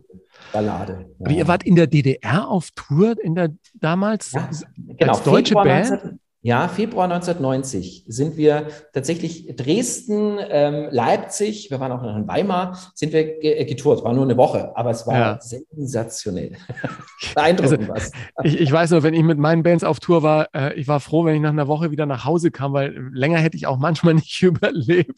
Ballade. 0.53 1.09
Ja. 1.19 1.31
ihr 1.31 1.47
wart 1.47 1.63
in 1.63 1.75
der 1.75 1.87
DDR 1.87 2.47
auf 2.47 2.69
Tour 2.75 3.15
in 3.21 3.35
der 3.35 3.49
damals 3.73 4.31
ja, 4.31 4.49
genau, 4.97 5.13
als 5.13 5.23
deutsche 5.23 5.49
Februar 5.49 5.65
Band? 5.65 5.89
19, 5.89 6.19
ja, 6.45 6.67
Februar 6.67 7.05
1990 7.05 8.05
sind 8.07 8.37
wir 8.37 8.67
tatsächlich 8.93 9.55
Dresden, 9.55 10.37
ähm, 10.47 10.89
Leipzig, 10.91 11.71
wir 11.71 11.79
waren 11.79 11.91
auch 11.91 12.03
noch 12.03 12.15
in 12.15 12.27
Weimar, 12.27 12.77
sind 12.93 13.13
wir 13.13 13.43
äh, 13.43 13.65
getourt. 13.65 14.03
War 14.03 14.13
nur 14.13 14.25
eine 14.25 14.37
Woche, 14.37 14.71
aber 14.77 14.91
es 14.91 15.07
war 15.07 15.17
ja. 15.17 15.39
sensationell. 15.39 16.51
Beeindruckend 17.33 17.89
also, 17.89 17.93
was. 17.95 18.11
Ich, 18.43 18.61
ich, 18.61 18.71
weiß 18.71 18.91
nur, 18.91 19.01
wenn 19.01 19.15
ich 19.15 19.23
mit 19.23 19.39
meinen 19.39 19.63
Bands 19.63 19.83
auf 19.83 19.99
Tour 19.99 20.21
war, 20.21 20.47
äh, 20.53 20.75
ich 20.75 20.87
war 20.87 20.99
froh, 20.99 21.25
wenn 21.25 21.33
ich 21.33 21.41
nach 21.41 21.49
einer 21.49 21.67
Woche 21.67 21.89
wieder 21.89 22.05
nach 22.05 22.25
Hause 22.25 22.51
kam, 22.51 22.73
weil 22.73 22.95
länger 23.11 23.39
hätte 23.39 23.57
ich 23.57 23.65
auch 23.65 23.77
manchmal 23.79 24.13
nicht 24.13 24.39
überlebt. 24.43 25.15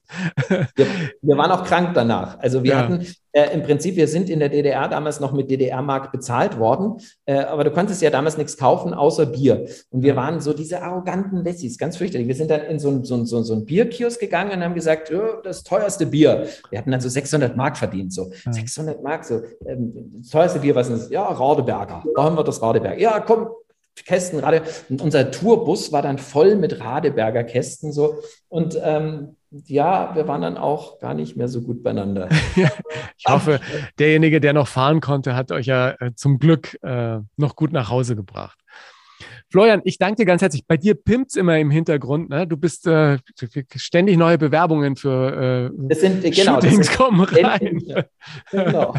wir, 0.47 0.87
wir 1.21 1.37
waren 1.37 1.51
auch 1.51 1.65
krank 1.65 1.91
danach. 1.93 2.39
Also 2.39 2.63
wir 2.63 2.71
ja. 2.71 2.77
hatten 2.77 3.05
äh, 3.37 3.53
im 3.53 3.61
Prinzip, 3.61 3.95
wir 3.95 4.07
sind 4.07 4.31
in 4.31 4.39
der 4.39 4.49
DDR 4.49 4.87
damals 4.87 5.19
noch 5.19 5.31
mit 5.31 5.51
DDR-Mark 5.51 6.11
bezahlt 6.11 6.57
worden, 6.57 6.97
äh, 7.25 7.37
aber 7.37 7.63
du 7.65 7.71
konntest 7.71 8.01
ja 8.01 8.09
damals 8.09 8.35
nichts 8.35 8.57
kaufen 8.57 8.95
außer 8.95 9.27
Bier. 9.27 9.67
Und 9.91 10.01
wir 10.01 10.15
waren 10.15 10.39
so 10.39 10.53
diese 10.53 10.81
arroganten 11.17 11.45
Wessis, 11.45 11.77
ganz 11.77 11.97
fürchterlich. 11.97 12.27
Wir 12.27 12.35
sind 12.35 12.51
dann 12.51 12.61
in 12.61 12.79
so 12.79 12.89
ein, 12.89 13.03
so 13.03 13.23
so 13.25 13.53
ein 13.53 13.65
Bierkiosk 13.65 14.19
gegangen 14.19 14.51
und 14.51 14.63
haben 14.63 14.75
gesagt, 14.75 15.11
oh, 15.11 15.41
das 15.43 15.63
teuerste 15.63 16.05
Bier. 16.05 16.47
Wir 16.69 16.79
hatten 16.79 16.91
dann 16.91 17.01
so 17.01 17.09
600 17.09 17.55
Mark 17.55 17.77
verdient, 17.77 18.13
so 18.13 18.31
ja. 18.45 18.53
600 18.53 19.03
Mark, 19.03 19.25
so 19.25 19.41
ähm, 19.65 19.93
das 20.17 20.29
teuerste 20.29 20.59
Bier, 20.59 20.75
was 20.75 20.89
ist 20.89 21.03
das? 21.03 21.09
Ja, 21.09 21.23
Radeberger. 21.23 22.03
Da 22.15 22.23
haben 22.23 22.37
wir 22.37 22.43
das 22.43 22.61
Radeberger. 22.61 22.99
Ja, 22.99 23.19
komm, 23.19 23.47
Kästen, 24.05 24.39
Rade. 24.39 24.61
Und 24.89 25.01
unser 25.01 25.31
Tourbus 25.31 25.91
war 25.91 26.01
dann 26.01 26.19
voll 26.19 26.55
mit 26.55 26.79
Radeberger 26.79 27.43
Kästen 27.43 27.91
so. 27.91 28.19
Und 28.47 28.77
ähm, 28.81 29.35
ja, 29.65 30.13
wir 30.13 30.27
waren 30.27 30.41
dann 30.41 30.57
auch 30.57 30.99
gar 30.99 31.13
nicht 31.13 31.35
mehr 31.35 31.47
so 31.47 31.61
gut 31.61 31.81
beieinander. 31.81 32.29
ich 33.17 33.25
hoffe, 33.27 33.59
derjenige, 33.97 34.39
der 34.39 34.53
noch 34.53 34.67
fahren 34.67 35.01
konnte, 35.01 35.35
hat 35.35 35.51
euch 35.51 35.65
ja 35.65 35.95
äh, 35.99 36.11
zum 36.15 36.37
Glück 36.37 36.77
äh, 36.83 37.19
noch 37.37 37.55
gut 37.55 37.71
nach 37.71 37.89
Hause 37.89 38.15
gebracht. 38.15 38.59
Florian, 39.49 39.81
ich 39.83 39.97
danke 39.97 40.17
dir 40.17 40.25
ganz 40.25 40.41
herzlich. 40.41 40.65
Bei 40.67 40.77
dir 40.77 40.95
pimpt 40.95 41.31
es 41.31 41.35
immer 41.35 41.57
im 41.57 41.71
Hintergrund. 41.71 42.29
Ne? 42.29 42.47
Du 42.47 42.57
bist 42.57 42.87
äh, 42.87 43.17
ständig 43.75 44.17
neue 44.17 44.37
Bewerbungen 44.37 44.95
für 44.95 45.71
äh, 45.71 45.77
das 45.89 46.01
sind, 46.01 46.21
genau, 46.23 46.55
Shootings 46.55 46.87
das 46.87 46.97
kommen 46.97 47.21
rein. 47.21 47.81
Genau. 48.51 48.93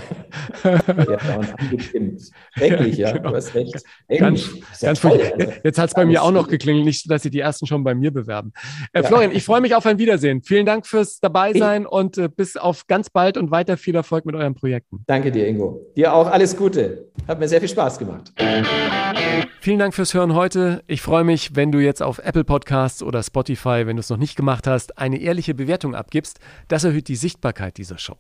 ja, 0.64 1.41
angepimpt. 1.59 2.23
Schrecklich, 2.57 2.97
ja. 2.97 3.12
Genau. 3.12 3.31
Du 3.31 3.37
hast 3.37 3.55
recht. 3.55 3.77
Ganz, 4.09 4.49
ganz 4.81 5.01
toll, 5.01 5.21
also. 5.39 5.53
Jetzt 5.62 5.79
hat 5.79 5.89
es 5.89 5.95
bei 5.95 6.07
mir 6.07 6.23
auch 6.23 6.33
noch 6.33 6.49
geklingelt, 6.49 6.85
nicht, 6.85 7.11
dass 7.11 7.23
sie 7.23 7.31
die 7.31 7.41
ersten 7.41 7.66
schon 7.66 7.85
bei 7.85 7.95
mir 7.95 8.11
bewerben. 8.11 8.53
Äh, 8.93 9.03
ja. 9.03 9.09
Florian, 9.09 9.33
ich 9.33 9.45
freue 9.45 9.61
mich 9.61 9.75
auf 9.75 9.87
ein 9.87 9.99
Wiedersehen. 9.99 10.43
Vielen 10.43 10.66
Dank 10.66 10.87
fürs 10.87 11.21
Dabeisein 11.21 11.83
ich. 11.83 11.89
und 11.89 12.19
äh, 12.19 12.29
bis 12.29 12.57
auf 12.57 12.87
ganz 12.87 13.11
bald 13.11 13.37
und 13.37 13.51
weiter 13.51 13.77
viel 13.77 13.95
Erfolg 13.95 14.25
mit 14.27 14.35
euren 14.35 14.55
Projekten. 14.55 15.05
Danke 15.07 15.31
dir, 15.31 15.47
Ingo. 15.47 15.93
Dir 15.97 16.14
auch 16.14 16.27
alles 16.27 16.57
Gute. 16.57 17.09
Hat 17.27 17.39
mir 17.39 17.49
sehr 17.49 17.61
viel 17.61 17.69
Spaß 17.69 17.99
gemacht. 17.99 18.33
Vielen 19.61 19.79
Dank 19.79 19.95
fürs 20.09 20.14
Hören 20.14 20.34
heute. 20.34 20.82
Ich 20.86 21.02
freue 21.02 21.22
mich, 21.22 21.54
wenn 21.54 21.70
du 21.70 21.80
jetzt 21.80 22.02
auf 22.02 22.18
Apple 22.18 22.44
Podcasts 22.44 23.02
oder 23.02 23.22
Spotify, 23.22 23.82
wenn 23.84 23.96
du 23.96 24.00
es 24.00 24.09
noch 24.09 24.16
nicht 24.16 24.36
gemacht 24.36 24.66
hast, 24.66 24.96
eine 24.96 25.18
ehrliche 25.20 25.54
Bewertung 25.54 25.94
abgibst. 25.94 26.40
Das 26.68 26.84
erhöht 26.84 27.09
die 27.09 27.16
Sichtbarkeit 27.16 27.76
dieser 27.76 27.98
Show. 27.98 28.16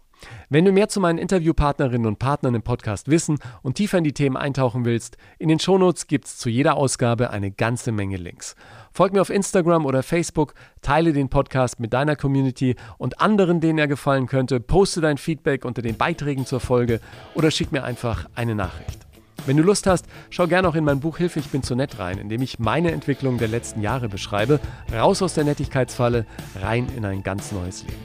Wenn 0.50 0.66
du 0.66 0.72
mehr 0.72 0.90
zu 0.90 1.00
meinen 1.00 1.16
Interviewpartnerinnen 1.16 2.06
und 2.06 2.18
Partnern 2.18 2.54
im 2.54 2.62
Podcast 2.62 3.08
wissen 3.08 3.38
und 3.62 3.76
tiefer 3.76 3.96
in 3.96 4.04
die 4.04 4.12
Themen 4.12 4.36
eintauchen 4.36 4.84
willst, 4.84 5.16
in 5.38 5.48
den 5.48 5.60
Shownotes 5.60 6.08
gibt 6.08 6.26
es 6.26 6.36
zu 6.36 6.50
jeder 6.50 6.76
Ausgabe 6.76 7.30
eine 7.30 7.50
ganze 7.50 7.90
Menge 7.90 8.18
Links. 8.18 8.54
Folg 8.92 9.14
mir 9.14 9.22
auf 9.22 9.30
Instagram 9.30 9.86
oder 9.86 10.02
Facebook, 10.02 10.52
teile 10.82 11.14
den 11.14 11.30
Podcast 11.30 11.80
mit 11.80 11.94
deiner 11.94 12.16
Community 12.16 12.76
und 12.98 13.22
anderen, 13.22 13.60
denen 13.60 13.78
er 13.78 13.88
gefallen 13.88 14.26
könnte, 14.26 14.60
poste 14.60 15.00
dein 15.00 15.16
Feedback 15.16 15.64
unter 15.64 15.80
den 15.80 15.96
Beiträgen 15.96 16.44
zur 16.44 16.60
Folge 16.60 17.00
oder 17.34 17.50
schick 17.50 17.72
mir 17.72 17.84
einfach 17.84 18.26
eine 18.34 18.54
Nachricht. 18.54 19.07
Wenn 19.46 19.56
du 19.56 19.62
Lust 19.62 19.86
hast, 19.86 20.06
schau 20.30 20.46
gerne 20.46 20.68
auch 20.68 20.74
in 20.74 20.84
mein 20.84 21.00
Buch 21.00 21.18
Hilfe, 21.18 21.38
ich 21.40 21.48
bin 21.48 21.62
zu 21.62 21.74
nett 21.74 21.98
rein, 21.98 22.18
in 22.18 22.28
dem 22.28 22.42
ich 22.42 22.58
meine 22.58 22.92
Entwicklung 22.92 23.38
der 23.38 23.48
letzten 23.48 23.80
Jahre 23.80 24.08
beschreibe, 24.08 24.60
raus 24.92 25.22
aus 25.22 25.34
der 25.34 25.44
Nettigkeitsfalle, 25.44 26.26
rein 26.60 26.86
in 26.96 27.04
ein 27.04 27.22
ganz 27.22 27.52
neues 27.52 27.82
Leben. 27.84 28.02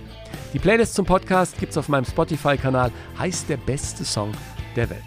Die 0.54 0.60
Playlist 0.60 0.94
zum 0.94 1.06
Podcast 1.06 1.58
gibt's 1.60 1.78
auf 1.78 1.90
meinem 1.90 2.06
Spotify-Kanal, 2.06 2.92
heißt 3.18 3.50
der 3.50 3.58
beste 3.58 4.06
Song 4.06 4.32
der 4.76 4.90
Welt. 4.90 5.00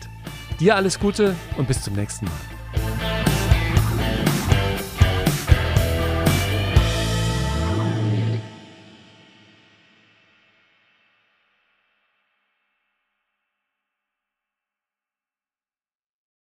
Dir 0.60 0.74
alles 0.74 0.98
Gute 0.98 1.34
und 1.56 1.68
bis 1.68 1.82
zum 1.82 1.94
nächsten 1.94 2.26
Mal. 2.26 3.15